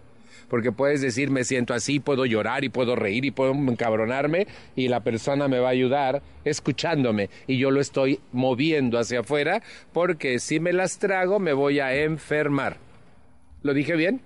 porque 0.52 0.74
puedes 0.74 1.00
decir 1.00 1.32
me 1.32 1.46
siento 1.46 1.74
así, 1.74 2.02
puedo 2.02 2.26
llorar 2.26 2.66
y 2.66 2.70
puedo 2.70 2.98
reír 2.98 3.24
y 3.24 3.32
puedo 3.32 3.54
encabronarme 3.54 4.48
y 4.76 4.90
la 4.90 5.00
persona 5.00 5.48
me 5.48 5.60
va 5.60 5.70
a 5.70 5.72
ayudar 5.72 6.22
escuchándome 6.44 7.30
y 7.48 7.58
yo 7.58 7.72
lo 7.72 7.80
estoy 7.80 8.20
moviendo 8.34 9.00
hacia 9.00 9.22
afuera 9.22 9.64
porque 9.94 10.40
si 10.40 10.60
me 10.60 10.74
las 10.74 11.00
trago 11.00 11.40
me 11.40 11.54
voy 11.54 11.80
a 11.80 11.96
enfermar. 11.96 12.76
¿Lo 13.64 13.74
dije 13.74 13.96
bien? 13.96 14.20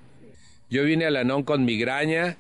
Yo 0.68 0.84
vine 0.84 1.06
al 1.06 1.18
anón 1.18 1.44
con 1.44 1.64
migraña, 1.64 2.38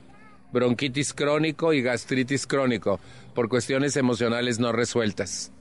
bronquitis 0.51 1.13
crónico 1.13 1.71
y 1.71 1.83
gastritis 1.83 2.47
crónico 2.47 2.99
por 3.35 3.49
cuestiones 3.49 3.95
emocionales 3.97 4.57
no 4.57 4.71
resueltas. 4.71 5.51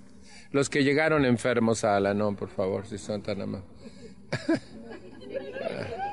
Los 0.50 0.70
que 0.70 0.82
llegaron 0.82 1.26
enfermos 1.26 1.84
a 1.84 1.96
Alanón, 1.96 2.36
por 2.36 2.48
favor, 2.48 2.86
si 2.86 2.96
son 2.96 3.20
tan 3.20 3.42
amables. 3.42 3.68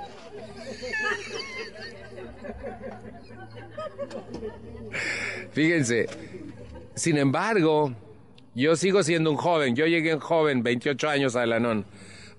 Fíjense, 5.52 6.08
sin 6.96 7.18
embargo, 7.18 7.94
yo 8.56 8.76
sigo 8.76 9.04
siendo 9.04 9.32
un 9.32 9.38
joven. 9.38 9.76
Yo 9.76 9.86
llegué 9.86 10.12
en 10.12 10.20
joven, 10.20 10.64
28 10.64 11.10
años 11.10 11.36
a 11.36 11.46
Lanón. 11.46 11.86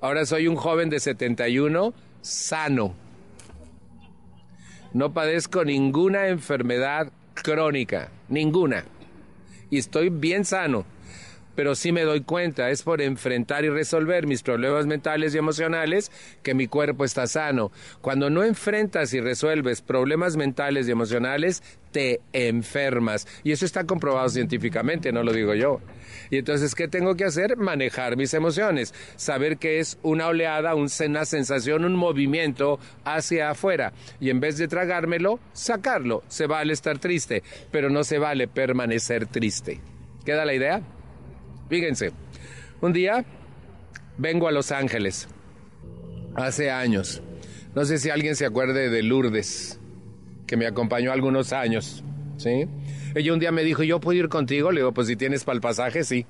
Ahora 0.00 0.26
soy 0.26 0.48
un 0.48 0.56
joven 0.56 0.90
de 0.90 1.00
71, 1.00 1.94
sano. 2.20 2.94
No 4.92 5.12
padezco 5.12 5.64
ninguna 5.64 6.28
enfermedad 6.28 7.12
crónica, 7.34 8.10
ninguna. 8.28 8.84
Y 9.70 9.78
estoy 9.78 10.10
bien 10.10 10.44
sano 10.44 10.84
pero 11.54 11.74
sí 11.74 11.92
me 11.92 12.02
doy 12.02 12.22
cuenta, 12.22 12.70
es 12.70 12.82
por 12.82 13.00
enfrentar 13.00 13.64
y 13.64 13.68
resolver 13.68 14.26
mis 14.26 14.42
problemas 14.42 14.86
mentales 14.86 15.34
y 15.34 15.38
emocionales 15.38 16.10
que 16.42 16.54
mi 16.54 16.66
cuerpo 16.66 17.04
está 17.04 17.26
sano. 17.26 17.72
Cuando 18.00 18.30
no 18.30 18.44
enfrentas 18.44 19.12
y 19.14 19.20
resuelves 19.20 19.82
problemas 19.82 20.36
mentales 20.36 20.88
y 20.88 20.92
emocionales, 20.92 21.62
te 21.92 22.20
enfermas. 22.32 23.26
Y 23.44 23.52
eso 23.52 23.64
está 23.64 23.84
comprobado 23.84 24.28
científicamente, 24.28 25.12
no 25.12 25.22
lo 25.22 25.32
digo 25.32 25.54
yo. 25.54 25.80
Y 26.30 26.38
entonces, 26.38 26.74
¿qué 26.74 26.88
tengo 26.88 27.14
que 27.14 27.24
hacer? 27.24 27.56
Manejar 27.56 28.16
mis 28.16 28.34
emociones, 28.34 28.94
saber 29.16 29.58
que 29.58 29.78
es 29.78 29.98
una 30.02 30.28
oleada, 30.28 30.74
una 30.74 31.24
sensación, 31.24 31.84
un 31.84 31.94
movimiento 31.94 32.80
hacia 33.04 33.50
afuera. 33.50 33.92
Y 34.18 34.30
en 34.30 34.40
vez 34.40 34.56
de 34.56 34.68
tragármelo, 34.68 35.38
sacarlo. 35.52 36.22
Se 36.28 36.46
vale 36.46 36.72
estar 36.72 36.98
triste, 36.98 37.42
pero 37.70 37.90
no 37.90 38.04
se 38.04 38.18
vale 38.18 38.48
permanecer 38.48 39.26
triste. 39.26 39.80
¿Queda 40.24 40.44
la 40.44 40.54
idea? 40.54 40.82
Fíjense, 41.72 42.12
un 42.82 42.92
día 42.92 43.24
vengo 44.18 44.46
a 44.46 44.52
Los 44.52 44.72
Ángeles, 44.72 45.26
hace 46.34 46.70
años. 46.70 47.22
No 47.74 47.86
sé 47.86 47.96
si 47.96 48.10
alguien 48.10 48.36
se 48.36 48.44
acuerde 48.44 48.90
de 48.90 49.02
Lourdes, 49.02 49.80
que 50.46 50.58
me 50.58 50.66
acompañó 50.66 51.12
algunos 51.12 51.54
años, 51.54 52.04
¿sí? 52.36 52.66
Ella 53.14 53.32
un 53.32 53.38
día 53.38 53.52
me 53.52 53.64
dijo, 53.64 53.82
¿yo 53.84 54.00
puedo 54.00 54.18
ir 54.18 54.28
contigo? 54.28 54.70
Le 54.70 54.80
digo, 54.80 54.92
pues 54.92 55.06
si 55.06 55.16
tienes 55.16 55.44
para 55.44 55.54
el 55.54 55.60
pasaje, 55.62 56.04
sí. 56.04 56.26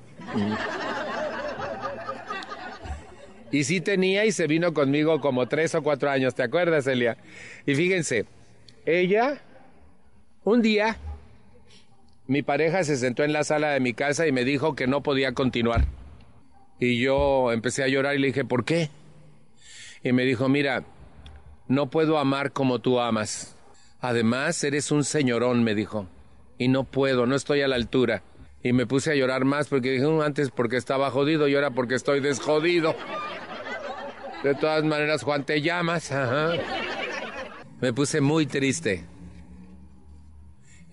Y 3.51 3.65
sí 3.65 3.81
tenía 3.81 4.23
y 4.23 4.31
se 4.31 4.47
vino 4.47 4.73
conmigo 4.73 5.19
como 5.19 5.49
tres 5.49 5.75
o 5.75 5.83
cuatro 5.83 6.09
años, 6.09 6.35
¿te 6.35 6.43
acuerdas, 6.43 6.87
Elia? 6.87 7.17
Y 7.65 7.75
fíjense, 7.75 8.27
ella 8.85 9.41
un 10.45 10.61
día 10.61 10.95
mi 12.27 12.41
pareja 12.41 12.83
se 12.83 12.97
sentó 12.97 13.23
en 13.23 13.33
la 13.33 13.43
sala 13.43 13.71
de 13.71 13.79
mi 13.79 13.93
casa 13.93 14.27
y 14.27 14.31
me 14.31 14.45
dijo 14.45 14.75
que 14.75 14.87
no 14.87 15.03
podía 15.03 15.33
continuar. 15.33 15.85
Y 16.79 17.01
yo 17.01 17.51
empecé 17.51 17.83
a 17.83 17.87
llorar 17.87 18.15
y 18.15 18.19
le 18.19 18.27
dije, 18.27 18.45
¿por 18.45 18.65
qué? 18.65 18.89
Y 20.03 20.11
me 20.11 20.23
dijo, 20.23 20.49
mira, 20.49 20.83
no 21.67 21.89
puedo 21.89 22.17
amar 22.17 22.51
como 22.51 22.79
tú 22.79 22.99
amas. 22.99 23.55
Además, 23.99 24.63
eres 24.63 24.91
un 24.91 25.03
señorón, 25.03 25.63
me 25.63 25.75
dijo. 25.75 26.07
Y 26.57 26.67
no 26.67 26.83
puedo, 26.83 27.25
no 27.25 27.35
estoy 27.35 27.61
a 27.61 27.67
la 27.67 27.75
altura. 27.75 28.23
Y 28.63 28.73
me 28.73 28.85
puse 28.85 29.11
a 29.11 29.15
llorar 29.15 29.43
más 29.45 29.67
porque 29.67 29.91
dije, 29.91 30.05
mm, 30.05 30.21
antes 30.21 30.49
porque 30.49 30.77
estaba 30.77 31.11
jodido 31.11 31.47
y 31.47 31.55
ahora 31.55 31.71
porque 31.71 31.95
estoy 31.95 32.21
desjodido. 32.21 32.95
De 34.43 34.55
todas 34.55 34.83
maneras, 34.83 35.23
Juan, 35.23 35.45
te 35.45 35.61
llamas. 35.61 36.11
Me 37.81 37.93
puse 37.93 38.21
muy 38.21 38.45
triste. 38.45 39.05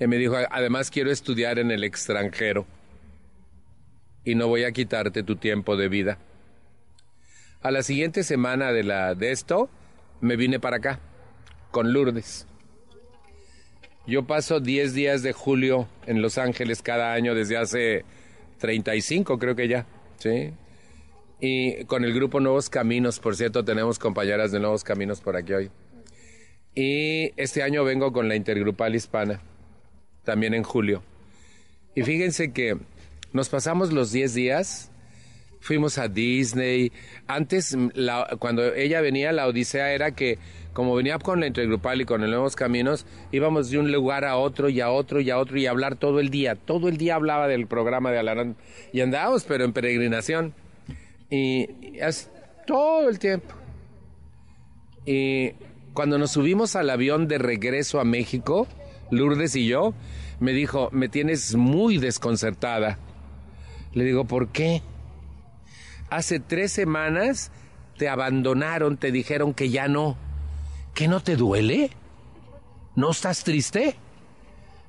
Y 0.00 0.06
me 0.06 0.16
dijo, 0.16 0.34
además 0.50 0.90
quiero 0.90 1.10
estudiar 1.10 1.58
en 1.58 1.70
el 1.70 1.84
extranjero 1.84 2.66
y 4.24 4.34
no 4.34 4.48
voy 4.48 4.64
a 4.64 4.72
quitarte 4.72 5.22
tu 5.22 5.36
tiempo 5.36 5.76
de 5.76 5.88
vida. 5.88 6.18
A 7.60 7.70
la 7.70 7.82
siguiente 7.82 8.24
semana 8.24 8.72
de, 8.72 8.82
la, 8.82 9.14
de 9.14 9.30
esto, 9.30 9.68
me 10.22 10.36
vine 10.36 10.58
para 10.58 10.78
acá, 10.78 11.00
con 11.70 11.92
Lourdes. 11.92 12.46
Yo 14.06 14.26
paso 14.26 14.58
10 14.58 14.94
días 14.94 15.22
de 15.22 15.34
julio 15.34 15.86
en 16.06 16.22
Los 16.22 16.38
Ángeles 16.38 16.80
cada 16.80 17.12
año 17.12 17.34
desde 17.34 17.58
hace 17.58 18.04
35, 18.58 19.38
creo 19.38 19.54
que 19.54 19.68
ya, 19.68 19.84
¿sí? 20.16 20.54
Y 21.40 21.84
con 21.84 22.04
el 22.04 22.14
grupo 22.14 22.40
Nuevos 22.40 22.70
Caminos, 22.70 23.20
por 23.20 23.36
cierto, 23.36 23.66
tenemos 23.66 23.98
compañeras 23.98 24.50
de 24.50 24.60
Nuevos 24.60 24.82
Caminos 24.82 25.20
por 25.20 25.36
aquí 25.36 25.52
hoy. 25.52 25.70
Y 26.74 27.32
este 27.36 27.62
año 27.62 27.84
vengo 27.84 28.12
con 28.14 28.28
la 28.28 28.36
Intergrupal 28.36 28.94
Hispana 28.94 29.42
también 30.30 30.54
en 30.54 30.62
julio. 30.62 31.02
Y 31.96 32.02
fíjense 32.02 32.52
que 32.52 32.76
nos 33.32 33.48
pasamos 33.48 33.92
los 33.92 34.12
10 34.12 34.34
días 34.34 34.90
Fuimos 35.60 35.98
a 35.98 36.08
Disney. 36.08 36.90
Antes, 37.26 37.76
cuando 38.38 38.74
ella 38.74 39.02
venía, 39.02 39.30
la 39.30 39.46
odisea 39.46 39.92
era 39.92 40.12
que, 40.12 40.38
como 40.72 40.94
venía 40.94 41.18
con 41.18 41.40
la 41.40 41.46
Intergrupal 41.46 42.00
y 42.00 42.06
con 42.06 42.24
el 42.24 42.30
Nuevos 42.30 42.56
Caminos, 42.56 43.04
íbamos 43.30 43.70
de 43.70 43.78
un 43.78 43.92
lugar 43.92 44.24
a 44.24 44.36
otro 44.36 44.70
y 44.70 44.80
a 44.80 44.90
otro 44.90 45.20
y 45.20 45.30
a 45.30 45.38
otro 45.38 45.58
y 45.58 45.66
a 45.66 45.70
hablar 45.70 45.96
todo 45.96 46.18
el 46.18 46.30
día. 46.30 46.54
Todo 46.54 46.88
el 46.88 46.96
día 46.96 47.14
hablaba 47.14 47.46
del 47.46 47.66
programa 47.66 48.10
de 48.10 48.18
Alarán. 48.18 48.56
Y 48.92 49.02
andábamos, 49.02 49.44
pero 49.44 49.64
en 49.64 49.74
peregrinación. 49.74 50.54
Y 51.28 51.68
es 51.94 52.30
todo 52.66 53.10
el 53.10 53.18
tiempo. 53.18 53.54
Y 55.04 55.52
cuando 55.92 56.16
nos 56.16 56.30
subimos 56.30 56.74
al 56.74 56.88
avión 56.88 57.28
de 57.28 57.36
regreso 57.36 58.00
a 58.00 58.04
México, 58.04 58.66
Lourdes 59.10 59.56
y 59.56 59.66
yo, 59.66 59.94
me 60.38 60.52
dijo, 60.52 60.88
me 60.92 61.08
tienes 61.08 61.54
muy 61.54 61.98
desconcertada. 61.98 62.98
Le 63.92 64.04
digo, 64.04 64.24
¿por 64.24 64.48
qué? 64.48 64.82
Hace 66.08 66.40
tres 66.40 66.72
semanas 66.72 67.50
te 67.98 68.08
abandonaron, 68.08 68.96
te 68.96 69.12
dijeron 69.12 69.54
que 69.54 69.70
ya 69.70 69.88
no. 69.88 70.16
¿Que 70.94 71.08
no 71.08 71.20
te 71.20 71.36
duele? 71.36 71.90
¿No 72.96 73.10
estás 73.10 73.44
triste? 73.44 73.96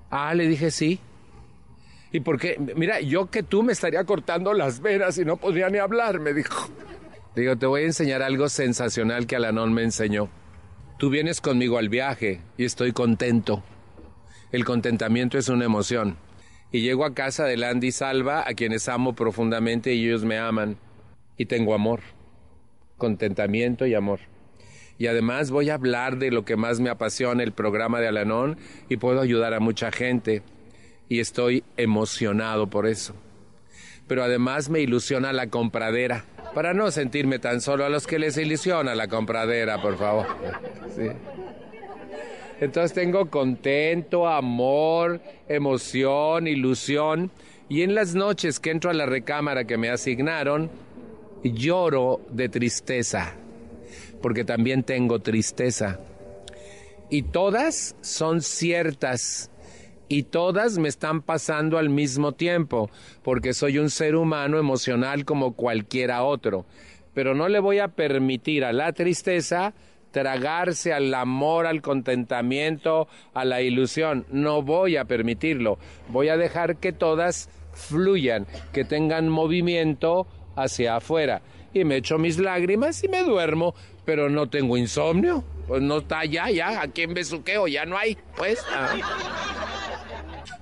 Ah, 0.09 0.33
le 0.33 0.47
dije 0.47 0.71
sí. 0.71 0.99
¿Y 2.11 2.19
por 2.19 2.39
qué? 2.39 2.57
Mira, 2.75 2.99
yo 2.99 3.29
que 3.29 3.43
tú 3.43 3.63
me 3.63 3.73
estaría 3.73 4.03
cortando 4.03 4.53
las 4.53 4.81
venas 4.81 5.17
y 5.17 5.25
no 5.25 5.37
podría 5.37 5.69
ni 5.69 5.77
hablar, 5.77 6.19
me 6.19 6.33
dijo. 6.33 6.69
Digo, 7.35 7.55
te 7.55 7.65
voy 7.65 7.83
a 7.83 7.85
enseñar 7.85 8.21
algo 8.21 8.49
sensacional 8.49 9.25
que 9.25 9.37
Alanón 9.37 9.73
me 9.73 9.83
enseñó. 9.83 10.29
Tú 10.97 11.09
vienes 11.09 11.39
conmigo 11.39 11.77
al 11.77 11.87
viaje 11.87 12.41
y 12.57 12.65
estoy 12.65 12.91
contento. 12.91 13.63
El 14.51 14.65
contentamiento 14.65 15.37
es 15.37 15.47
una 15.47 15.63
emoción. 15.63 16.17
Y 16.73 16.81
llego 16.81 17.05
a 17.05 17.13
casa 17.13 17.45
de 17.45 17.55
Landy 17.55 17.91
Salva, 17.91 18.43
a 18.45 18.53
quienes 18.53 18.89
amo 18.89 19.13
profundamente 19.13 19.93
y 19.93 20.05
ellos 20.05 20.25
me 20.25 20.37
aman. 20.37 20.77
Y 21.37 21.45
tengo 21.45 21.73
amor, 21.73 22.01
contentamiento 22.97 23.85
y 23.85 23.93
amor. 23.93 24.19
Y 24.97 25.07
además 25.07 25.51
voy 25.51 25.69
a 25.69 25.75
hablar 25.75 26.17
de 26.17 26.31
lo 26.31 26.43
que 26.43 26.57
más 26.57 26.79
me 26.79 26.89
apasiona, 26.89 27.43
el 27.43 27.53
programa 27.53 27.99
de 28.01 28.09
Alanón, 28.09 28.57
y 28.89 28.97
puedo 28.97 29.21
ayudar 29.21 29.53
a 29.53 29.59
mucha 29.59 29.91
gente. 29.91 30.43
Y 31.07 31.19
estoy 31.19 31.63
emocionado 31.77 32.67
por 32.67 32.87
eso. 32.87 33.15
Pero 34.07 34.23
además 34.23 34.69
me 34.69 34.81
ilusiona 34.81 35.31
la 35.31 35.47
compradera 35.47 36.25
para 36.53 36.73
no 36.73 36.91
sentirme 36.91 37.39
tan 37.39 37.61
solo 37.61 37.85
a 37.85 37.89
los 37.89 38.05
que 38.05 38.19
les 38.19 38.37
ilusiona 38.37 38.95
la 38.95 39.07
compradera, 39.07 39.81
por 39.81 39.97
favor. 39.97 40.27
Entonces 42.61 42.93
tengo 42.93 43.27
contento, 43.31 44.27
amor, 44.27 45.19
emoción, 45.49 46.45
ilusión. 46.45 47.31
Y 47.67 47.81
en 47.81 47.95
las 47.95 48.13
noches 48.13 48.59
que 48.59 48.69
entro 48.69 48.91
a 48.91 48.93
la 48.93 49.07
recámara 49.07 49.65
que 49.65 49.77
me 49.77 49.89
asignaron, 49.89 50.69
lloro 51.43 52.21
de 52.29 52.49
tristeza, 52.49 53.33
porque 54.21 54.45
también 54.45 54.83
tengo 54.83 55.17
tristeza. 55.19 55.99
Y 57.09 57.23
todas 57.23 57.95
son 58.01 58.41
ciertas 58.41 59.49
y 60.07 60.23
todas 60.23 60.77
me 60.77 60.87
están 60.87 61.23
pasando 61.23 61.79
al 61.79 61.89
mismo 61.89 62.33
tiempo, 62.33 62.91
porque 63.23 63.53
soy 63.53 63.79
un 63.79 63.89
ser 63.89 64.15
humano 64.15 64.59
emocional 64.59 65.25
como 65.25 65.53
cualquiera 65.53 66.21
otro. 66.21 66.65
Pero 67.15 67.33
no 67.33 67.49
le 67.49 67.59
voy 67.59 67.79
a 67.79 67.87
permitir 67.87 68.63
a 68.65 68.71
la 68.71 68.93
tristeza 68.93 69.73
tragarse 70.11 70.93
al 70.93 71.13
amor, 71.13 71.65
al 71.65 71.81
contentamiento, 71.81 73.07
a 73.33 73.45
la 73.45 73.61
ilusión. 73.61 74.25
No 74.29 74.61
voy 74.61 74.97
a 74.97 75.05
permitirlo. 75.05 75.77
Voy 76.09 76.29
a 76.29 76.37
dejar 76.37 76.77
que 76.77 76.91
todas 76.91 77.49
fluyan, 77.73 78.45
que 78.73 78.83
tengan 78.83 79.29
movimiento 79.29 80.27
hacia 80.55 80.97
afuera. 80.97 81.41
Y 81.73 81.85
me 81.85 81.97
echo 81.97 82.17
mis 82.17 82.37
lágrimas 82.37 83.03
y 83.03 83.07
me 83.07 83.23
duermo, 83.23 83.73
pero 84.05 84.29
no 84.29 84.49
tengo 84.49 84.77
insomnio. 84.77 85.43
Pues 85.67 85.81
no 85.81 85.99
está 85.99 86.25
ya, 86.25 86.49
ya, 86.49 86.81
aquí 86.81 87.03
en 87.03 87.13
besuqueo 87.13 87.67
ya 87.67 87.85
no 87.85 87.97
hay, 87.97 88.17
pues. 88.35 88.63
Ah 88.69 89.77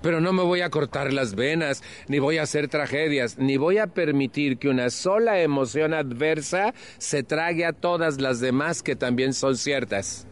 pero 0.01 0.21
no 0.21 0.33
me 0.33 0.43
voy 0.43 0.61
a 0.61 0.69
cortar 0.69 1.13
las 1.13 1.35
venas, 1.35 1.83
ni 2.07 2.19
voy 2.19 2.37
a 2.37 2.43
hacer 2.43 2.67
tragedias, 2.67 3.37
ni 3.37 3.57
voy 3.57 3.77
a 3.77 3.87
permitir 3.87 4.57
que 4.57 4.69
una 4.69 4.89
sola 4.89 5.39
emoción 5.41 5.93
adversa 5.93 6.73
se 6.97 7.23
trague 7.23 7.65
a 7.65 7.73
todas 7.73 8.19
las 8.19 8.39
demás 8.39 8.83
que 8.83 8.95
también 8.95 9.33
son 9.33 9.57
ciertas. 9.57 10.27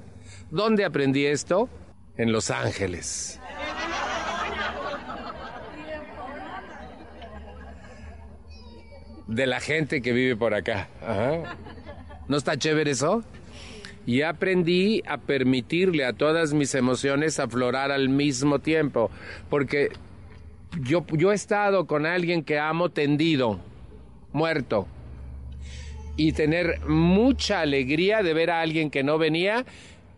¿Dónde 0.50 0.86
aprendí 0.86 1.26
esto? 1.26 1.70
En 2.16 2.32
Los 2.32 2.50
Ángeles. 2.50 3.40
De 9.28 9.46
la 9.46 9.60
gente 9.60 10.02
que 10.02 10.14
vive 10.14 10.36
por 10.38 10.54
acá. 10.54 10.88
¿No 12.28 12.38
está 12.38 12.58
chévere 12.58 12.92
eso? 12.92 13.24
Y 14.08 14.22
aprendí 14.22 15.04
a 15.06 15.18
permitirle 15.18 16.06
a 16.06 16.14
todas 16.14 16.54
mis 16.54 16.74
emociones 16.74 17.40
aflorar 17.40 17.92
al 17.92 18.08
mismo 18.08 18.60
tiempo, 18.60 19.12
porque 19.50 19.90
yo, 20.82 21.06
yo 21.12 21.34
he 21.34 21.36
estado 21.36 21.88
con 21.88 22.06
alguien 22.06 22.44
que 22.44 22.58
amo 22.58 22.90
tendido, 22.90 23.60
muerto, 24.32 24.88
y 26.16 26.32
tener 26.32 26.80
mucha 26.88 27.60
alegría 27.60 28.24
de 28.24 28.34
ver 28.34 28.50
a 28.50 28.62
alguien 28.62 28.90
que 28.90 29.04
no 29.04 29.18
venía, 29.18 29.66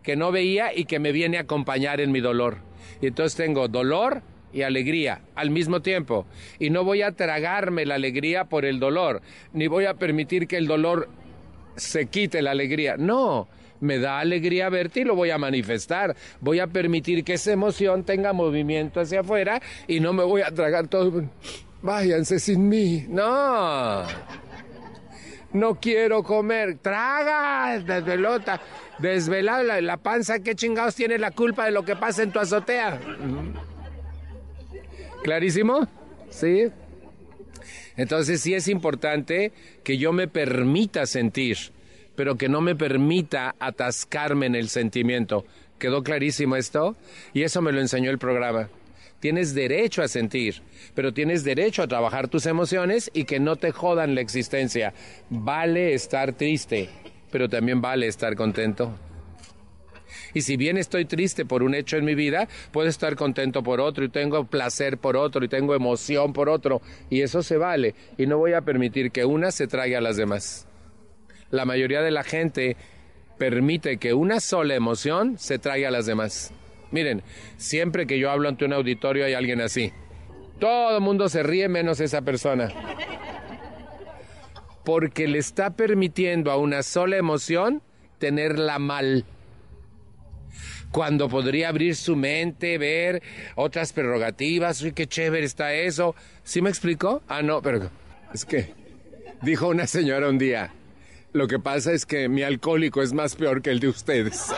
que 0.04 0.14
no 0.14 0.30
veía 0.30 0.72
y 0.74 0.84
que 0.84 1.00
me 1.00 1.10
viene 1.10 1.38
a 1.38 1.42
acompañar 1.42 2.00
en 2.00 2.12
mi 2.12 2.20
dolor. 2.20 2.58
Y 3.02 3.08
entonces 3.08 3.36
tengo 3.36 3.66
dolor 3.66 4.22
y 4.52 4.62
alegría 4.62 5.22
al 5.34 5.50
mismo 5.50 5.82
tiempo. 5.82 6.26
Y 6.60 6.70
no 6.70 6.84
voy 6.84 7.02
a 7.02 7.10
tragarme 7.10 7.84
la 7.86 7.96
alegría 7.96 8.44
por 8.44 8.64
el 8.64 8.78
dolor, 8.78 9.20
ni 9.52 9.66
voy 9.66 9.86
a 9.86 9.94
permitir 9.94 10.46
que 10.46 10.58
el 10.58 10.68
dolor 10.68 11.08
se 11.74 12.06
quite 12.06 12.40
la 12.40 12.52
alegría. 12.52 12.96
No, 12.96 13.48
me 13.80 13.98
da 13.98 14.20
alegría 14.20 14.68
verte 14.68 15.00
y 15.00 15.04
lo 15.04 15.14
voy 15.14 15.30
a 15.30 15.38
manifestar. 15.38 16.14
Voy 16.40 16.60
a 16.60 16.66
permitir 16.66 17.24
que 17.24 17.34
esa 17.34 17.52
emoción 17.52 18.04
tenga 18.04 18.32
movimiento 18.32 19.00
hacia 19.00 19.20
afuera 19.20 19.60
y 19.86 20.00
no 20.00 20.12
me 20.12 20.22
voy 20.24 20.42
a 20.42 20.50
tragar 20.50 20.88
todo. 20.88 21.24
Váyanse 21.82 22.38
sin 22.38 22.68
mí. 22.68 23.06
No. 23.08 24.04
No 25.52 25.80
quiero 25.80 26.22
comer. 26.22 26.78
Traga, 26.78 27.78
desvelota. 27.78 28.60
Desvelada 28.98 29.62
la, 29.62 29.80
la 29.80 29.96
panza. 29.96 30.40
¿Qué 30.40 30.54
chingados 30.54 30.94
tiene 30.94 31.18
la 31.18 31.30
culpa 31.30 31.64
de 31.64 31.70
lo 31.70 31.84
que 31.84 31.96
pasa 31.96 32.22
en 32.22 32.32
tu 32.32 32.38
azotea? 32.38 33.00
¿Clarísimo? 35.24 35.88
Sí. 36.28 36.68
Entonces 37.96 38.40
sí 38.40 38.54
es 38.54 38.68
importante 38.68 39.52
que 39.82 39.98
yo 39.98 40.12
me 40.12 40.28
permita 40.28 41.06
sentir 41.06 41.58
pero 42.16 42.36
que 42.36 42.48
no 42.48 42.60
me 42.60 42.74
permita 42.74 43.54
atascarme 43.58 44.46
en 44.46 44.54
el 44.54 44.68
sentimiento. 44.68 45.44
¿Quedó 45.78 46.02
clarísimo 46.02 46.56
esto? 46.56 46.96
Y 47.32 47.42
eso 47.42 47.62
me 47.62 47.72
lo 47.72 47.80
enseñó 47.80 48.10
el 48.10 48.18
programa. 48.18 48.68
Tienes 49.20 49.54
derecho 49.54 50.02
a 50.02 50.08
sentir, 50.08 50.62
pero 50.94 51.12
tienes 51.12 51.44
derecho 51.44 51.82
a 51.82 51.88
trabajar 51.88 52.28
tus 52.28 52.46
emociones 52.46 53.10
y 53.12 53.24
que 53.24 53.38
no 53.38 53.56
te 53.56 53.70
jodan 53.70 54.14
la 54.14 54.22
existencia. 54.22 54.94
Vale 55.28 55.92
estar 55.94 56.32
triste, 56.32 56.88
pero 57.30 57.48
también 57.48 57.82
vale 57.82 58.06
estar 58.06 58.34
contento. 58.34 58.92
Y 60.32 60.42
si 60.42 60.56
bien 60.56 60.78
estoy 60.78 61.04
triste 61.04 61.44
por 61.44 61.62
un 61.62 61.74
hecho 61.74 61.96
en 61.96 62.04
mi 62.04 62.14
vida, 62.14 62.48
puedo 62.72 62.88
estar 62.88 63.16
contento 63.16 63.62
por 63.62 63.80
otro 63.80 64.04
y 64.04 64.08
tengo 64.08 64.44
placer 64.44 64.96
por 64.96 65.16
otro 65.16 65.44
y 65.44 65.48
tengo 65.48 65.74
emoción 65.74 66.32
por 66.32 66.48
otro. 66.48 66.80
Y 67.10 67.22
eso 67.22 67.42
se 67.42 67.56
vale. 67.56 67.94
Y 68.16 68.26
no 68.26 68.38
voy 68.38 68.52
a 68.52 68.62
permitir 68.62 69.10
que 69.10 69.24
una 69.24 69.50
se 69.50 69.66
traiga 69.66 69.98
a 69.98 70.02
las 70.02 70.16
demás 70.16 70.66
la 71.50 71.64
mayoría 71.64 72.02
de 72.02 72.10
la 72.10 72.22
gente 72.22 72.76
permite 73.38 73.96
que 73.96 74.12
una 74.14 74.40
sola 74.40 74.74
emoción 74.74 75.38
se 75.38 75.58
traiga 75.58 75.88
a 75.88 75.90
las 75.90 76.06
demás. 76.06 76.52
Miren, 76.90 77.22
siempre 77.56 78.06
que 78.06 78.18
yo 78.18 78.30
hablo 78.30 78.48
ante 78.48 78.64
un 78.64 78.72
auditorio 78.72 79.24
hay 79.24 79.34
alguien 79.34 79.60
así. 79.60 79.92
Todo 80.58 80.96
el 80.96 81.02
mundo 81.02 81.28
se 81.28 81.42
ríe 81.42 81.68
menos 81.68 82.00
esa 82.00 82.22
persona. 82.22 82.68
Porque 84.84 85.28
le 85.28 85.38
está 85.38 85.70
permitiendo 85.70 86.50
a 86.50 86.56
una 86.56 86.82
sola 86.82 87.16
emoción 87.16 87.82
tenerla 88.18 88.78
mal. 88.78 89.24
Cuando 90.90 91.28
podría 91.28 91.68
abrir 91.68 91.94
su 91.94 92.16
mente, 92.16 92.76
ver 92.76 93.22
otras 93.54 93.92
prerrogativas, 93.92 94.82
uy, 94.82 94.92
qué 94.92 95.06
chévere 95.06 95.46
está 95.46 95.72
eso. 95.72 96.14
¿Sí 96.42 96.60
me 96.60 96.68
explicó? 96.68 97.22
Ah, 97.28 97.42
no, 97.42 97.62
pero 97.62 97.90
es 98.34 98.44
que 98.44 98.74
dijo 99.40 99.68
una 99.68 99.86
señora 99.86 100.28
un 100.28 100.38
día, 100.38 100.74
lo 101.32 101.46
que 101.46 101.58
pasa 101.58 101.92
es 101.92 102.06
que 102.06 102.28
mi 102.28 102.42
alcohólico 102.42 103.02
es 103.02 103.12
más 103.12 103.36
peor 103.36 103.62
que 103.62 103.70
el 103.70 103.80
de 103.80 103.88
ustedes. 103.88 104.52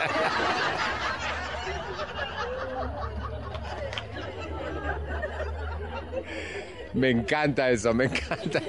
Me 6.93 7.09
encanta 7.09 7.71
eso, 7.71 7.93
me 7.93 8.05
encanta. 8.05 8.61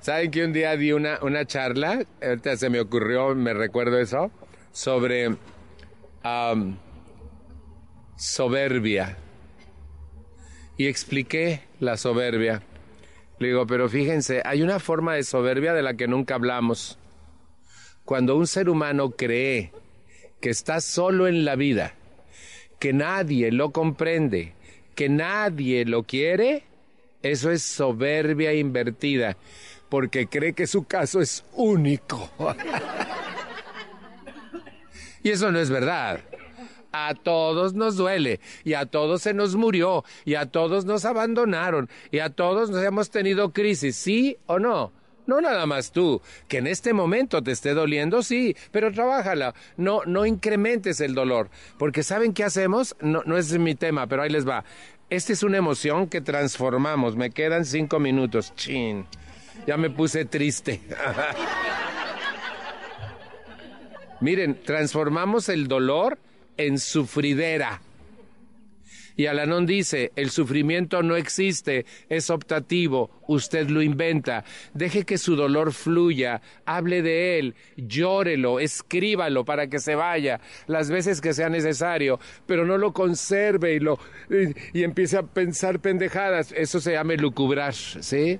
¿Saben 0.00 0.30
que 0.30 0.44
un 0.44 0.52
día 0.52 0.76
di 0.76 0.92
una, 0.92 1.18
una 1.20 1.44
charla? 1.44 2.02
Ahorita 2.22 2.56
se 2.56 2.70
me 2.70 2.80
ocurrió, 2.80 3.34
me 3.34 3.52
recuerdo 3.52 3.98
eso, 3.98 4.30
sobre 4.72 5.36
soberbia. 8.16 9.16
Y 10.78 10.86
expliqué 10.86 11.62
la 11.80 11.96
soberbia. 11.96 12.62
Le 13.38 13.48
digo, 13.48 13.66
pero 13.66 13.88
fíjense, 13.88 14.42
hay 14.44 14.62
una 14.62 14.78
forma 14.78 15.14
de 15.14 15.22
soberbia 15.22 15.74
de 15.74 15.82
la 15.82 15.94
que 15.94 16.08
nunca 16.08 16.34
hablamos. 16.34 16.98
Cuando 18.04 18.36
un 18.36 18.46
ser 18.46 18.68
humano 18.68 19.10
cree 19.10 19.72
que 20.40 20.48
está 20.50 20.80
solo 20.80 21.26
en 21.26 21.44
la 21.44 21.56
vida, 21.56 21.94
que 22.78 22.92
nadie 22.92 23.52
lo 23.52 23.72
comprende, 23.72 24.54
que 24.94 25.08
nadie 25.08 25.84
lo 25.84 26.04
quiere, 26.04 26.64
eso 27.22 27.50
es 27.50 27.62
soberbia 27.62 28.54
invertida, 28.54 29.36
porque 29.88 30.28
cree 30.28 30.54
que 30.54 30.66
su 30.66 30.84
caso 30.84 31.20
es 31.20 31.44
único. 31.52 32.30
y 35.22 35.30
eso 35.30 35.52
no 35.52 35.58
es 35.58 35.68
verdad. 35.68 36.20
A 36.98 37.14
todos 37.14 37.74
nos 37.74 37.96
duele, 37.96 38.40
y 38.64 38.72
a 38.72 38.86
todos 38.86 39.20
se 39.20 39.34
nos 39.34 39.54
murió, 39.54 40.02
y 40.24 40.34
a 40.34 40.46
todos 40.46 40.86
nos 40.86 41.04
abandonaron, 41.04 41.90
y 42.10 42.20
a 42.20 42.30
todos 42.30 42.70
nos 42.70 42.82
hemos 42.82 43.10
tenido 43.10 43.52
crisis, 43.52 43.96
¿sí 43.96 44.38
o 44.46 44.58
no? 44.58 44.92
No 45.26 45.42
nada 45.42 45.66
más 45.66 45.92
tú, 45.92 46.22
que 46.48 46.56
en 46.58 46.66
este 46.66 46.94
momento 46.94 47.42
te 47.42 47.50
esté 47.50 47.74
doliendo, 47.74 48.22
sí, 48.22 48.56
pero 48.70 48.90
trabájala, 48.92 49.54
no, 49.76 50.00
no 50.06 50.24
incrementes 50.24 51.00
el 51.02 51.14
dolor, 51.14 51.50
porque 51.78 52.02
¿saben 52.02 52.32
qué 52.32 52.44
hacemos? 52.44 52.96
No, 53.00 53.22
no 53.26 53.36
es 53.36 53.58
mi 53.58 53.74
tema, 53.74 54.06
pero 54.06 54.22
ahí 54.22 54.30
les 54.30 54.48
va. 54.48 54.64
Esta 55.10 55.34
es 55.34 55.42
una 55.42 55.58
emoción 55.58 56.08
que 56.08 56.22
transformamos, 56.22 57.14
me 57.14 57.30
quedan 57.30 57.66
cinco 57.66 58.00
minutos, 58.00 58.54
chin, 58.54 59.04
ya 59.66 59.76
me 59.76 59.90
puse 59.90 60.24
triste. 60.24 60.80
Miren, 64.20 64.62
transformamos 64.62 65.50
el 65.50 65.68
dolor 65.68 66.18
en 66.56 66.78
sufridera. 66.78 67.80
Y 69.16 69.26
Alanón 69.26 69.64
dice, 69.64 70.12
el 70.14 70.28
sufrimiento 70.30 71.02
no 71.02 71.16
existe, 71.16 71.86
es 72.10 72.28
optativo, 72.28 73.10
usted 73.26 73.70
lo 73.70 73.80
inventa. 73.80 74.44
Deje 74.74 75.04
que 75.04 75.16
su 75.16 75.36
dolor 75.36 75.72
fluya, 75.72 76.42
hable 76.66 77.00
de 77.00 77.38
él, 77.38 77.54
llórelo, 77.76 78.60
escríbalo 78.60 79.46
para 79.46 79.68
que 79.68 79.78
se 79.78 79.94
vaya 79.94 80.40
las 80.66 80.90
veces 80.90 81.22
que 81.22 81.32
sea 81.32 81.48
necesario, 81.48 82.20
pero 82.46 82.66
no 82.66 82.76
lo 82.76 82.92
conserve 82.92 83.74
y, 83.74 83.80
lo, 83.80 83.98
y, 84.74 84.82
empiece 84.82 85.16
a 85.16 85.22
pensar 85.22 85.80
pendejadas. 85.80 86.52
Eso 86.52 86.78
se 86.78 86.92
llama 86.92 87.14
lucubrar, 87.14 87.72
¿sí? 87.72 88.38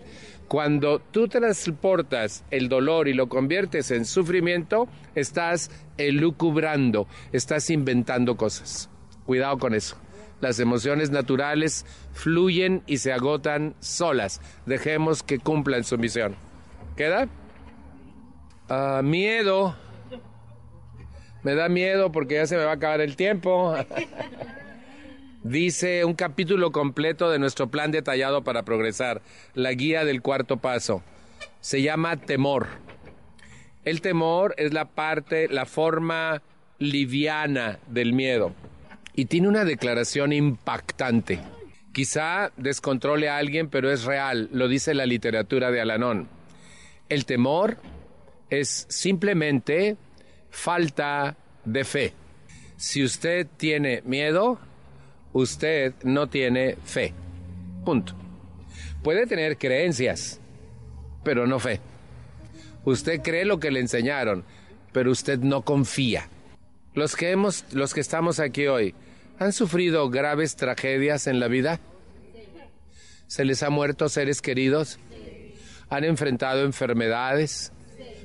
Cuando 0.49 1.01
tú 1.01 1.27
transportas 1.27 2.45
el 2.51 2.69
dolor 2.69 3.09
y 3.09 3.15
lo 3.15 3.29
conviertes 3.29 3.91
en 3.91 4.05
sufrimiento, 4.05 4.89
estás 5.15 5.71
elucubrando, 5.99 7.09
estás 7.33 7.69
inventando 7.71 8.37
cosas. 8.37 8.89
Cuidado 9.25 9.59
con 9.59 9.75
eso. 9.75 9.97
Las 10.41 10.61
emociones 10.61 11.11
naturales 11.11 11.85
fluyen 12.13 12.83
y 12.87 12.99
se 12.99 13.13
agotan 13.13 13.75
solas. 13.81 14.41
Dejemos 14.67 15.23
que 15.23 15.39
cumplan 15.39 15.83
su 15.83 15.99
misión. 15.99 16.37
¿Queda? 16.95 17.29
Ah, 18.69 19.01
miedo. 19.03 19.75
Me 21.43 21.55
da 21.55 21.69
miedo 21.69 22.13
porque 22.13 22.35
ya 22.35 22.47
se 22.47 22.57
me 22.57 22.65
va 22.65 22.73
a 22.73 22.75
acabar 22.75 23.01
el 23.01 23.17
tiempo. 23.17 23.75
Dice 25.49 26.05
un 26.05 26.15
capítulo 26.15 26.73
completo 26.73 27.31
de 27.31 27.39
nuestro 27.39 27.69
plan 27.69 27.93
detallado 27.93 28.43
para 28.43 28.65
progresar, 28.65 29.23
la 29.55 29.73
guía 29.75 30.05
del 30.05 30.21
cuarto 30.21 30.57
paso. 30.57 31.05
Se 31.61 31.83
llama 31.83 32.17
temor. 32.17 32.67
El 33.85 34.01
temor 34.01 34.57
es 34.59 34.75
la 34.75 34.87
parte, 34.87 35.47
la 35.47 35.65
forma 35.65 36.43
liviana 36.81 37.79
del 37.87 38.13
miedo 38.13 38.55
y 39.15 39.27
tiene 39.27 39.47
una 39.47 39.65
declaración 39.65 40.33
impactante. 40.33 41.39
Quizá 41.93 42.51
descontrole 42.57 43.29
a 43.29 43.37
alguien, 43.37 43.69
pero 43.69 43.93
es 43.93 44.03
real, 44.03 44.49
lo 44.53 44.67
dice 44.67 44.95
la 44.95 45.07
literatura 45.07 45.71
de 45.71 45.81
Alanón. 45.81 46.29
El 47.09 47.25
temor 47.25 47.77
es 48.51 48.87
simplemente 48.89 49.97
falta 50.51 51.37
de 51.65 51.85
fe. 51.85 52.15
Si 52.77 53.05
usted 53.05 53.47
tiene 53.57 54.03
miedo, 54.05 54.59
usted 55.41 55.95
no 56.03 56.29
tiene 56.29 56.77
fe. 56.85 57.13
Punto. 57.85 58.15
Puede 59.03 59.27
tener 59.27 59.57
creencias, 59.57 60.41
pero 61.23 61.47
no 61.47 61.59
fe. 61.59 61.81
Usted 62.85 63.21
cree 63.23 63.45
lo 63.45 63.59
que 63.59 63.71
le 63.71 63.81
enseñaron, 63.81 64.45
pero 64.93 65.11
usted 65.11 65.39
no 65.39 65.63
confía. 65.63 66.29
Los 66.95 67.17
que 67.17 67.31
hemos, 67.31 67.65
los 67.73 67.93
que 67.95 68.01
estamos 68.01 68.41
aquí 68.41 68.67
hoy, 68.67 68.95
¿Han 69.39 69.53
sufrido 69.53 70.09
graves 70.09 70.57
tragedias 70.57 71.27
en 71.27 71.41
la 71.41 71.49
vida? 71.49 71.79
¿Se 73.27 73.45
les 73.45 73.63
ha 73.63 73.69
muerto 73.69 74.09
seres 74.09 74.41
queridos? 74.41 74.99
¿Han 75.91 76.05
enfrentado 76.05 76.65
enfermedades 76.65 77.73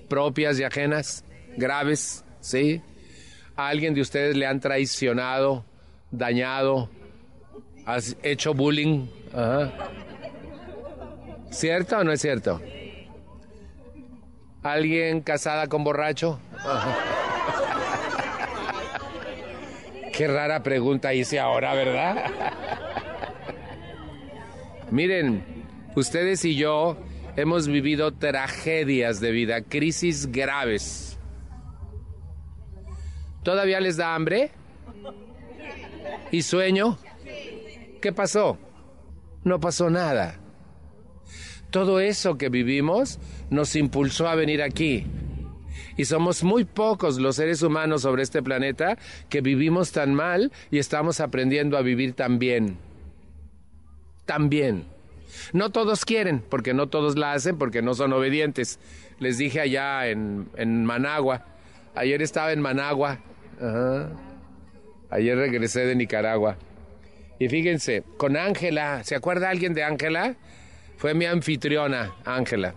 propias 0.07 0.57
y 0.59 0.63
ajenas, 0.63 1.25
graves? 1.57 2.23
¿Sí? 2.39 2.81
¿A 3.57 3.67
alguien 3.67 3.93
de 3.93 4.01
ustedes 4.01 4.37
le 4.37 4.45
han 4.45 4.61
traicionado, 4.61 5.65
dañado, 6.11 6.89
has 7.85 8.15
hecho 8.23 8.53
bullying? 8.53 9.07
¿Cierto 11.49 11.97
o 11.97 12.03
no 12.03 12.11
es 12.11 12.21
cierto? 12.21 12.61
¿Alguien 14.63 15.21
casada 15.21 15.67
con 15.67 15.83
borracho? 15.83 16.39
Qué 20.13 20.27
rara 20.27 20.61
pregunta 20.61 21.13
hice 21.13 21.39
ahora, 21.39 21.73
¿verdad? 21.73 22.25
Miren, 24.91 25.43
ustedes 25.95 26.45
y 26.45 26.55
yo 26.55 26.97
hemos 27.35 27.67
vivido 27.67 28.13
tragedias 28.13 29.19
de 29.19 29.31
vida, 29.31 29.61
crisis 29.61 30.31
graves. 30.31 31.17
¿Todavía 33.43 33.79
les 33.79 33.97
da 33.97 34.13
hambre? 34.13 34.51
¿Y 36.31 36.43
sueño? 36.43 36.97
¿Qué 38.01 38.11
pasó? 38.11 38.57
No 39.43 39.59
pasó 39.59 39.89
nada. 39.89 40.39
Todo 41.69 41.99
eso 41.99 42.37
que 42.37 42.49
vivimos 42.49 43.19
nos 43.49 43.75
impulsó 43.75 44.27
a 44.27 44.35
venir 44.35 44.61
aquí, 44.61 45.05
y 45.97 46.05
somos 46.05 46.43
muy 46.43 46.65
pocos 46.65 47.19
los 47.19 47.35
seres 47.35 47.61
humanos 47.61 48.01
sobre 48.01 48.23
este 48.23 48.41
planeta 48.41 48.97
que 49.29 49.41
vivimos 49.41 49.91
tan 49.91 50.13
mal 50.13 50.51
y 50.69 50.79
estamos 50.79 51.19
aprendiendo 51.19 51.77
a 51.77 51.81
vivir 51.81 52.13
tan 52.13 52.39
bien. 52.39 52.77
Tan 54.25 54.49
bien. 54.49 54.85
No 55.53 55.71
todos 55.71 56.05
quieren, 56.05 56.43
porque 56.49 56.73
no 56.73 56.89
todos 56.89 57.17
la 57.17 57.33
hacen, 57.33 57.57
porque 57.57 57.81
no 57.81 57.93
son 57.93 58.13
obedientes. 58.13 58.79
Les 59.19 59.37
dije 59.37 59.61
allá 59.61 60.07
en, 60.07 60.49
en 60.55 60.85
Managua, 60.85 61.45
ayer 61.95 62.21
estaba 62.21 62.51
en 62.51 62.61
Managua, 62.61 63.19
ayer 65.09 65.37
regresé 65.37 65.85
de 65.85 65.95
Nicaragua. 65.95 66.57
Y 67.41 67.49
fíjense, 67.49 68.03
con 68.17 68.37
Ángela, 68.37 69.03
¿se 69.03 69.15
acuerda 69.15 69.49
alguien 69.49 69.73
de 69.73 69.83
Ángela? 69.83 70.35
Fue 70.97 71.13
mi 71.13 71.25
anfitriona, 71.25 72.13
Ángela 72.23 72.75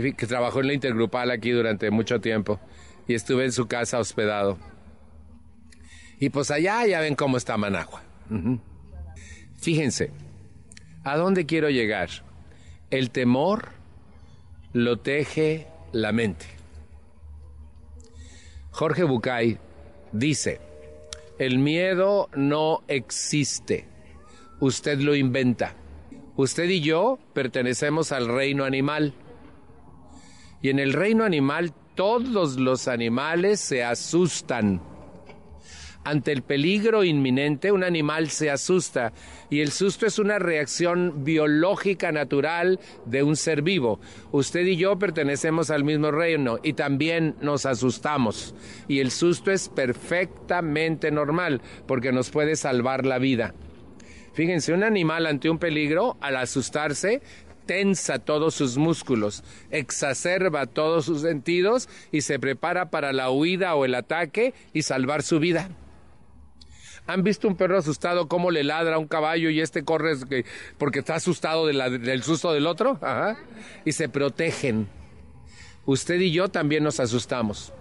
que 0.00 0.26
trabajó 0.26 0.60
en 0.60 0.68
la 0.68 0.72
intergrupal 0.72 1.30
aquí 1.30 1.50
durante 1.50 1.90
mucho 1.90 2.20
tiempo 2.20 2.58
y 3.06 3.14
estuve 3.14 3.44
en 3.44 3.52
su 3.52 3.66
casa 3.66 3.98
hospedado. 3.98 4.56
Y 6.18 6.30
pues 6.30 6.50
allá 6.50 6.86
ya 6.86 7.00
ven 7.00 7.14
cómo 7.14 7.36
está 7.36 7.58
Managua. 7.58 8.02
Fíjense, 9.60 10.10
¿a 11.04 11.16
dónde 11.16 11.44
quiero 11.44 11.68
llegar? 11.68 12.08
El 12.90 13.10
temor 13.10 13.68
lo 14.72 14.98
teje 14.98 15.66
la 15.92 16.12
mente. 16.12 16.46
Jorge 18.70 19.04
Bucay 19.04 19.58
dice, 20.12 20.60
el 21.38 21.58
miedo 21.58 22.28
no 22.34 22.82
existe, 22.88 23.88
usted 24.60 24.98
lo 25.00 25.14
inventa. 25.14 25.76
Usted 26.34 26.68
y 26.70 26.80
yo 26.80 27.18
pertenecemos 27.34 28.10
al 28.10 28.26
reino 28.26 28.64
animal 28.64 29.12
y 30.62 30.70
en 30.70 30.78
el 30.78 30.92
reino 30.92 31.24
animal 31.24 31.74
todos 31.94 32.56
los 32.56 32.88
animales 32.88 33.60
se 33.60 33.84
asustan. 33.84 34.80
Ante 36.04 36.32
el 36.32 36.42
peligro 36.42 37.04
inminente, 37.04 37.70
un 37.70 37.84
animal 37.84 38.28
se 38.30 38.50
asusta 38.50 39.12
y 39.50 39.60
el 39.60 39.70
susto 39.70 40.04
es 40.04 40.18
una 40.18 40.40
reacción 40.40 41.22
biológica 41.24 42.10
natural 42.10 42.80
de 43.06 43.22
un 43.22 43.36
ser 43.36 43.62
vivo. 43.62 44.00
Usted 44.32 44.66
y 44.66 44.76
yo 44.76 44.98
pertenecemos 44.98 45.70
al 45.70 45.84
mismo 45.84 46.10
reino 46.10 46.58
y 46.60 46.72
también 46.72 47.36
nos 47.40 47.66
asustamos. 47.66 48.54
Y 48.88 48.98
el 48.98 49.12
susto 49.12 49.52
es 49.52 49.68
perfectamente 49.68 51.12
normal 51.12 51.62
porque 51.86 52.10
nos 52.10 52.30
puede 52.30 52.56
salvar 52.56 53.06
la 53.06 53.18
vida. 53.18 53.54
Fíjense, 54.32 54.72
un 54.72 54.82
animal 54.82 55.26
ante 55.26 55.50
un 55.50 55.58
peligro, 55.58 56.16
al 56.20 56.36
asustarse, 56.36 57.20
tensa 57.66 58.18
todos 58.18 58.54
sus 58.54 58.76
músculos, 58.76 59.44
exacerba 59.70 60.66
todos 60.66 61.04
sus 61.04 61.20
sentidos 61.20 61.88
y 62.10 62.22
se 62.22 62.40
prepara 62.40 62.90
para 62.90 63.12
la 63.12 63.30
huida 63.30 63.74
o 63.76 63.84
el 63.84 63.94
ataque 63.94 64.54
y 64.72 64.82
salvar 64.82 65.22
su 65.22 65.38
vida. 65.38 65.70
¿Han 67.06 67.24
visto 67.24 67.48
un 67.48 67.56
perro 67.56 67.78
asustado 67.78 68.28
cómo 68.28 68.50
le 68.50 68.62
ladra 68.62 68.94
a 68.94 68.98
un 68.98 69.08
caballo 69.08 69.50
y 69.50 69.60
este 69.60 69.84
corre 69.84 70.14
porque 70.78 71.00
está 71.00 71.16
asustado 71.16 71.66
del 71.66 72.22
susto 72.22 72.52
del 72.52 72.66
otro? 72.66 72.98
Ajá. 73.02 73.36
Y 73.84 73.92
se 73.92 74.08
protegen. 74.08 74.88
Usted 75.84 76.20
y 76.20 76.30
yo 76.30 76.48
también 76.48 76.84
nos 76.84 77.00
asustamos. 77.00 77.72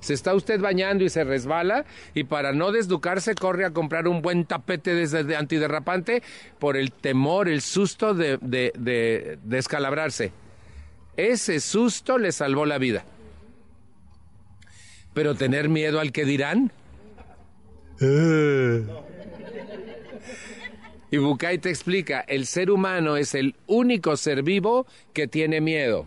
Se 0.00 0.12
está 0.12 0.34
usted 0.34 0.60
bañando 0.60 1.04
y 1.04 1.08
se 1.08 1.24
resbala 1.24 1.86
y 2.14 2.24
para 2.24 2.52
no 2.52 2.70
desducarse 2.70 3.34
corre 3.34 3.64
a 3.64 3.70
comprar 3.70 4.06
un 4.06 4.20
buen 4.20 4.44
tapete 4.44 4.94
desde 4.94 5.34
antiderrapante 5.34 6.22
por 6.58 6.76
el 6.76 6.92
temor, 6.92 7.48
el 7.48 7.62
susto 7.62 8.14
de, 8.14 8.38
de 8.38 9.38
descalabrarse. 9.42 10.32
Ese 11.16 11.60
susto 11.60 12.18
le 12.18 12.30
salvó 12.30 12.66
la 12.66 12.76
vida. 12.76 13.04
Pero 15.14 15.34
tener 15.34 15.70
miedo 15.70 15.98
al 15.98 16.12
que 16.12 16.26
dirán. 16.26 16.70
Y 21.10 21.16
Bucay 21.18 21.58
te 21.58 21.70
explica, 21.70 22.20
el 22.20 22.46
ser 22.46 22.70
humano 22.70 23.16
es 23.16 23.34
el 23.34 23.54
único 23.66 24.16
ser 24.16 24.42
vivo 24.42 24.86
que 25.12 25.28
tiene 25.28 25.60
miedo. 25.60 26.06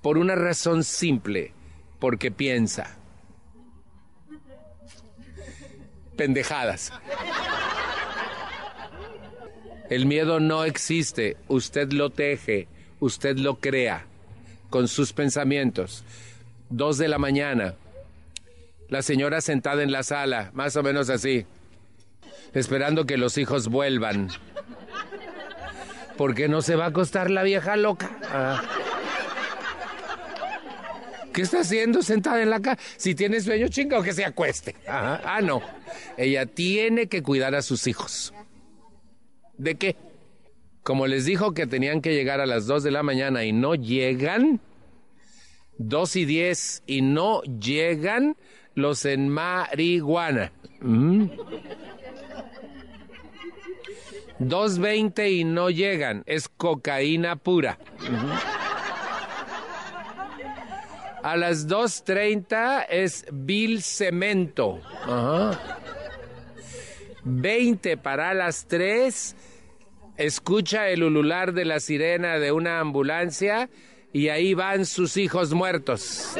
Por 0.00 0.16
una 0.16 0.34
razón 0.34 0.84
simple, 0.84 1.52
porque 1.98 2.30
piensa. 2.30 2.96
Pendejadas. 6.16 6.92
El 9.90 10.06
miedo 10.06 10.38
no 10.38 10.64
existe, 10.64 11.36
usted 11.48 11.92
lo 11.92 12.10
teje, 12.10 12.68
usted 13.00 13.38
lo 13.38 13.56
crea 13.56 14.06
con 14.70 14.86
sus 14.86 15.12
pensamientos. 15.12 16.04
Dos 16.70 16.98
de 16.98 17.08
la 17.08 17.18
mañana, 17.18 17.74
la 18.88 19.02
señora 19.02 19.40
sentada 19.40 19.82
en 19.82 19.92
la 19.92 20.02
sala, 20.02 20.50
más 20.54 20.76
o 20.76 20.82
menos 20.82 21.10
así, 21.10 21.46
esperando 22.54 23.04
que 23.06 23.16
los 23.16 23.38
hijos 23.38 23.68
vuelvan. 23.68 24.28
Porque 26.16 26.48
no 26.48 26.62
se 26.62 26.74
va 26.74 26.86
a 26.86 26.88
acostar 26.88 27.30
la 27.30 27.42
vieja 27.42 27.76
loca. 27.76 28.10
Ah. 28.24 28.62
¿Qué 31.32 31.42
está 31.42 31.60
haciendo 31.60 32.02
sentada 32.02 32.42
en 32.42 32.50
la 32.50 32.60
cama? 32.60 32.78
Si 32.96 33.14
tiene 33.14 33.40
sueño, 33.40 33.68
chinga 33.68 34.00
o 34.00 34.02
que 34.02 34.12
se 34.12 34.24
acueste. 34.24 34.74
Ah, 34.88 35.40
no. 35.40 35.62
Ella 36.16 36.46
tiene 36.46 37.06
que 37.06 37.22
cuidar 37.22 37.54
a 37.54 37.62
sus 37.62 37.86
hijos. 37.86 38.34
¿De 39.56 39.76
qué? 39.76 39.94
Como 40.82 41.06
les 41.06 41.26
dijo 41.26 41.54
que 41.54 41.68
tenían 41.68 42.00
que 42.00 42.14
llegar 42.14 42.40
a 42.40 42.46
las 42.46 42.66
2 42.66 42.82
de 42.82 42.90
la 42.90 43.04
mañana 43.04 43.44
y 43.44 43.52
no 43.52 43.76
llegan, 43.76 44.60
2 45.78 46.16
y 46.16 46.24
10 46.24 46.82
y 46.86 47.02
no 47.02 47.42
llegan, 47.42 48.36
los 48.78 49.04
en 49.04 49.28
marihuana. 49.28 50.52
2.20 54.40 55.30
y 55.32 55.44
no 55.44 55.68
llegan, 55.68 56.22
es 56.26 56.48
cocaína 56.48 57.36
pura. 57.36 57.78
A 61.22 61.36
las 61.36 61.68
2.30 61.68 62.86
es 62.88 63.26
Bill 63.32 63.82
Cemento. 63.82 64.80
20 67.24 67.96
para 67.96 68.32
las 68.32 68.66
3 68.66 69.36
escucha 70.16 70.88
el 70.88 71.02
ulular 71.02 71.52
de 71.52 71.64
la 71.64 71.80
sirena 71.80 72.38
de 72.38 72.52
una 72.52 72.78
ambulancia 72.80 73.68
y 74.12 74.28
ahí 74.28 74.54
van 74.54 74.86
sus 74.86 75.16
hijos 75.16 75.52
muertos. 75.52 76.36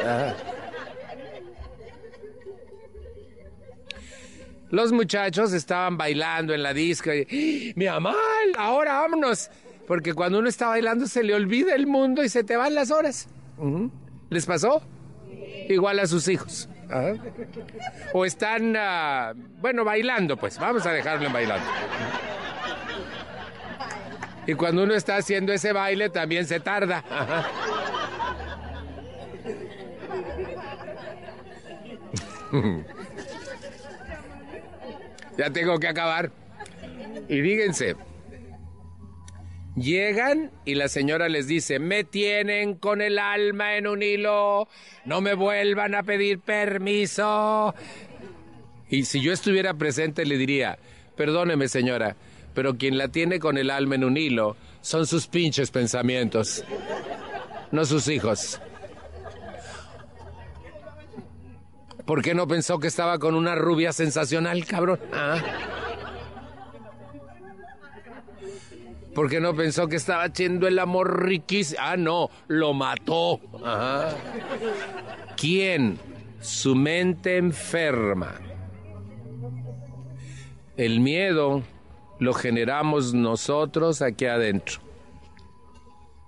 Los 4.71 4.91
muchachos 4.91 5.51
estaban 5.53 5.97
bailando 5.97 6.53
en 6.53 6.61
la 6.61 6.73
disco 6.73 7.11
y, 7.13 7.73
mi 7.75 7.85
mamá, 7.85 8.15
ahora 8.57 8.99
vámonos. 9.01 9.49
Porque 9.87 10.13
cuando 10.13 10.37
uno 10.39 10.47
está 10.47 10.67
bailando 10.67 11.07
se 11.07 11.23
le 11.23 11.33
olvida 11.33 11.73
el 11.73 11.87
mundo 11.87 12.23
y 12.23 12.29
se 12.29 12.43
te 12.43 12.55
van 12.55 12.75
las 12.75 12.91
horas. 12.91 13.27
¿Les 14.29 14.45
pasó? 14.45 14.83
Igual 15.67 15.99
a 15.99 16.05
sus 16.05 16.27
hijos. 16.27 16.69
O 18.13 18.25
están, 18.25 18.75
ah, 18.77 19.33
bueno, 19.59 19.83
bailando, 19.83 20.37
pues. 20.37 20.59
Vamos 20.59 20.85
a 20.85 20.91
dejarlo 20.91 21.25
en 21.27 21.33
bailando. 21.33 21.65
Y 24.45 24.53
cuando 24.53 24.83
uno 24.83 24.93
está 24.93 25.17
haciendo 25.17 25.53
ese 25.53 25.73
baile 25.73 26.09
también 26.09 26.45
se 26.45 26.59
tarda. 26.59 27.03
ya 35.39 35.49
tengo 35.51 35.79
que 35.79 35.87
acabar. 35.87 36.31
Y 37.29 37.41
fíjense, 37.41 37.95
llegan 39.77 40.51
y 40.65 40.75
la 40.75 40.89
señora 40.89 41.29
les 41.29 41.47
dice, 41.47 41.79
me 41.79 42.03
tienen 42.03 42.75
con 42.75 43.01
el 43.01 43.17
alma 43.17 43.77
en 43.77 43.87
un 43.87 44.03
hilo, 44.03 44.67
no 45.05 45.21
me 45.21 45.35
vuelvan 45.35 45.95
a 45.95 46.03
pedir 46.03 46.39
permiso. 46.39 47.73
Y 48.89 49.05
si 49.05 49.21
yo 49.21 49.31
estuviera 49.31 49.73
presente 49.75 50.25
le 50.25 50.37
diría, 50.37 50.77
perdóneme 51.15 51.69
señora, 51.69 52.17
pero 52.53 52.75
quien 52.75 52.97
la 52.97 53.07
tiene 53.07 53.39
con 53.39 53.57
el 53.57 53.69
alma 53.69 53.95
en 53.95 54.03
un 54.03 54.17
hilo 54.17 54.57
son 54.81 55.07
sus 55.07 55.27
pinches 55.27 55.71
pensamientos, 55.71 56.65
no 57.71 57.85
sus 57.85 58.09
hijos. 58.09 58.59
¿Por 62.09 62.23
qué 62.23 62.33
no 62.33 62.47
pensó 62.47 62.79
que 62.79 62.87
estaba 62.87 63.19
con 63.19 63.35
una 63.35 63.53
rubia 63.53 63.93
sensacional, 63.93 64.65
cabrón? 64.65 64.99
¿Ah? 65.13 65.39
¿Por 69.13 69.29
qué 69.29 69.39
no 69.39 69.55
pensó 69.55 69.87
que 69.87 69.97
estaba 69.97 70.23
haciendo 70.23 70.67
el 70.67 70.79
amor 70.79 71.23
riquísimo? 71.23 71.79
Ah, 71.79 71.97
no, 71.97 72.31
lo 72.47 72.73
mató. 72.73 73.39
¿Quién? 75.37 75.99
Su 76.41 76.73
mente 76.73 77.37
enferma. 77.37 78.41
El 80.77 81.01
miedo 81.01 81.61
lo 82.17 82.33
generamos 82.33 83.13
nosotros 83.13 84.01
aquí 84.01 84.25
adentro. 84.25 84.79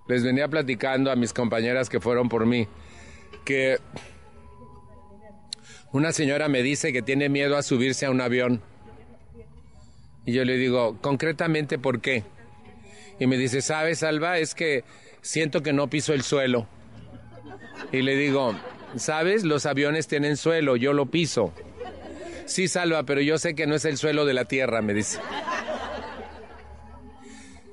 Les 0.08 0.24
venía 0.24 0.48
platicando 0.48 1.10
a 1.10 1.16
mis 1.16 1.34
compañeras 1.34 1.90
que 1.90 2.00
fueron 2.00 2.30
por 2.30 2.46
mí 2.46 2.68
que 3.44 3.80
una 5.92 6.12
señora 6.12 6.48
me 6.48 6.64
dice 6.64 6.94
que 6.94 7.02
tiene 7.02 7.30
miedo 7.30 7.58
a 7.58 7.64
subirse 7.64 8.06
a 8.06 8.12
un 8.12 8.22
avión. 8.22 8.62
Y 10.26 10.34
yo 10.34 10.46
le 10.46 10.58
digo, 10.58 10.98
concretamente, 11.02 11.80
¿por 11.80 12.00
qué? 12.00 12.24
Y 13.20 13.28
me 13.28 13.38
dice, 13.38 13.62
¿sabes, 13.62 14.04
Alba? 14.04 14.38
Es 14.38 14.56
que 14.56 14.84
siento 15.22 15.62
que 15.62 15.74
no 15.74 15.90
piso 15.90 16.14
el 16.14 16.24
suelo. 16.24 16.68
Y 17.92 18.02
le 18.02 18.16
digo, 18.16 18.56
¿sabes? 18.96 19.44
Los 19.44 19.66
aviones 19.66 20.08
tienen 20.08 20.38
suelo, 20.38 20.76
yo 20.76 20.94
lo 20.94 21.08
piso. 21.08 21.54
Sí, 22.46 22.68
Salva, 22.68 23.04
pero 23.04 23.22
yo 23.22 23.38
sé 23.38 23.56
que 23.56 23.68
no 23.68 23.76
es 23.76 23.86
el 23.86 23.98
suelo 23.98 24.26
de 24.26 24.34
la 24.34 24.46
tierra, 24.46 24.82
me 24.82 24.94
dice. 24.94 25.20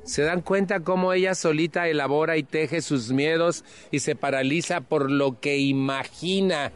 ¿Se 0.05 0.23
dan 0.23 0.41
cuenta 0.41 0.81
cómo 0.81 1.13
ella 1.13 1.35
solita 1.35 1.89
elabora 1.89 2.37
y 2.37 2.43
teje 2.43 2.81
sus 2.81 3.11
miedos 3.11 3.65
y 3.91 4.01
se 4.01 4.15
paraliza 4.15 4.81
por 4.81 5.11
lo 5.11 5.39
que 5.41 5.59
imagina, 5.59 6.73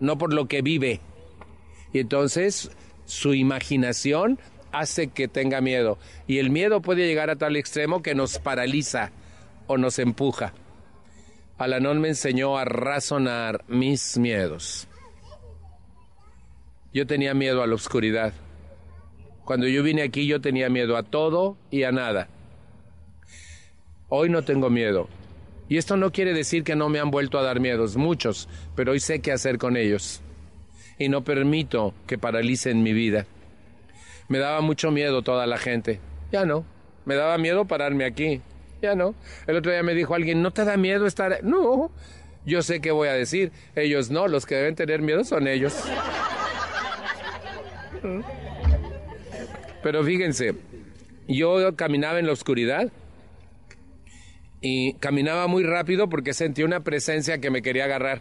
no 0.00 0.18
por 0.18 0.32
lo 0.32 0.48
que 0.48 0.62
vive? 0.62 1.00
Y 1.92 2.00
entonces 2.00 2.70
su 3.04 3.34
imaginación 3.34 4.38
hace 4.72 5.08
que 5.08 5.28
tenga 5.28 5.60
miedo. 5.60 5.98
Y 6.26 6.38
el 6.38 6.50
miedo 6.50 6.80
puede 6.80 7.06
llegar 7.06 7.30
a 7.30 7.36
tal 7.36 7.56
extremo 7.56 8.02
que 8.02 8.14
nos 8.14 8.38
paraliza 8.38 9.10
o 9.66 9.78
nos 9.78 9.98
empuja. 9.98 10.52
Alanón 11.58 12.00
me 12.00 12.08
enseñó 12.08 12.56
a 12.56 12.64
razonar 12.64 13.64
mis 13.68 14.16
miedos. 14.16 14.88
Yo 16.92 17.06
tenía 17.06 17.34
miedo 17.34 17.62
a 17.62 17.66
la 17.66 17.74
oscuridad. 17.74 18.32
Cuando 19.44 19.68
yo 19.68 19.82
vine 19.82 20.02
aquí 20.02 20.26
yo 20.26 20.40
tenía 20.40 20.68
miedo 20.68 20.96
a 20.96 21.02
todo 21.02 21.56
y 21.70 21.82
a 21.82 21.92
nada. 21.92 22.28
Hoy 24.08 24.28
no 24.28 24.42
tengo 24.42 24.70
miedo. 24.70 25.08
Y 25.70 25.78
esto 25.78 25.96
no 25.96 26.10
quiere 26.10 26.34
decir 26.34 26.64
que 26.64 26.74
no 26.74 26.88
me 26.88 26.98
han 26.98 27.12
vuelto 27.12 27.38
a 27.38 27.44
dar 27.44 27.60
miedos, 27.60 27.96
muchos, 27.96 28.48
pero 28.74 28.90
hoy 28.90 28.98
sé 28.98 29.20
qué 29.20 29.30
hacer 29.30 29.56
con 29.56 29.76
ellos. 29.76 30.20
Y 30.98 31.08
no 31.08 31.22
permito 31.22 31.94
que 32.08 32.18
paralicen 32.18 32.82
mi 32.82 32.92
vida. 32.92 33.24
Me 34.26 34.38
daba 34.38 34.62
mucho 34.62 34.90
miedo 34.90 35.22
toda 35.22 35.46
la 35.46 35.58
gente. 35.58 36.00
Ya 36.32 36.44
no. 36.44 36.64
Me 37.04 37.14
daba 37.14 37.38
miedo 37.38 37.66
pararme 37.66 38.04
aquí. 38.04 38.42
Ya 38.82 38.96
no. 38.96 39.14
El 39.46 39.58
otro 39.58 39.70
día 39.70 39.84
me 39.84 39.94
dijo 39.94 40.12
alguien, 40.16 40.42
¿no 40.42 40.50
te 40.50 40.64
da 40.64 40.76
miedo 40.76 41.06
estar? 41.06 41.44
No. 41.44 41.92
Yo 42.44 42.62
sé 42.62 42.80
qué 42.80 42.90
voy 42.90 43.06
a 43.06 43.12
decir. 43.12 43.52
Ellos 43.76 44.10
no. 44.10 44.26
Los 44.26 44.46
que 44.46 44.56
deben 44.56 44.74
tener 44.74 45.02
miedo 45.02 45.22
son 45.22 45.46
ellos. 45.46 45.84
Pero 49.84 50.02
fíjense, 50.02 50.56
yo 51.28 51.76
caminaba 51.76 52.18
en 52.18 52.26
la 52.26 52.32
oscuridad 52.32 52.90
y 54.60 54.94
caminaba 54.94 55.46
muy 55.46 55.64
rápido 55.64 56.08
porque 56.08 56.34
sentí 56.34 56.62
una 56.62 56.80
presencia 56.80 57.38
que 57.38 57.50
me 57.50 57.62
quería 57.62 57.84
agarrar. 57.84 58.20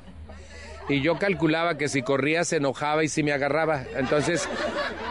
Y 0.87 1.01
yo 1.01 1.19
calculaba 1.19 1.77
que 1.77 1.87
si 1.87 2.01
corría 2.01 2.43
se 2.43 2.57
enojaba 2.57 3.03
y 3.03 3.09
si 3.09 3.21
me 3.21 3.31
agarraba. 3.31 3.83
Entonces 3.95 4.49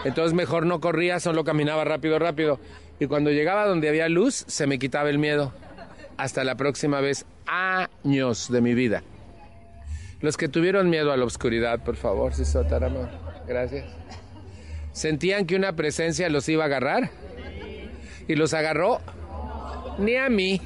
Entonces 0.05 0.35
mejor 0.35 0.67
no 0.67 0.81
corría, 0.81 1.21
solo 1.21 1.45
caminaba 1.45 1.85
rápido, 1.85 2.19
rápido. 2.19 2.61
Y 3.01 3.07
cuando 3.07 3.31
llegaba 3.31 3.67
donde 3.67 3.89
había 3.89 4.09
luz, 4.09 4.45
se 4.47 4.67
me 4.67 4.79
quitaba 4.79 5.11
el 5.11 5.19
miedo. 5.19 5.53
Hasta 6.17 6.45
la 6.45 6.57
próxima 6.57 7.01
vez, 7.01 7.27
años 7.47 8.51
de 8.51 8.61
mi 8.61 8.75
vida. 8.75 9.03
Los 10.21 10.37
que 10.37 10.49
tuvieron 10.49 10.91
miedo 10.91 11.13
a 11.13 11.17
la 11.17 11.25
oscuridad, 11.25 11.85
por 11.85 11.97
favor, 11.97 12.35
si 12.35 12.45
amor. 12.59 13.09
Gracias. 13.47 13.85
¿Sentían 14.93 15.47
que 15.47 15.55
una 15.55 15.77
presencia 15.77 16.29
los 16.29 16.49
iba 16.49 16.65
a 16.65 16.67
agarrar? 16.67 17.11
¿Y 18.27 18.35
los 18.35 18.53
agarró? 18.53 18.99
Ni 19.99 20.17
a 20.17 20.29
mí. 20.29 20.61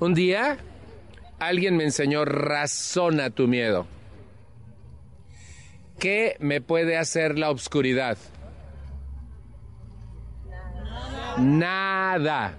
Un 0.00 0.14
día 0.14 0.58
alguien 1.38 1.76
me 1.76 1.84
enseñó 1.84 2.24
razona 2.24 3.30
tu 3.30 3.48
miedo. 3.48 3.86
¿Qué 5.98 6.36
me 6.40 6.60
puede 6.60 6.96
hacer 6.96 7.38
la 7.38 7.50
oscuridad? 7.50 8.18
Nada. 11.38 12.58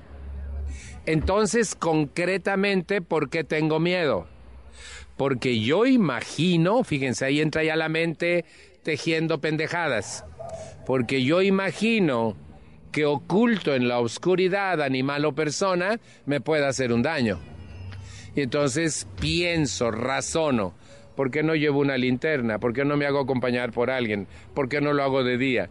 Entonces, 1.06 1.76
concretamente, 1.76 3.02
¿por 3.02 3.30
qué 3.30 3.44
tengo 3.44 3.80
miedo? 3.80 4.28
Porque 5.18 5.60
yo 5.60 5.86
imagino, 5.86 6.84
fíjense, 6.84 7.26
ahí 7.26 7.42
entra 7.42 7.64
ya 7.64 7.76
la 7.76 7.90
mente 7.90 8.46
tejiendo 8.84 9.40
pendejadas. 9.40 10.26
Porque 10.86 11.24
yo 11.24 11.42
imagino 11.42 12.36
que 12.96 13.04
oculto 13.06 13.76
en 13.76 13.90
la 13.90 14.00
oscuridad, 14.00 14.82
animal 14.82 15.26
o 15.26 15.36
persona, 15.36 16.00
me 16.26 16.40
puede 16.40 16.66
hacer 16.66 16.94
un 16.94 17.02
daño. 17.02 17.42
Y 18.38 18.42
entonces 18.42 19.06
pienso, 19.20 19.92
razono, 19.92 20.74
¿por 21.14 21.30
qué 21.30 21.44
no 21.44 21.56
llevo 21.56 21.82
una 21.82 21.98
linterna? 21.98 22.58
¿Por 22.58 22.72
qué 22.72 22.86
no 22.86 22.96
me 22.96 23.06
hago 23.06 23.20
acompañar 23.20 23.74
por 23.74 23.92
alguien? 23.92 24.28
¿Por 24.54 24.70
qué 24.70 24.80
no 24.80 24.94
lo 24.94 25.04
hago 25.04 25.26
de 25.26 25.38
día? 25.38 25.70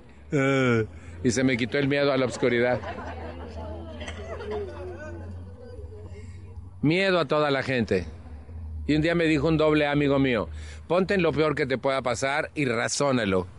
Y 1.24 1.30
se 1.30 1.44
me 1.44 1.56
quitó 1.56 1.78
el 1.78 1.88
miedo 1.88 2.12
a 2.12 2.18
la 2.18 2.26
oscuridad. 2.26 2.78
Miedo 6.82 7.18
a 7.20 7.24
toda 7.24 7.50
la 7.50 7.62
gente. 7.62 8.04
Y 8.86 8.96
un 8.96 9.00
día 9.00 9.14
me 9.14 9.24
dijo 9.24 9.48
un 9.48 9.56
doble 9.56 9.86
amigo 9.86 10.18
mío, 10.18 10.50
ponte 10.88 11.14
en 11.14 11.22
lo 11.22 11.32
peor 11.32 11.54
que 11.54 11.64
te 11.64 11.78
pueda 11.78 12.02
pasar 12.02 12.50
y 12.54 12.66
razónalo. 12.66 13.53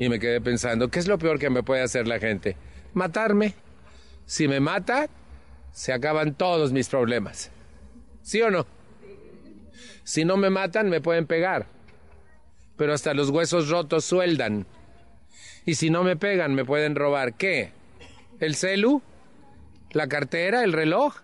Y 0.00 0.08
me 0.08 0.18
quedé 0.18 0.40
pensando, 0.40 0.88
¿qué 0.88 0.98
es 0.98 1.06
lo 1.06 1.18
peor 1.18 1.38
que 1.38 1.50
me 1.50 1.62
puede 1.62 1.82
hacer 1.82 2.08
la 2.08 2.18
gente? 2.18 2.56
Matarme. 2.94 3.54
Si 4.24 4.48
me 4.48 4.58
mata, 4.58 5.08
se 5.70 5.92
acaban 5.92 6.34
todos 6.34 6.72
mis 6.72 6.88
problemas. 6.88 7.52
¿Sí 8.22 8.40
o 8.40 8.50
no? 8.50 8.66
Si 10.02 10.24
no 10.24 10.36
me 10.36 10.50
matan, 10.50 10.88
me 10.88 11.00
pueden 11.00 11.26
pegar. 11.26 11.66
Pero 12.76 12.94
hasta 12.94 13.14
los 13.14 13.30
huesos 13.30 13.68
rotos 13.68 14.04
sueldan. 14.04 14.66
Y 15.66 15.74
si 15.74 15.90
no 15.90 16.02
me 16.02 16.16
pegan, 16.16 16.54
me 16.54 16.64
pueden 16.64 16.96
robar. 16.96 17.34
¿Qué? 17.34 17.72
¿El 18.40 18.56
celu? 18.56 19.02
¿La 19.92 20.08
cartera? 20.08 20.64
¿El 20.64 20.72
reloj? 20.72 21.14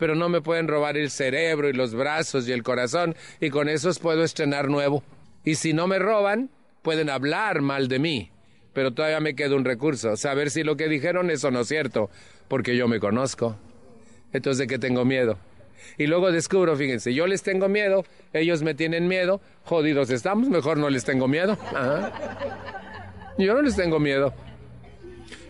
pero 0.00 0.14
no 0.14 0.30
me 0.30 0.40
pueden 0.40 0.66
robar 0.66 0.96
el 0.96 1.10
cerebro 1.10 1.68
y 1.68 1.74
los 1.74 1.94
brazos 1.94 2.48
y 2.48 2.52
el 2.52 2.62
corazón 2.62 3.14
y 3.38 3.50
con 3.50 3.68
esos 3.68 3.98
puedo 3.98 4.24
estrenar 4.24 4.68
nuevo. 4.68 5.04
Y 5.44 5.56
si 5.56 5.74
no 5.74 5.86
me 5.86 5.98
roban, 5.98 6.48
pueden 6.82 7.10
hablar 7.10 7.60
mal 7.60 7.88
de 7.88 7.98
mí, 7.98 8.30
pero 8.72 8.92
todavía 8.92 9.20
me 9.20 9.34
queda 9.34 9.56
un 9.56 9.64
recurso, 9.64 10.16
saber 10.16 10.50
si 10.50 10.62
lo 10.62 10.76
que 10.76 10.88
dijeron 10.88 11.30
es 11.30 11.44
o 11.44 11.50
no 11.50 11.64
cierto, 11.64 12.10
porque 12.48 12.76
yo 12.76 12.88
me 12.88 13.00
conozco. 13.00 13.56
Entonces, 14.32 14.58
¿de 14.58 14.66
qué 14.66 14.78
tengo 14.78 15.04
miedo? 15.04 15.38
Y 15.98 16.06
luego 16.06 16.30
descubro, 16.30 16.76
fíjense, 16.76 17.14
yo 17.14 17.26
les 17.26 17.42
tengo 17.42 17.68
miedo, 17.68 18.04
ellos 18.32 18.62
me 18.62 18.74
tienen 18.74 19.08
miedo, 19.08 19.40
jodidos 19.64 20.10
estamos, 20.10 20.48
mejor 20.48 20.78
no 20.78 20.88
les 20.90 21.04
tengo 21.04 21.26
miedo. 21.28 21.58
Yo 23.38 23.54
no 23.54 23.62
les 23.62 23.76
tengo 23.76 23.98
miedo. 23.98 24.34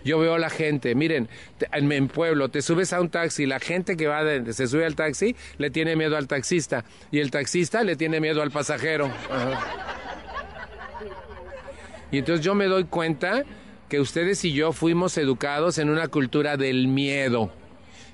Yo 0.04 0.18
veo 0.18 0.34
a 0.34 0.38
la 0.38 0.48
gente, 0.48 0.94
miren, 0.94 1.28
en 1.72 2.08
pueblo 2.08 2.48
te 2.48 2.62
subes 2.62 2.92
a 2.92 3.00
un 3.00 3.10
taxi, 3.10 3.44
la 3.44 3.60
gente 3.60 3.96
que 3.96 4.06
va 4.06 4.22
se 4.52 4.66
sube 4.66 4.86
al 4.86 4.96
taxi 4.96 5.36
le 5.58 5.70
tiene 5.70 5.94
miedo 5.94 6.16
al 6.16 6.26
taxista 6.26 6.84
y 7.10 7.18
el 7.18 7.30
taxista 7.30 7.82
le 7.82 7.96
tiene 7.96 8.18
miedo 8.18 8.40
al 8.40 8.50
pasajero. 8.50 9.10
Y 12.12 12.18
entonces 12.18 12.44
yo 12.44 12.54
me 12.54 12.66
doy 12.66 12.84
cuenta 12.84 13.44
que 13.88 14.00
ustedes 14.00 14.44
y 14.44 14.52
yo 14.52 14.72
fuimos 14.72 15.18
educados 15.18 15.78
en 15.78 15.90
una 15.90 16.08
cultura 16.08 16.56
del 16.56 16.88
miedo. 16.88 17.52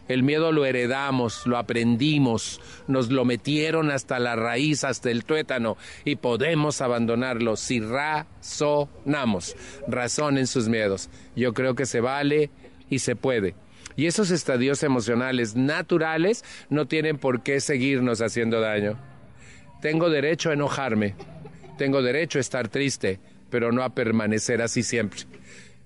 El 0.09 0.23
miedo 0.23 0.53
lo 0.53 0.65
heredamos, 0.65 1.47
lo 1.47 1.59
aprendimos, 1.59 2.61
nos 2.87 3.11
lo 3.11 3.25
metieron 3.25 3.91
hasta 3.91 4.19
la 4.21 4.37
raíz, 4.37 4.85
hasta 4.85 5.11
el 5.11 5.25
tuétano, 5.25 5.77
y 6.05 6.17
podemos 6.17 6.81
abandonarlo 6.81 7.57
si 7.57 7.81
razonamos. 7.81 9.57
Razonen 9.89 10.47
sus 10.47 10.69
miedos. 10.69 11.11
Yo 11.35 11.53
creo 11.55 11.75
que 11.75 11.87
se 11.87 12.01
vale 12.01 12.51
y 12.89 13.01
se 13.01 13.17
puede. 13.17 13.57
Y 13.97 14.07
esos 14.07 14.31
estadios 14.31 14.83
emocionales 14.83 15.57
naturales 15.57 16.45
no 16.69 16.87
tienen 16.87 17.19
por 17.19 17.43
qué 17.43 17.61
seguirnos 17.61 18.21
haciendo 18.21 18.61
daño. 18.61 18.99
Tengo 19.83 20.09
derecho 20.09 20.51
a 20.51 20.55
enojarme, 20.55 21.15
tengo 21.79 22.01
derecho 22.03 22.39
a 22.39 22.41
estar 22.41 22.69
triste, 22.69 23.19
pero 23.51 23.73
no 23.73 23.83
a 23.83 23.95
permanecer 23.95 24.63
así 24.63 24.83
siempre. 24.83 25.21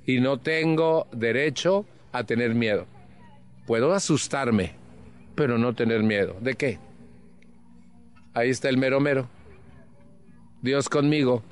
Y 0.07 0.21
no 0.21 0.39
tengo 0.39 1.07
derecho 1.13 1.87
a 2.13 2.25
tener 2.25 2.55
miedo. 2.55 2.87
Puedo 3.67 3.93
asustarme, 3.93 4.73
pero 5.35 5.59
no 5.59 5.75
tener 5.75 6.03
miedo. 6.03 6.37
¿De 6.41 6.55
qué? 6.55 6.79
Ahí 8.35 8.51
está 8.51 8.69
el 8.69 8.79
mero 8.79 9.01
mero. 9.01 9.29
Dios 10.63 10.89
conmigo. 10.89 11.43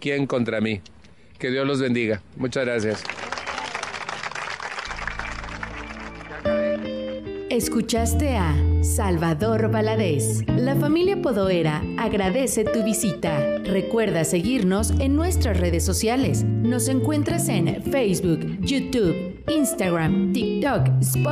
¿Quién 0.00 0.26
contra 0.26 0.60
mí? 0.60 0.80
Que 1.38 1.50
Dios 1.50 1.66
los 1.66 1.80
bendiga. 1.80 2.22
Muchas 2.36 2.64
gracias. 2.64 3.04
Escuchaste 7.58 8.36
a 8.36 8.54
Salvador 8.82 9.68
Valadez. 9.72 10.44
La 10.46 10.76
familia 10.76 11.20
Podoera 11.20 11.82
agradece 11.98 12.62
tu 12.62 12.84
visita. 12.84 13.58
Recuerda 13.64 14.22
seguirnos 14.22 14.92
en 15.00 15.16
nuestras 15.16 15.58
redes 15.58 15.84
sociales. 15.84 16.44
Nos 16.44 16.86
encuentras 16.86 17.48
en 17.48 17.82
Facebook, 17.82 18.60
YouTube, 18.60 19.42
Instagram, 19.48 20.32
TikTok, 20.32 20.86
Spotify 21.00 21.26